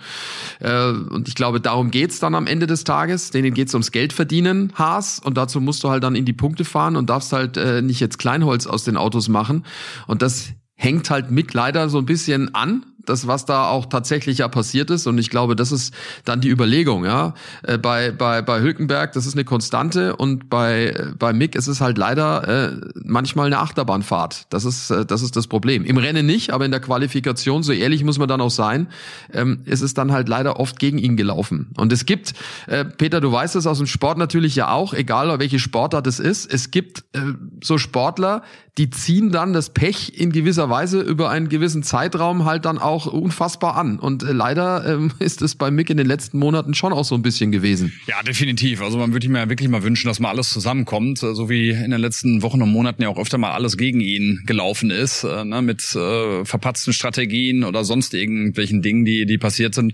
Äh, 0.62 0.92
und 0.92 1.28
ich 1.28 1.36
glaube, 1.36 1.60
darum 1.60 1.92
geht's 1.92 2.20
dann 2.20 2.36
am 2.36 2.48
Ende 2.48 2.68
des 2.68 2.86
Tages. 2.86 3.32
Denen 3.32 3.54
geht's 3.54 3.74
ums 3.74 3.92
Geld 3.92 4.14
verdienen, 4.14 4.72
Haas. 4.76 5.20
Und 5.20 5.36
dazu 5.36 5.60
musst 5.60 5.84
du 5.84 5.90
halt 5.90 6.04
dann 6.04 6.16
in 6.16 6.24
die 6.24 6.32
Punkte 6.32 6.64
fahren 6.64 6.96
und 6.96 7.10
darfst 7.10 7.34
halt 7.34 7.58
äh, 7.58 7.82
nicht 7.82 8.00
jetzt 8.00 8.18
Kleinholz 8.18 8.66
aus 8.66 8.86
den 8.86 8.96
Autos 8.96 9.09
machen. 9.30 9.66
Und 10.08 10.22
das 10.22 10.50
hängt 10.76 11.10
halt 11.10 11.30
mit 11.30 11.54
leider 11.54 11.90
so 11.90 11.98
ein 11.98 12.06
bisschen 12.06 12.56
an 12.56 12.86
das, 13.10 13.28
was 13.28 13.46
da 13.46 13.68
auch 13.70 13.88
tatsächlich 13.88 14.38
ja 14.38 14.48
passiert 14.48 14.90
ist. 14.90 15.08
Und 15.08 15.18
ich 15.18 15.30
glaube, 15.30 15.56
das 15.56 15.72
ist 15.72 15.94
dann 16.26 16.42
die 16.42 16.50
Überlegung, 16.50 17.06
ja. 17.06 17.34
Äh, 17.64 17.78
bei, 17.78 18.12
bei, 18.12 18.42
bei 18.42 18.62
Hülkenberg, 18.62 19.14
das 19.14 19.26
ist 19.26 19.34
eine 19.34 19.44
Konstante 19.44 20.16
und 20.16 20.50
bei, 20.50 20.94
bei 21.18 21.34
Mick 21.34 21.56
ist 21.56 21.68
es 21.68 21.82
halt 21.82 21.98
leider 21.98 22.48
äh, 22.48 22.78
manchmal 23.04 23.48
eine 23.48 23.60
Achterbahnfahrt. 23.60 24.46
Das 24.50 24.64
ist, 24.64 24.92
äh, 24.92 25.06
das 25.06 25.22
ist 25.22 25.36
das 25.36 25.48
Problem. 25.48 25.86
Im 25.86 25.98
Rennen 25.98 26.26
nicht, 26.26 26.52
aber 26.52 26.66
in 26.66 26.72
der 26.72 26.80
Qualifikation, 26.80 27.64
so 27.64 27.72
ehrlich 27.72 28.04
muss 28.04 28.20
man 28.20 28.28
dann 28.28 28.42
auch 28.42 28.52
sein, 28.52 28.88
ähm, 29.34 29.62
ist 29.66 29.82
es 29.82 29.94
dann 29.94 30.12
halt 30.12 30.30
leider 30.30 30.60
oft 30.60 30.80
gegen 30.80 30.98
ihn 31.00 31.18
gelaufen. 31.18 31.72
Und 31.78 31.92
es 31.92 32.06
gibt, 32.06 32.34
äh, 32.68 32.86
Peter, 32.86 33.22
du 33.22 33.32
weißt 33.32 33.56
es 33.56 33.66
aus 33.66 33.80
dem 33.80 33.88
Sport 33.88 34.18
natürlich 34.18 34.56
ja 34.56 34.72
auch, 34.72 34.94
egal 34.94 35.30
welche 35.40 35.60
Sportart 35.60 36.08
es 36.08 36.20
ist, 36.20 36.52
es 36.52 36.72
gibt 36.72 37.04
äh, 37.14 37.20
so 37.64 37.78
Sportler, 37.78 38.44
die 38.80 38.90
ziehen 38.90 39.30
dann 39.30 39.52
das 39.52 39.72
Pech 39.72 40.14
in 40.18 40.32
gewisser 40.32 40.70
Weise 40.70 41.02
über 41.02 41.30
einen 41.30 41.50
gewissen 41.50 41.84
Zeitraum 41.84 42.46
halt 42.46 42.64
dann 42.64 42.78
auch 42.78 43.08
unfassbar 43.08 43.76
an. 43.76 44.00
Und 44.00 44.24
äh, 44.24 44.32
leider 44.32 44.86
ähm, 44.86 45.12
ist 45.20 45.42
es 45.42 45.56
bei 45.56 45.70
Mick 45.70 45.90
in 45.90 45.98
den 45.98 46.08
letzten 46.08 46.40
Monaten 46.40 46.74
schon 46.74 46.94
auch 46.94 47.04
so 47.04 47.14
ein 47.14 47.22
bisschen 47.22 47.52
gewesen. 47.52 47.92
Ja, 48.08 48.24
definitiv. 48.24 48.82
Also 48.82 48.98
man 48.98 49.12
würde 49.12 49.28
mir 49.28 49.50
wirklich 49.50 49.68
mal 49.68 49.84
wünschen, 49.84 50.08
dass 50.08 50.22
mal 50.22 50.30
alles 50.30 50.50
zusammenkommt, 50.50 51.22
äh, 51.22 51.36
so 51.36 51.50
wie 51.50 51.72
in 51.72 51.92
den 51.92 52.00
letzten 52.00 52.42
Wochen 52.42 52.62
und 52.62 52.72
Monaten 52.72 53.02
ja 53.02 53.10
auch 53.10 53.18
öfter 53.18 53.38
mal 53.38 53.52
alles 53.52 53.76
gegen 53.76 54.00
ihn 54.00 54.44
gelaufen 54.46 54.92
ist, 54.92 55.26
äh, 55.26 55.44
ne, 55.44 55.62
mit 55.62 55.82
äh, 55.96 56.46
verpatzten 56.46 56.94
Strategien 56.94 57.66
oder 57.66 57.84
sonst 57.84 58.14
irgendwelchen 58.14 58.82
Dingen, 58.82 59.04
die, 59.04 59.26
die 59.26 59.38
passiert 59.38 59.76
sind. 59.76 59.92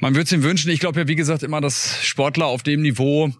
Man 0.00 0.14
würde 0.14 0.24
es 0.24 0.32
ihm 0.32 0.42
wünschen. 0.42 0.70
Ich 0.70 0.80
glaube 0.80 1.00
ja, 1.00 1.08
wie 1.08 1.16
gesagt, 1.16 1.42
immer, 1.42 1.62
dass 1.62 2.04
Sportler 2.04 2.46
auf 2.46 2.62
dem 2.62 2.82
Niveau 2.82 3.32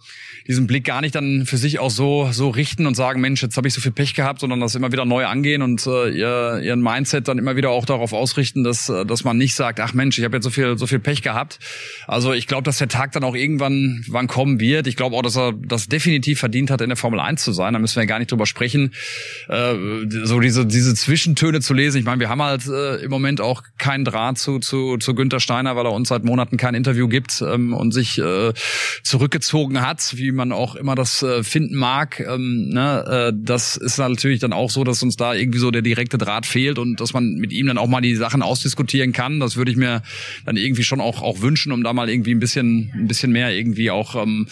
diesen 0.46 0.66
Blick 0.66 0.84
gar 0.84 1.02
nicht 1.02 1.14
dann 1.14 1.44
für 1.44 1.58
sich 1.58 1.78
auch 1.80 1.90
so 1.90 2.30
so 2.32 2.48
richten 2.48 2.86
und 2.86 2.94
sagen, 2.94 3.20
Mensch, 3.20 3.42
jetzt 3.42 3.58
habe 3.58 3.68
ich 3.68 3.74
so 3.74 3.82
viel 3.82 3.92
Pech 3.92 4.14
gehabt, 4.14 4.40
sondern 4.40 4.58
das 4.70 4.76
immer 4.76 4.92
wieder 4.92 5.04
neu 5.04 5.26
angehen 5.26 5.62
und 5.62 5.86
äh, 5.86 6.10
ihr, 6.10 6.60
ihren 6.62 6.80
Mindset 6.80 7.28
dann 7.28 7.38
immer 7.38 7.56
wieder 7.56 7.70
auch 7.70 7.84
darauf 7.84 8.12
ausrichten, 8.12 8.64
dass 8.64 8.88
äh, 8.88 9.04
dass 9.04 9.24
man 9.24 9.36
nicht 9.36 9.54
sagt, 9.54 9.80
ach 9.80 9.94
Mensch, 9.94 10.18
ich 10.18 10.24
habe 10.24 10.36
jetzt 10.36 10.44
so 10.44 10.50
viel 10.50 10.78
so 10.78 10.86
viel 10.86 11.00
Pech 11.00 11.22
gehabt. 11.22 11.58
Also 12.06 12.32
ich 12.32 12.46
glaube, 12.46 12.62
dass 12.62 12.78
der 12.78 12.88
Tag 12.88 13.12
dann 13.12 13.24
auch 13.24 13.34
irgendwann 13.34 14.04
wann 14.08 14.26
kommen 14.26 14.60
wird. 14.60 14.86
Ich 14.86 14.96
glaube 14.96 15.16
auch, 15.16 15.22
dass 15.22 15.36
er 15.36 15.52
das 15.52 15.88
definitiv 15.88 16.38
verdient 16.38 16.70
hat, 16.70 16.80
in 16.80 16.88
der 16.88 16.96
Formel 16.96 17.20
1 17.20 17.42
zu 17.42 17.52
sein. 17.52 17.72
Da 17.72 17.78
müssen 17.78 17.98
wir 17.98 18.06
gar 18.06 18.18
nicht 18.18 18.30
drüber 18.30 18.46
sprechen. 18.46 18.92
Äh, 19.48 19.74
so 20.24 20.40
diese 20.40 20.66
diese 20.66 20.94
Zwischentöne 20.94 21.60
zu 21.60 21.74
lesen. 21.74 21.98
Ich 21.98 22.04
meine, 22.04 22.20
wir 22.20 22.28
haben 22.28 22.42
halt 22.42 22.66
äh, 22.66 22.96
im 22.96 23.10
Moment 23.10 23.40
auch 23.40 23.62
keinen 23.78 24.04
Draht 24.04 24.38
zu 24.38 24.58
zu 24.58 24.96
zu 24.98 25.14
Günther 25.14 25.40
Steiner, 25.40 25.76
weil 25.76 25.86
er 25.86 25.92
uns 25.92 26.08
seit 26.08 26.24
Monaten 26.24 26.56
kein 26.56 26.74
Interview 26.74 27.08
gibt 27.08 27.42
ähm, 27.42 27.74
und 27.74 27.92
sich 27.92 28.18
äh, 28.18 28.52
zurückgezogen 29.02 29.80
hat, 29.80 30.16
wie 30.16 30.32
man 30.32 30.52
auch 30.52 30.76
immer 30.76 30.94
das 30.94 31.22
äh, 31.22 31.42
finden 31.42 31.76
mag. 31.76 32.20
Ähm, 32.20 32.68
ne, 32.68 33.30
äh, 33.30 33.32
das 33.36 33.76
ist 33.76 33.98
natürlich 33.98 34.40
dann 34.40 34.49
auch 34.52 34.70
so, 34.70 34.84
dass 34.84 35.02
uns 35.02 35.16
da 35.16 35.34
irgendwie 35.34 35.58
so 35.58 35.70
der 35.70 35.82
direkte 35.82 36.18
Draht 36.18 36.46
fehlt 36.46 36.78
und 36.78 37.00
dass 37.00 37.12
man 37.12 37.34
mit 37.34 37.52
ihm 37.52 37.66
dann 37.66 37.78
auch 37.78 37.88
mal 37.88 38.00
die 38.00 38.14
Sachen 38.14 38.42
ausdiskutieren 38.42 39.12
kann. 39.12 39.40
Das 39.40 39.56
würde 39.56 39.70
ich 39.70 39.76
mir 39.76 40.02
dann 40.44 40.56
irgendwie 40.56 40.84
schon 40.84 41.00
auch 41.00 41.22
auch 41.22 41.40
wünschen, 41.40 41.72
um 41.72 41.82
da 41.82 41.92
mal 41.92 42.08
irgendwie 42.08 42.34
ein 42.34 42.40
bisschen 42.40 42.92
ein 42.94 43.08
bisschen 43.08 43.32
mehr 43.32 43.52
irgendwie 43.52 43.90
auch 43.90 44.14
ähm, 44.14 44.46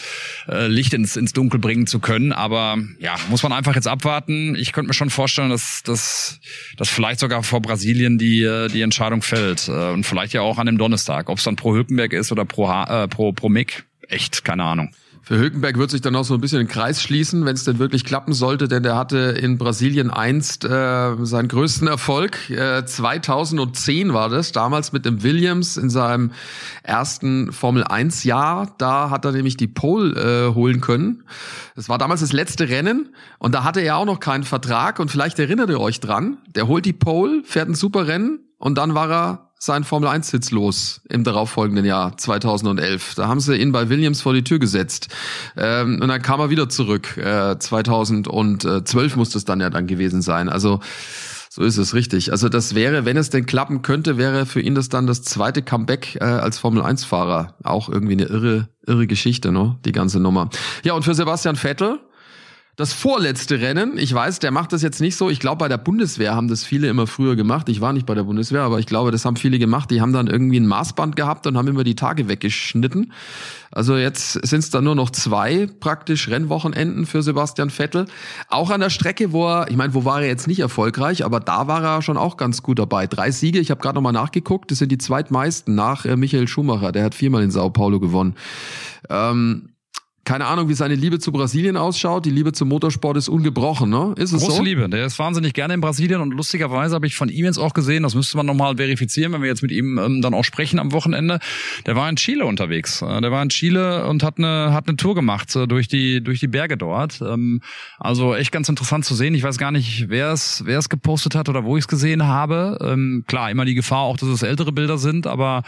äh, 0.47 0.67
Licht 0.67 0.93
ins 0.93 1.15
ins 1.15 1.33
Dunkel 1.33 1.59
bringen 1.59 1.87
zu 1.87 1.99
können. 1.99 2.31
Aber 2.31 2.77
ja, 2.99 3.15
muss 3.29 3.43
man 3.43 3.53
einfach 3.53 3.75
jetzt 3.75 3.87
abwarten. 3.87 4.55
Ich 4.55 4.71
könnte 4.71 4.87
mir 4.87 4.93
schon 4.93 5.09
vorstellen, 5.09 5.49
dass 5.49 5.83
dass 5.83 6.39
dass 6.77 6.89
vielleicht 6.89 7.19
sogar 7.19 7.43
vor 7.43 7.61
Brasilien 7.61 8.17
die 8.17 8.43
äh, 8.43 8.67
die 8.67 8.81
Entscheidung 8.81 9.21
fällt 9.21 9.67
äh, 9.67 9.91
und 9.91 10.05
vielleicht 10.05 10.33
ja 10.33 10.41
auch 10.41 10.57
an 10.57 10.65
dem 10.65 10.77
Donnerstag, 10.77 11.29
ob 11.29 11.37
es 11.37 11.43
dann 11.43 11.55
pro 11.55 11.73
Hülkenberg 11.73 12.13
ist 12.13 12.31
oder 12.31 12.45
pro 12.45 12.69
ha 12.69 13.03
äh, 13.03 13.07
pro 13.07 13.31
pro 13.31 13.49
Mick. 13.49 13.85
Echt, 14.07 14.43
keine 14.43 14.63
Ahnung. 14.63 14.89
Für 15.21 15.37
Hülkenberg 15.37 15.77
wird 15.77 15.91
sich 15.91 16.01
dann 16.01 16.15
auch 16.15 16.23
so 16.23 16.33
ein 16.33 16.41
bisschen 16.41 16.59
den 16.59 16.67
Kreis 16.67 17.01
schließen, 17.01 17.45
wenn 17.45 17.55
es 17.55 17.63
denn 17.63 17.79
wirklich 17.79 18.03
klappen 18.03 18.33
sollte, 18.33 18.67
denn 18.67 18.83
der 18.83 18.95
hatte 18.95 19.17
in 19.17 19.57
Brasilien 19.57 20.09
einst 20.09 20.65
äh, 20.65 21.15
seinen 21.21 21.47
größten 21.47 21.87
Erfolg. 21.87 22.49
Äh, 22.49 22.85
2010 22.85 24.13
war 24.13 24.29
das, 24.29 24.51
damals 24.51 24.91
mit 24.91 25.05
dem 25.05 25.21
Williams 25.23 25.77
in 25.77 25.89
seinem 25.89 26.31
ersten 26.83 27.51
Formel 27.51 27.83
1 27.83 28.23
Jahr. 28.23 28.73
Da 28.77 29.09
hat 29.09 29.25
er 29.25 29.31
nämlich 29.31 29.57
die 29.57 29.67
Pole 29.67 30.49
äh, 30.49 30.53
holen 30.53 30.81
können. 30.81 31.23
Das 31.75 31.89
war 31.89 31.97
damals 31.97 32.21
das 32.21 32.33
letzte 32.33 32.69
Rennen 32.69 33.09
und 33.37 33.53
da 33.53 33.63
hatte 33.63 33.81
er 33.81 33.97
auch 33.97 34.05
noch 34.05 34.19
keinen 34.19 34.43
Vertrag 34.43 34.99
und 34.99 35.11
vielleicht 35.11 35.39
erinnert 35.39 35.69
ihr 35.69 35.79
euch 35.79 35.99
dran. 35.99 36.37
Der 36.55 36.67
holt 36.67 36.85
die 36.85 36.93
Pole, 36.93 37.43
fährt 37.43 37.69
ein 37.69 37.75
super 37.75 38.07
Rennen 38.07 38.39
und 38.57 38.77
dann 38.77 38.93
war 38.93 39.11
er 39.11 39.48
sein 39.59 39.83
Formel 39.83 40.07
1 40.09 40.29
Sitz 40.29 40.51
los 40.51 41.01
im 41.09 41.25
darauffolgenden 41.25 41.83
Jahr 41.83 42.17
2011. 42.17 43.15
Da 43.15 43.27
haben 43.27 43.41
sie 43.41 43.57
ihn 43.57 43.73
bei 43.73 43.89
Williams 43.89 44.21
vor 44.21 44.33
die 44.33 44.43
Tür 44.43 44.57
gesetzt. 44.57 45.09
Ähm, 45.57 45.99
und 46.01 46.07
dann 46.07 46.21
kam 46.21 46.39
er 46.39 46.49
wieder 46.49 46.69
zurück. 46.69 47.17
Äh, 47.17 47.59
2012 47.59 49.17
muss 49.17 49.31
das 49.31 49.43
dann 49.43 49.59
ja 49.59 49.69
dann 49.69 49.85
gewesen 49.85 50.21
sein. 50.21 50.47
Also 50.47 50.79
so 51.49 51.63
ist 51.63 51.77
es 51.77 51.93
richtig. 51.93 52.31
Also 52.31 52.47
das 52.47 52.73
wäre, 52.73 53.03
wenn 53.03 53.17
es 53.17 53.31
denn 53.31 53.45
klappen 53.45 53.81
könnte, 53.81 54.17
wäre 54.17 54.45
für 54.45 54.61
ihn 54.61 54.75
das 54.75 54.87
dann 54.87 55.07
das 55.07 55.23
zweite 55.23 55.61
Comeback 55.61 56.15
äh, 56.21 56.23
als 56.23 56.57
Formel 56.57 56.81
1 56.81 57.03
Fahrer. 57.03 57.55
Auch 57.63 57.89
irgendwie 57.89 58.13
eine 58.13 58.25
irre, 58.25 58.69
irre 58.87 59.07
Geschichte, 59.07 59.51
ne? 59.51 59.77
Die 59.83 59.91
ganze 59.91 60.21
Nummer. 60.21 60.49
Ja, 60.85 60.93
und 60.93 61.03
für 61.03 61.13
Sebastian 61.13 61.57
Vettel, 61.57 61.99
das 62.79 62.93
vorletzte 62.93 63.59
Rennen. 63.59 63.97
Ich 63.97 64.13
weiß, 64.13 64.39
der 64.39 64.51
macht 64.51 64.71
das 64.71 64.81
jetzt 64.81 65.01
nicht 65.01 65.17
so. 65.17 65.29
Ich 65.29 65.41
glaube, 65.41 65.57
bei 65.57 65.67
der 65.67 65.77
Bundeswehr 65.77 66.33
haben 66.33 66.47
das 66.47 66.63
viele 66.63 66.87
immer 66.87 67.07
früher 67.07 67.35
gemacht. 67.35 67.67
Ich 67.67 67.81
war 67.81 67.91
nicht 67.91 68.05
bei 68.05 68.15
der 68.15 68.23
Bundeswehr, 68.23 68.61
aber 68.61 68.79
ich 68.79 68.85
glaube, 68.85 69.11
das 69.11 69.25
haben 69.25 69.35
viele 69.35 69.59
gemacht. 69.59 69.91
Die 69.91 69.99
haben 69.99 70.13
dann 70.13 70.27
irgendwie 70.27 70.61
ein 70.61 70.65
Maßband 70.65 71.17
gehabt 71.17 71.45
und 71.45 71.57
haben 71.57 71.67
immer 71.67 71.83
die 71.83 71.95
Tage 71.95 72.29
weggeschnitten. 72.29 73.11
Also 73.69 73.97
jetzt 73.97 74.31
sind 74.47 74.59
es 74.59 74.69
dann 74.69 74.85
nur 74.85 74.95
noch 74.95 75.09
zwei 75.09 75.67
praktisch 75.81 76.29
Rennwochenenden 76.29 77.05
für 77.05 77.21
Sebastian 77.21 77.69
Vettel. 77.69 78.05
Auch 78.47 78.69
an 78.69 78.79
der 78.79 78.89
Strecke, 78.89 79.33
wo 79.33 79.45
er, 79.45 79.69
ich 79.69 79.75
meine, 79.75 79.93
wo 79.93 80.05
war 80.05 80.21
er 80.21 80.27
jetzt 80.29 80.47
nicht 80.47 80.59
erfolgreich, 80.59 81.25
aber 81.25 81.41
da 81.41 81.67
war 81.67 81.83
er 81.83 82.01
schon 82.01 82.15
auch 82.15 82.37
ganz 82.37 82.63
gut 82.63 82.79
dabei. 82.79 83.07
Drei 83.07 83.31
Siege, 83.31 83.59
ich 83.59 83.71
habe 83.71 83.81
gerade 83.81 83.95
nochmal 83.95 84.13
nachgeguckt, 84.13 84.71
das 84.71 84.77
sind 84.77 84.89
die 84.89 84.97
zweitmeisten 84.97 85.75
nach 85.75 86.05
äh, 86.05 86.15
Michael 86.15 86.47
Schumacher. 86.47 86.93
Der 86.93 87.03
hat 87.03 87.13
viermal 87.13 87.43
in 87.43 87.51
Sao 87.51 87.71
Paulo 87.71 87.99
gewonnen. 87.99 88.35
Ähm, 89.09 89.67
keine 90.29 90.45
Ahnung, 90.45 90.69
wie 90.69 90.75
seine 90.75 90.93
Liebe 90.93 91.17
zu 91.17 91.31
Brasilien 91.31 91.75
ausschaut. 91.75 92.23
Die 92.23 92.29
Liebe 92.29 92.51
zum 92.51 92.69
Motorsport 92.69 93.17
ist 93.17 93.29
ungebrochen, 93.29 93.89
ne? 93.89 94.13
Ist 94.15 94.31
es 94.31 94.43
Große 94.43 94.57
so? 94.57 94.61
Liebe. 94.61 94.87
Der 94.87 95.07
ist 95.07 95.17
wahnsinnig 95.17 95.53
gerne 95.53 95.73
in 95.73 95.81
Brasilien 95.81 96.21
und 96.21 96.35
lustigerweise 96.35 96.93
habe 96.93 97.07
ich 97.07 97.15
von 97.15 97.29
ihm 97.29 97.45
jetzt 97.45 97.57
auch 97.57 97.73
gesehen, 97.73 98.03
das 98.03 98.13
müsste 98.13 98.37
man 98.37 98.45
nochmal 98.45 98.77
verifizieren, 98.77 99.33
wenn 99.33 99.41
wir 99.41 99.49
jetzt 99.49 99.63
mit 99.63 99.71
ihm 99.71 99.97
ähm, 99.97 100.21
dann 100.21 100.35
auch 100.35 100.43
sprechen 100.43 100.77
am 100.77 100.91
Wochenende. 100.91 101.39
Der 101.87 101.95
war 101.95 102.07
in 102.07 102.15
Chile 102.15 102.45
unterwegs. 102.45 103.01
Äh, 103.01 103.21
der 103.21 103.31
war 103.31 103.41
in 103.41 103.49
Chile 103.49 104.05
und 104.05 104.21
hat 104.21 104.37
eine, 104.37 104.71
hat 104.71 104.87
eine 104.87 104.97
Tour 104.97 105.15
gemacht 105.15 105.55
äh, 105.55 105.65
durch 105.65 105.87
die, 105.87 106.23
durch 106.23 106.39
die 106.39 106.47
Berge 106.47 106.77
dort. 106.77 107.21
Ähm, 107.21 107.61
also 107.97 108.35
echt 108.35 108.51
ganz 108.51 108.69
interessant 108.69 109.05
zu 109.05 109.15
sehen. 109.15 109.33
Ich 109.33 109.41
weiß 109.41 109.57
gar 109.57 109.71
nicht, 109.71 110.09
wer 110.09 110.31
es, 110.31 110.61
wer 110.63 110.77
es 110.77 110.89
gepostet 110.89 111.33
hat 111.33 111.49
oder 111.49 111.63
wo 111.63 111.75
ich 111.75 111.85
es 111.85 111.87
gesehen 111.87 112.27
habe. 112.27 112.77
Ähm, 112.83 113.23
klar, 113.25 113.49
immer 113.49 113.65
die 113.65 113.73
Gefahr 113.73 114.01
auch, 114.01 114.17
dass 114.17 114.29
es 114.29 114.43
ältere 114.43 114.73
Bilder 114.73 114.99
sind, 114.99 115.25
aber 115.25 115.63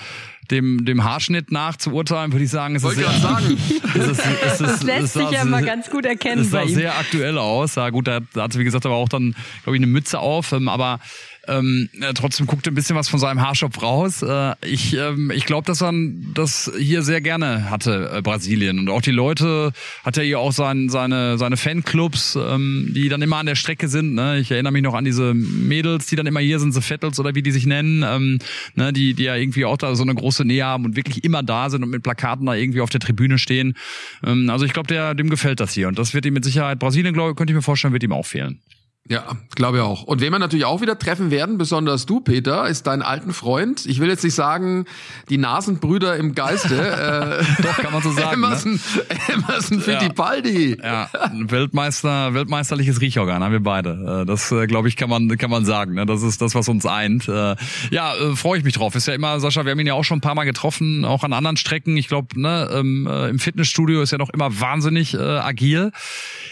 dem, 0.49 0.83
dem 0.85 1.03
Haarschnitt 1.03 1.51
nach 1.51 1.77
zu 1.77 1.91
urteilen, 1.91 2.31
würde 2.33 2.43
ich 2.45 2.51
sagen, 2.51 2.75
ist 2.75 2.83
es 2.85 2.95
sehr, 2.95 3.09
sagen. 3.11 3.57
ist 3.93 3.97
es, 3.97 4.19
ist 4.19 4.25
es, 4.53 4.57
Das 4.59 4.83
lässt 4.83 5.03
es 5.03 5.13
sich 5.13 5.23
ja 5.23 5.29
sehr- 5.29 5.45
mal 5.45 5.63
ganz 5.63 5.89
gut 5.89 6.05
erkennen 6.05 6.41
es 6.41 6.51
sah 6.51 6.59
bei 6.61 6.65
ihm. 6.65 6.75
sehr 6.75 6.97
aktuell 6.97 7.37
aus. 7.37 7.75
Ja, 7.75 7.89
gut, 7.89 8.07
da, 8.07 8.19
da 8.33 8.43
hatte, 8.43 8.59
wie 8.59 8.63
gesagt, 8.63 8.85
aber 8.85 8.95
auch 8.95 9.09
dann, 9.09 9.35
glaube 9.63 9.77
ich, 9.77 9.79
eine 9.83 9.87
Mütze 9.91 10.19
auf. 10.19 10.51
Ähm, 10.51 10.67
aber 10.67 10.99
ähm, 11.47 11.89
äh, 11.99 12.13
trotzdem 12.13 12.45
guckte 12.45 12.71
ein 12.71 12.75
bisschen 12.75 12.95
was 12.95 13.09
von 13.09 13.19
seinem 13.19 13.41
Haarschopf 13.41 13.81
raus. 13.81 14.21
Äh, 14.21 14.53
ich 14.63 14.95
ähm, 14.95 15.31
ich 15.31 15.45
glaube, 15.45 15.65
dass 15.65 15.81
er 15.81 15.91
das 16.33 16.71
hier 16.77 17.01
sehr 17.01 17.21
gerne 17.21 17.69
hatte, 17.69 18.11
äh, 18.13 18.21
Brasilien. 18.21 18.79
Und 18.79 18.89
auch 18.89 19.01
die 19.01 19.11
Leute, 19.11 19.73
hat 20.03 20.17
er 20.17 20.23
hier 20.23 20.39
auch 20.39 20.51
sein, 20.51 20.89
seine, 20.89 21.37
seine 21.37 21.57
Fanclubs, 21.57 22.35
ähm, 22.35 22.91
die 22.95 23.09
dann 23.09 23.21
immer 23.21 23.37
an 23.37 23.45
der 23.45 23.55
Strecke 23.55 23.87
sind. 23.87 24.13
Ne? 24.13 24.39
Ich 24.39 24.51
erinnere 24.51 24.71
mich 24.71 24.83
noch 24.83 24.93
an 24.93 25.05
diese 25.05 25.33
Mädels, 25.33 26.05
die 26.07 26.15
dann 26.15 26.27
immer 26.27 26.39
hier 26.39 26.59
sind, 26.59 26.73
so 26.73 26.81
Vettels 26.81 27.19
oder 27.19 27.35
wie 27.35 27.41
die 27.41 27.51
sich 27.51 27.65
nennen, 27.65 28.03
ähm, 28.05 28.39
ne? 28.75 28.93
die, 28.93 29.13
die 29.13 29.23
ja 29.23 29.35
irgendwie 29.35 29.65
auch 29.65 29.77
da 29.77 29.95
so 29.95 30.03
eine 30.03 30.15
große 30.15 30.45
Nähe 30.45 30.65
haben 30.65 30.85
und 30.85 30.95
wirklich 30.95 31.23
immer 31.23 31.43
da 31.43 31.69
sind 31.69 31.83
und 31.83 31.89
mit 31.89 32.03
Plakaten 32.03 32.45
da 32.45 32.55
irgendwie 32.55 32.81
auf 32.81 32.89
der 32.89 32.99
Tribüne 32.99 33.37
stehen. 33.37 33.75
Ähm, 34.23 34.49
also 34.49 34.65
ich 34.65 34.73
glaube, 34.73 35.15
dem 35.15 35.29
gefällt 35.29 35.59
das 35.59 35.73
hier. 35.73 35.87
Und 35.87 35.97
das 35.97 36.13
wird 36.13 36.25
ihm 36.25 36.33
mit 36.33 36.45
Sicherheit, 36.45 36.79
Brasilien, 36.79 37.13
glaube 37.13 37.31
ich, 37.31 37.35
könnte 37.35 37.51
ich 37.51 37.55
mir 37.55 37.61
vorstellen, 37.61 37.93
wird 37.93 38.03
ihm 38.03 38.13
auch 38.13 38.25
fehlen. 38.25 38.59
Ja, 39.09 39.25
glaube 39.55 39.77
ich 39.77 39.83
auch. 39.83 40.03
Und 40.03 40.21
wen 40.21 40.31
wir 40.31 40.37
natürlich 40.37 40.65
auch 40.65 40.79
wieder 40.79 40.97
treffen 40.97 41.31
werden, 41.31 41.57
besonders 41.57 42.05
du, 42.05 42.21
Peter, 42.21 42.67
ist 42.69 42.85
dein 42.85 43.01
alten 43.01 43.33
Freund. 43.33 43.85
Ich 43.87 43.99
will 43.99 44.07
jetzt 44.07 44.23
nicht 44.23 44.35
sagen, 44.35 44.85
die 45.27 45.39
Nasenbrüder 45.39 46.15
im 46.17 46.35
Geiste. 46.35 46.75
äh, 47.49 47.61
Doch, 47.63 47.77
kann 47.77 47.91
man 47.91 48.03
so 48.03 48.11
sagen. 48.11 48.35
Emerson, 48.35 48.73
ne? 48.73 49.33
Emerson 49.33 49.81
Fittipaldi. 49.81 50.77
Ja, 50.81 51.09
ja, 51.11 51.31
Weltmeister, 51.33 52.35
weltmeisterliches 52.35 53.01
Riechorgan 53.01 53.43
haben 53.43 53.51
wir 53.51 53.59
beide. 53.59 54.21
Äh, 54.21 54.25
das, 54.25 54.51
äh, 54.51 54.67
glaube 54.67 54.87
ich, 54.87 54.95
kann 54.95 55.09
man, 55.09 55.35
kann 55.37 55.49
man 55.49 55.65
sagen. 55.65 55.95
Ne? 55.95 56.05
Das 56.05 56.21
ist 56.21 56.39
das, 56.39 56.53
was 56.53 56.69
uns 56.69 56.85
eint. 56.85 57.27
Äh, 57.27 57.55
ja, 57.89 58.13
freue 58.35 58.59
ich 58.59 58.63
mich 58.63 58.75
drauf. 58.75 58.93
Ist 58.93 59.07
ja 59.07 59.15
immer, 59.15 59.39
Sascha, 59.39 59.65
wir 59.65 59.71
haben 59.71 59.79
ihn 59.79 59.87
ja 59.87 59.95
auch 59.95 60.05
schon 60.05 60.19
ein 60.19 60.21
paar 60.21 60.35
Mal 60.35 60.45
getroffen, 60.45 61.05
auch 61.05 61.23
an 61.23 61.33
anderen 61.33 61.57
Strecken. 61.57 61.97
Ich 61.97 62.07
glaube, 62.07 62.39
ne, 62.39 62.69
ähm, 62.71 63.07
im 63.07 63.39
Fitnessstudio 63.39 64.03
ist 64.03 64.11
er 64.11 64.19
noch 64.19 64.29
immer 64.29 64.61
wahnsinnig 64.61 65.19
agil. 65.19 65.91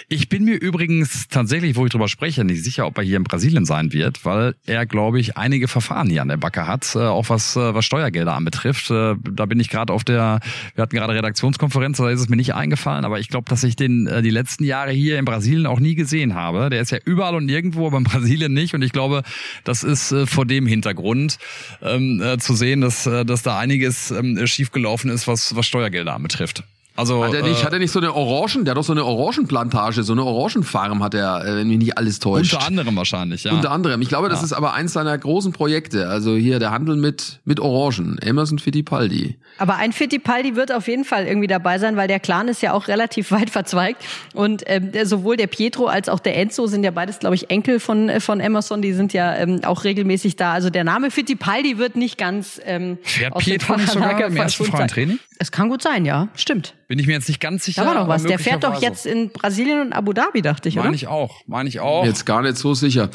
Ich 0.09 0.27
bin 0.27 0.43
mir 0.43 0.55
übrigens 0.55 1.27
tatsächlich, 1.27 1.75
wo 1.75 1.85
ich 1.85 1.91
drüber 1.91 2.07
spreche, 2.07 2.38
nicht 2.43 2.63
sicher, 2.63 2.85
ob 2.85 2.97
er 2.97 3.03
hier 3.03 3.17
in 3.17 3.23
Brasilien 3.23 3.65
sein 3.65 3.93
wird, 3.93 4.25
weil 4.25 4.55
er, 4.65 4.85
glaube 4.85 5.19
ich, 5.19 5.37
einige 5.37 5.67
Verfahren 5.67 6.09
hier 6.09 6.21
an 6.21 6.27
der 6.27 6.37
Backe 6.37 6.67
hat, 6.67 6.95
äh, 6.95 6.99
auch 6.99 7.29
was, 7.29 7.55
äh, 7.55 7.73
was 7.73 7.85
Steuergelder 7.85 8.33
anbetrifft. 8.33 8.89
Äh, 8.91 9.15
da 9.31 9.45
bin 9.45 9.59
ich 9.59 9.69
gerade 9.69 9.93
auf 9.93 10.03
der, 10.03 10.39
wir 10.75 10.81
hatten 10.81 10.95
gerade 10.95 11.13
Redaktionskonferenz, 11.13 11.97
da 11.97 12.09
ist 12.09 12.21
es 12.21 12.29
mir 12.29 12.35
nicht 12.35 12.53
eingefallen, 12.53 13.05
aber 13.05 13.19
ich 13.19 13.29
glaube, 13.29 13.49
dass 13.49 13.63
ich 13.63 13.75
den 13.75 14.09
die 14.23 14.29
letzten 14.29 14.63
Jahre 14.63 14.91
hier 14.91 15.19
in 15.19 15.25
Brasilien 15.25 15.65
auch 15.65 15.79
nie 15.79 15.95
gesehen 15.95 16.33
habe. 16.33 16.69
Der 16.69 16.81
ist 16.81 16.91
ja 16.91 16.97
überall 17.05 17.35
und 17.35 17.45
nirgendwo, 17.45 17.87
aber 17.87 17.97
in 17.97 18.03
Brasilien 18.03 18.53
nicht. 18.53 18.73
Und 18.73 18.81
ich 18.81 18.91
glaube, 18.91 19.23
das 19.63 19.83
ist 19.83 20.13
vor 20.25 20.45
dem 20.45 20.65
Hintergrund 20.65 21.37
ähm, 21.81 22.23
zu 22.39 22.55
sehen, 22.55 22.81
dass, 22.81 23.03
dass 23.03 23.43
da 23.43 23.57
einiges 23.57 24.11
ähm, 24.11 24.45
schiefgelaufen 24.47 25.09
ist, 25.09 25.27
was, 25.27 25.55
was 25.55 25.65
Steuergelder 25.65 26.13
anbetrifft. 26.13 26.63
Also, 26.99 27.23
hat 27.23 27.33
er 27.33 27.43
nicht, 27.43 27.61
äh, 27.61 27.65
hat 27.65 27.71
er 27.71 27.79
nicht 27.79 27.91
so 27.91 27.99
eine 27.99 28.13
Orangen, 28.13 28.65
der 28.65 28.71
hat 28.71 28.77
doch 28.77 28.83
so 28.83 28.91
eine 28.91 29.05
Orangenplantage, 29.05 30.03
so 30.03 30.11
eine 30.11 30.25
Orangenfarm 30.25 31.01
hat 31.01 31.13
er, 31.13 31.45
äh, 31.45 31.55
wenn 31.55 31.69
mich 31.69 31.77
nicht 31.77 31.97
alles 31.97 32.19
täuscht. 32.19 32.53
Unter 32.53 32.67
anderem 32.67 32.95
wahrscheinlich, 32.97 33.45
ja. 33.45 33.53
Unter 33.53 33.71
anderem. 33.71 34.01
Ich 34.01 34.09
glaube, 34.09 34.27
das 34.27 34.39
ja. 34.39 34.45
ist 34.45 34.53
aber 34.53 34.73
eins 34.73 34.91
seiner 34.91 35.17
großen 35.17 35.53
Projekte. 35.53 36.09
Also 36.09 36.35
hier 36.35 36.59
der 36.59 36.71
Handel 36.71 36.97
mit, 36.97 37.39
mit 37.45 37.61
Orangen. 37.61 38.17
Emerson 38.19 38.59
Fittipaldi. 38.59 39.37
Aber 39.57 39.77
ein 39.77 39.93
Fittipaldi 39.93 40.57
wird 40.57 40.73
auf 40.73 40.89
jeden 40.89 41.05
Fall 41.05 41.25
irgendwie 41.25 41.47
dabei 41.47 41.79
sein, 41.79 41.95
weil 41.95 42.09
der 42.09 42.19
Clan 42.19 42.49
ist 42.49 42.61
ja 42.61 42.73
auch 42.73 42.89
relativ 42.89 43.31
weit 43.31 43.49
verzweigt. 43.49 44.03
Und 44.33 44.63
ähm, 44.65 44.91
sowohl 45.03 45.37
der 45.37 45.47
Pietro 45.47 45.85
als 45.85 46.09
auch 46.09 46.19
der 46.19 46.35
Enzo 46.35 46.67
sind 46.67 46.83
ja 46.83 46.91
beides, 46.91 47.19
glaube 47.19 47.35
ich, 47.35 47.49
Enkel 47.49 47.79
von, 47.79 48.09
äh, 48.09 48.19
von 48.19 48.41
Emerson. 48.41 48.81
Die 48.81 48.91
sind 48.91 49.13
ja 49.13 49.35
ähm, 49.35 49.61
auch 49.63 49.85
regelmäßig 49.85 50.35
da. 50.35 50.51
Also 50.51 50.69
der 50.69 50.83
Name 50.83 51.11
Fittipaldi 51.11 51.77
wird 51.77 51.95
nicht 51.95 52.17
ganz 52.17 52.59
ähm, 52.65 52.97
Fährt 53.03 53.37
Pietro 53.37 53.77
nicht 53.77 53.91
sogar 53.93 54.19
im 54.25 54.35
ersten 54.35 54.65
freien 54.65 54.87
Training? 54.89 55.19
Es 55.41 55.51
kann 55.51 55.69
gut 55.69 55.81
sein, 55.81 56.03
ja. 56.05 56.27
Stimmt. 56.35 56.75
Bin 56.89 56.99
ich 56.99 57.07
mir 57.07 57.13
jetzt 57.13 57.29
nicht 57.29 57.39
ganz 57.39 57.63
sicher. 57.63 57.83
Da 57.83 57.87
war 57.87 57.95
noch 57.95 58.07
was. 58.09 58.23
Der 58.23 58.39
fährt 58.39 58.63
doch 58.65 58.81
jetzt 58.81 59.05
in 59.05 59.29
Brasilien 59.29 59.79
und 59.79 59.93
Abu 59.93 60.11
Dhabi, 60.11 60.41
dachte 60.41 60.67
ich, 60.67 60.75
oder? 60.75 60.83
Meine 60.83 60.95
ich 60.95 61.07
auch. 61.07 61.41
Meine 61.47 61.69
ich 61.69 61.79
auch. 61.79 62.05
Jetzt 62.05 62.25
gar 62.25 62.41
nicht 62.41 62.57
so 62.57 62.73
sicher. 62.73 63.09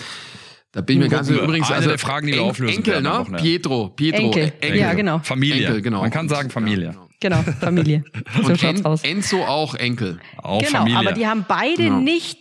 Da 0.73 0.81
bin 0.81 0.97
ich 0.97 1.05
mir 1.05 1.09
ganz 1.11 1.29
übrigens 1.29 1.69
Eine 1.69 1.77
also 1.77 1.89
der 1.91 1.99
Fragen, 1.99 2.27
die 2.27 2.33
wir 2.33 2.43
auflösen 2.43 2.79
Enkel, 2.79 3.03
ne? 3.03 3.25
Pietro, 3.37 3.91
Pietro, 3.91 4.23
Enkel. 4.23 4.53
Enkel. 4.61 4.81
Ja, 4.81 4.95
genau. 4.95 5.21
Familie. 5.21 5.67
Enkel, 5.67 5.83
genau. 5.83 6.01
Man 6.01 6.11
kann 6.11 6.29
sagen 6.29 6.51
Familie. 6.51 6.97
Genau, 7.21 7.45
Familie. 7.61 8.05
so 8.43 8.49
und 8.49 8.63
en 8.65 8.85
aus. 8.85 9.05
Enzo 9.05 9.45
auch 9.45 9.75
Enkel. 9.75 10.19
Auch 10.39 10.61
genau, 10.61 10.81
Familie. 10.81 10.99
aber 10.99 11.13
die 11.13 11.27
haben 11.27 11.45
beide 11.47 11.85
ja. 11.85 11.97
nicht 11.99 12.39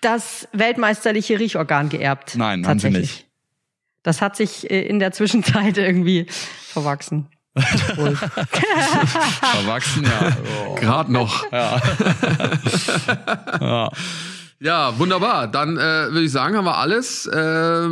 das 0.00 0.48
weltmeisterliche 0.52 1.38
Riechorgan 1.38 1.88
geerbt. 1.88 2.34
Nein, 2.36 2.66
haben 2.66 2.78
sie 2.78 2.90
nicht. 2.90 3.26
Das 4.02 4.20
hat 4.20 4.36
sich 4.36 4.70
äh, 4.70 4.82
in 4.82 4.98
der 4.98 5.12
Zwischenzeit 5.12 5.78
irgendwie 5.78 6.26
verwachsen. 6.28 7.28
Verwachsen, 9.40 10.04
ja. 10.04 10.36
Oh. 10.68 10.74
Gerade 10.74 11.10
noch. 11.12 11.50
Ja. 11.50 11.80
ja. 13.60 13.88
ja. 14.60 14.98
wunderbar. 14.98 15.48
Dann 15.48 15.76
äh, 15.76 15.80
würde 15.80 16.24
ich 16.24 16.32
sagen, 16.32 16.56
haben 16.56 16.66
wir 16.66 16.76
alles. 16.76 17.26
Äh, 17.26 17.88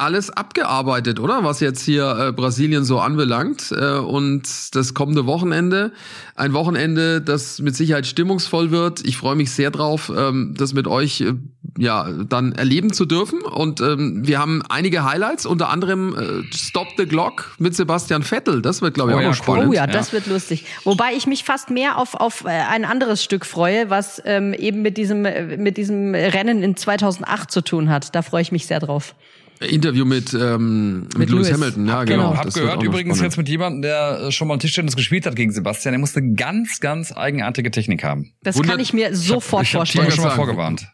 alles 0.00 0.30
abgearbeitet, 0.30 1.20
oder? 1.20 1.44
Was 1.44 1.60
jetzt 1.60 1.82
hier 1.82 2.16
äh, 2.18 2.32
Brasilien 2.32 2.84
so 2.84 2.98
anbelangt. 3.00 3.72
Äh, 3.72 3.98
und 3.98 4.74
das 4.74 4.94
kommende 4.94 5.26
Wochenende, 5.26 5.92
ein 6.34 6.52
Wochenende, 6.52 7.20
das 7.20 7.60
mit 7.60 7.76
Sicherheit 7.76 8.06
stimmungsvoll 8.06 8.70
wird. 8.70 9.04
Ich 9.04 9.16
freue 9.16 9.36
mich 9.36 9.50
sehr 9.50 9.70
drauf, 9.70 10.10
ähm, 10.16 10.54
das 10.56 10.72
mit 10.72 10.86
euch 10.86 11.20
äh, 11.20 11.34
ja 11.78 12.08
dann 12.28 12.52
erleben 12.52 12.92
zu 12.92 13.04
dürfen. 13.04 13.42
Und 13.42 13.80
ähm, 13.80 14.26
wir 14.26 14.38
haben 14.38 14.62
einige 14.68 15.04
Highlights, 15.04 15.44
unter 15.46 15.68
anderem 15.68 16.14
äh, 16.14 16.56
Stop 16.56 16.88
the 16.96 17.06
Clock 17.06 17.54
mit 17.58 17.76
Sebastian 17.76 18.22
Vettel. 18.22 18.62
Das 18.62 18.82
wird, 18.82 18.94
glaube 18.94 19.10
ich, 19.10 19.16
oh, 19.16 19.18
auch 19.18 19.22
ja, 19.22 19.28
noch 19.28 19.36
spannend. 19.36 19.68
Oh 19.68 19.72
ja, 19.72 19.86
das 19.86 20.08
ja. 20.08 20.12
wird 20.14 20.26
lustig. 20.26 20.64
Wobei 20.84 21.12
ich 21.14 21.26
mich 21.26 21.44
fast 21.44 21.70
mehr 21.70 21.98
auf, 21.98 22.14
auf 22.14 22.44
äh, 22.44 22.48
ein 22.48 22.84
anderes 22.84 23.22
Stück 23.22 23.44
freue, 23.44 23.90
was 23.90 24.20
ähm, 24.24 24.54
eben 24.54 24.82
mit 24.82 24.96
diesem, 24.96 25.24
äh, 25.26 25.56
mit 25.58 25.76
diesem 25.76 26.14
Rennen 26.14 26.62
in 26.62 26.76
2008 26.76 27.50
zu 27.50 27.60
tun 27.60 27.90
hat. 27.90 28.14
Da 28.14 28.22
freue 28.22 28.42
ich 28.42 28.50
mich 28.50 28.66
sehr 28.66 28.80
drauf. 28.80 29.14
Interview 29.60 30.06
mit, 30.06 30.32
ähm, 30.32 31.00
mit, 31.00 31.18
mit 31.18 31.30
Lewis. 31.30 31.48
Lewis 31.48 31.52
Hamilton, 31.52 31.86
ja, 31.86 32.04
genau. 32.04 32.30
genau. 32.30 32.36
Hab 32.38 32.54
gehört 32.54 32.82
übrigens 32.82 33.20
jetzt 33.20 33.36
mit 33.36 33.48
jemandem, 33.48 33.82
der 33.82 34.20
äh, 34.22 34.32
schon 34.32 34.48
mal 34.48 34.56
Tischtennis 34.58 34.96
gespielt 34.96 35.26
hat 35.26 35.36
gegen 35.36 35.52
Sebastian, 35.52 35.92
der 35.92 35.98
muss 35.98 36.16
eine 36.16 36.32
ganz, 36.34 36.80
ganz 36.80 37.12
eigenartige 37.12 37.70
Technik 37.70 38.02
haben. 38.02 38.32
Das 38.42 38.56
Wundert, 38.56 38.72
kann 38.72 38.80
ich 38.80 38.94
mir 38.94 39.14
sofort 39.14 39.64
ich 39.64 39.74
hab, 39.74 39.84
ich 39.84 39.92
vorstellen. 39.92 40.08
Ich 40.08 40.12
habe 40.12 40.22
schon 40.22 40.24
mal 40.24 40.34
vorgewarnt. 40.34 40.86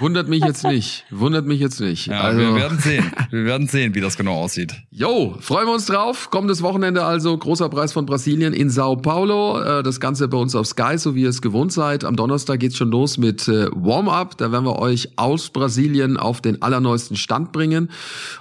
Wundert 0.00 0.28
mich 0.28 0.44
jetzt 0.44 0.64
nicht. 0.64 1.04
Wundert 1.10 1.46
mich 1.46 1.60
jetzt 1.60 1.80
nicht. 1.80 2.06
Ja, 2.06 2.20
also. 2.20 2.40
wir 2.40 2.54
werden 2.54 2.78
sehen. 2.78 3.10
Wir 3.30 3.44
werden 3.44 3.66
sehen, 3.66 3.94
wie 3.94 4.00
das 4.00 4.16
genau 4.16 4.34
aussieht. 4.34 4.74
Jo, 4.90 5.36
freuen 5.40 5.66
wir 5.66 5.74
uns 5.74 5.86
drauf. 5.86 6.30
Kommendes 6.30 6.62
Wochenende 6.62 7.04
also 7.04 7.36
großer 7.36 7.68
Preis 7.68 7.92
von 7.92 8.06
Brasilien 8.06 8.52
in 8.52 8.70
Sao 8.70 8.96
Paulo. 8.96 9.60
Äh, 9.60 9.82
das 9.82 10.00
Ganze 10.00 10.28
bei 10.28 10.38
uns 10.38 10.54
auf 10.54 10.66
Sky, 10.66 10.96
so 10.98 11.14
wie 11.14 11.22
ihr 11.22 11.28
es 11.28 11.42
gewohnt 11.42 11.72
seid. 11.72 12.04
Am 12.04 12.16
Donnerstag 12.16 12.60
geht's 12.60 12.76
schon 12.76 12.90
los 12.90 13.18
mit 13.18 13.48
äh, 13.48 13.68
Warm-up. 13.72 14.38
Da 14.38 14.52
werden 14.52 14.64
wir 14.64 14.78
euch 14.78 15.10
aus 15.16 15.50
Brasilien 15.50 16.16
auf 16.16 16.40
den 16.40 16.62
allerneuesten 16.62 17.16
Stand 17.16 17.52
bringen. 17.52 17.90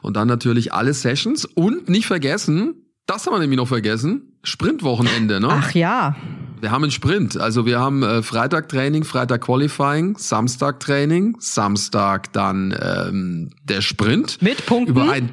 Und 0.01 0.15
dann 0.15 0.27
natürlich 0.27 0.73
alle 0.73 0.93
Sessions. 0.93 1.45
Und 1.45 1.89
nicht 1.89 2.05
vergessen, 2.05 2.75
das 3.07 3.25
haben 3.25 3.33
wir 3.33 3.39
nämlich 3.39 3.57
noch 3.57 3.67
vergessen, 3.67 4.33
Sprintwochenende, 4.43 5.39
ne? 5.39 5.47
Ach 5.49 5.71
ja. 5.71 6.15
Wir 6.61 6.71
haben 6.71 6.83
einen 6.83 6.91
Sprint. 6.91 7.37
Also 7.37 7.65
wir 7.65 7.79
haben 7.79 8.03
äh, 8.03 8.21
Freitag 8.23 8.69
Training, 8.69 9.03
Freitag 9.03 9.41
Qualifying, 9.41 10.17
Samstag 10.17 10.79
Training, 10.79 11.35
Samstag 11.39 12.33
dann 12.33 12.75
ähm, 12.81 13.51
der 13.63 13.81
Sprint. 13.81 14.41
Mit 14.41 14.65
Punkten? 14.65 14.91
Über 14.91 15.11
ein 15.11 15.31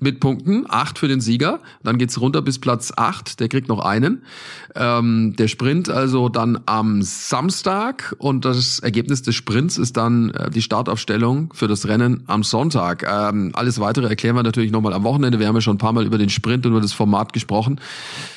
mit 0.00 0.20
Punkten, 0.20 0.66
acht 0.68 0.98
für 0.98 1.08
den 1.08 1.22
Sieger. 1.22 1.60
Dann 1.82 1.96
geht's 1.96 2.20
runter 2.20 2.42
bis 2.42 2.58
Platz 2.58 2.92
acht, 2.94 3.40
der 3.40 3.48
kriegt 3.48 3.68
noch 3.68 3.80
einen. 3.80 4.24
Ähm, 4.74 5.34
der 5.38 5.48
Sprint 5.48 5.88
also 5.88 6.28
dann 6.28 6.60
am 6.66 7.00
Samstag 7.00 8.14
und 8.18 8.44
das 8.44 8.78
Ergebnis 8.78 9.22
des 9.22 9.34
Sprints 9.34 9.78
ist 9.78 9.96
dann 9.96 10.30
äh, 10.30 10.50
die 10.50 10.60
Startaufstellung 10.60 11.50
für 11.54 11.66
das 11.66 11.88
Rennen 11.88 12.24
am 12.26 12.42
Sonntag. 12.42 13.06
Ähm, 13.10 13.52
alles 13.54 13.80
weitere 13.80 14.08
erklären 14.08 14.36
wir 14.36 14.42
natürlich 14.42 14.70
nochmal 14.70 14.92
am 14.92 15.02
Wochenende. 15.02 15.38
Wir 15.38 15.48
haben 15.48 15.54
ja 15.54 15.62
schon 15.62 15.76
ein 15.76 15.78
paar 15.78 15.94
Mal 15.94 16.04
über 16.04 16.18
den 16.18 16.28
Sprint 16.28 16.66
und 16.66 16.72
über 16.72 16.82
das 16.82 16.92
Format 16.92 17.32
gesprochen. 17.32 17.80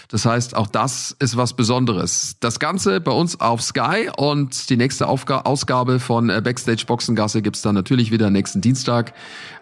Das 0.10 0.26
heißt, 0.26 0.55
auch 0.55 0.68
das 0.68 1.16
ist 1.20 1.38
was 1.38 1.53
Besonderes. 1.53 2.36
Das 2.39 2.60
Ganze 2.60 2.99
bei 2.99 3.12
uns 3.12 3.39
auf 3.39 3.62
Sky 3.62 4.10
und 4.18 4.70
die 4.70 4.78
nächste 4.78 5.07
Aufga 5.07 5.41
Ausgabe 5.41 5.99
von 5.99 6.30
äh, 6.30 6.41
Backstage 6.43 6.84
Boxengasse 6.88 7.43
gibt's 7.43 7.62
dann 7.62 7.76
natürlich 7.76 8.12
wieder 8.12 8.32
nächsten 8.32 8.60
Dienstag 8.60 9.14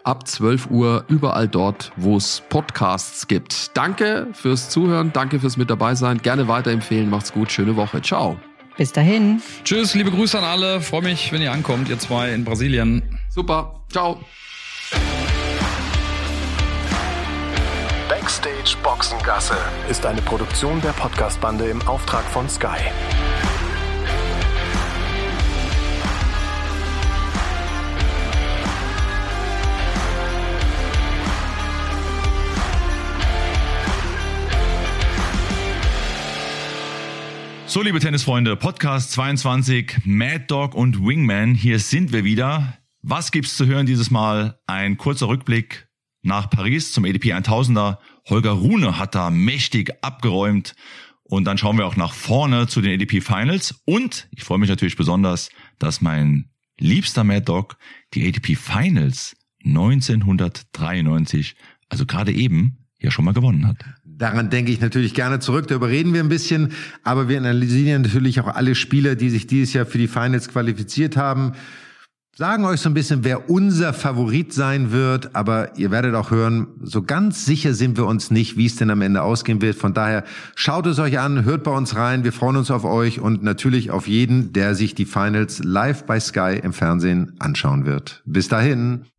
ab 0.04 0.26
12 0.26 0.72
Uhr 0.72 1.04
überall 1.10 1.50
dort, 1.50 1.92
wo 1.98 2.16
es 2.16 2.42
Podcasts 2.48 3.28
gibt. 3.28 3.76
Danke 3.76 4.28
fürs 4.32 4.70
Zuhören, 4.70 5.12
danke 5.12 5.40
fürs 5.42 5.58
mit 5.58 5.70
dabei 5.70 5.96
sein. 5.96 6.20
Gerne 6.22 6.48
weiterempfehlen. 6.48 7.10
Macht's 7.10 7.34
gut, 7.34 7.52
schöne 7.52 7.76
Woche. 7.76 8.02
Ciao. 8.02 8.38
Bis 8.78 8.94
dahin. 8.94 9.42
Tschüss, 9.66 9.96
liebe 9.96 10.12
Grüße 10.12 10.38
an 10.38 10.46
alle. 10.46 10.80
Freue 10.80 11.02
mich, 11.02 11.34
wenn 11.34 11.42
ihr 11.42 11.52
ankommt, 11.52 11.90
ihr 11.90 12.00
zwei 12.00 12.32
in 12.32 12.46
Brasilien. 12.46 13.20
Super. 13.30 13.82
Ciao. 13.92 14.22
Backstage 18.28 18.76
Boxengasse 18.84 19.56
ist 19.90 20.06
eine 20.06 20.22
Produktion 20.22 20.82
der 20.82 20.90
Podcastbande 20.90 21.70
im 21.70 21.82
Auftrag 21.84 22.26
von 22.26 22.50
Sky. 22.50 22.76
So, 37.66 37.82
liebe 37.82 38.02
Tennisfreunde, 38.02 38.58
Podcast 38.58 39.14
22, 39.14 40.00
Mad 40.04 40.44
Dog 40.50 40.76
und 40.76 41.02
Wingman, 41.02 41.56
hier 41.56 41.80
sind 41.80 42.12
wir 42.12 42.26
wieder. 42.26 42.78
Was 43.02 43.32
gibt's 43.32 43.56
zu 43.56 43.66
hören 43.68 43.86
dieses 43.86 44.12
Mal? 44.12 44.60
Ein 44.68 44.98
kurzer 44.98 45.30
Rückblick 45.30 45.88
nach 46.24 46.50
Paris 46.50 46.92
zum 46.92 47.06
ADP 47.06 47.34
1000er. 47.34 47.98
Holger 48.30 48.52
Rune 48.52 48.98
hat 48.98 49.16
da 49.16 49.30
mächtig 49.30 49.94
abgeräumt. 50.02 50.76
Und 51.24 51.46
dann 51.46 51.58
schauen 51.58 51.78
wir 51.78 51.86
auch 51.86 51.98
nach 51.98 52.14
vorne 52.14 52.68
zu 52.68 52.82
den 52.82 52.94
ADP 52.94 53.22
Finals. 53.22 53.76
Und 53.86 54.28
ich 54.32 54.44
freue 54.44 54.60
mich 54.60 54.70
natürlich 54.70 54.96
besonders, 54.96 55.50
dass 55.78 56.00
mein 56.02 56.50
liebster 56.80 57.24
Mad 57.24 57.42
Dog 57.42 57.78
die 58.14 58.28
ADP 58.28 58.56
Finals 58.56 59.36
1993, 59.66 61.56
also 61.90 62.06
gerade 62.06 62.32
eben, 62.32 62.78
ja 63.00 63.12
schon 63.12 63.26
mal 63.26 63.34
gewonnen 63.34 63.68
hat. 63.68 63.78
Daran 64.06 64.50
denke 64.50 64.72
ich 64.72 64.80
natürlich 64.80 65.14
gerne 65.14 65.40
zurück, 65.40 65.68
darüber 65.68 65.90
reden 65.90 66.14
wir 66.14 66.22
ein 66.22 66.30
bisschen, 66.30 66.72
aber 67.04 67.30
wir 67.30 67.38
analysieren 67.38 68.02
natürlich 68.02 68.40
auch 68.40 68.48
alle 68.48 68.74
Spieler, 68.74 69.16
die 69.16 69.30
sich 69.30 69.46
dieses 69.46 69.74
Jahr 69.74 69.86
für 69.86 70.00
die 70.00 70.08
Finals 70.08 70.50
qualifiziert 70.50 71.18
haben. 71.18 71.52
Sagen 72.38 72.66
euch 72.66 72.82
so 72.82 72.90
ein 72.90 72.94
bisschen, 72.94 73.24
wer 73.24 73.50
unser 73.50 73.94
Favorit 73.94 74.54
sein 74.54 74.92
wird, 74.92 75.36
aber 75.36 75.76
ihr 75.80 75.90
werdet 75.90 76.14
auch 76.14 76.30
hören, 76.30 76.68
so 76.84 77.02
ganz 77.02 77.46
sicher 77.46 77.74
sind 77.74 77.98
wir 77.98 78.06
uns 78.06 78.30
nicht, 78.30 78.58
wie 78.58 78.68
es 78.68 78.76
denn 78.76 78.92
am 78.92 79.02
Ende 79.02 79.24
ausgehen 79.24 79.60
wird. 79.60 79.76
Von 79.76 79.96
daher 79.96 80.24
schaut 80.54 80.86
es 80.86 81.00
euch 81.00 81.18
an, 81.18 81.46
hört 81.46 81.64
bei 81.64 81.72
uns 81.72 81.96
rein, 81.96 82.24
wir 82.24 82.32
freuen 82.32 82.58
uns 82.58 82.70
auf 82.70 82.86
euch 82.86 83.20
und 83.20 83.42
natürlich 83.42 83.90
auf 83.90 84.08
jeden, 84.08 84.54
der 84.54 84.76
sich 84.76 84.94
die 84.94 85.06
Finals 85.06 85.64
live 85.64 86.06
bei 86.06 86.20
Sky 86.20 86.60
im 86.62 86.74
Fernsehen 86.74 87.34
anschauen 87.40 87.88
wird. 87.88 88.22
Bis 88.26 88.48
dahin. 88.48 89.08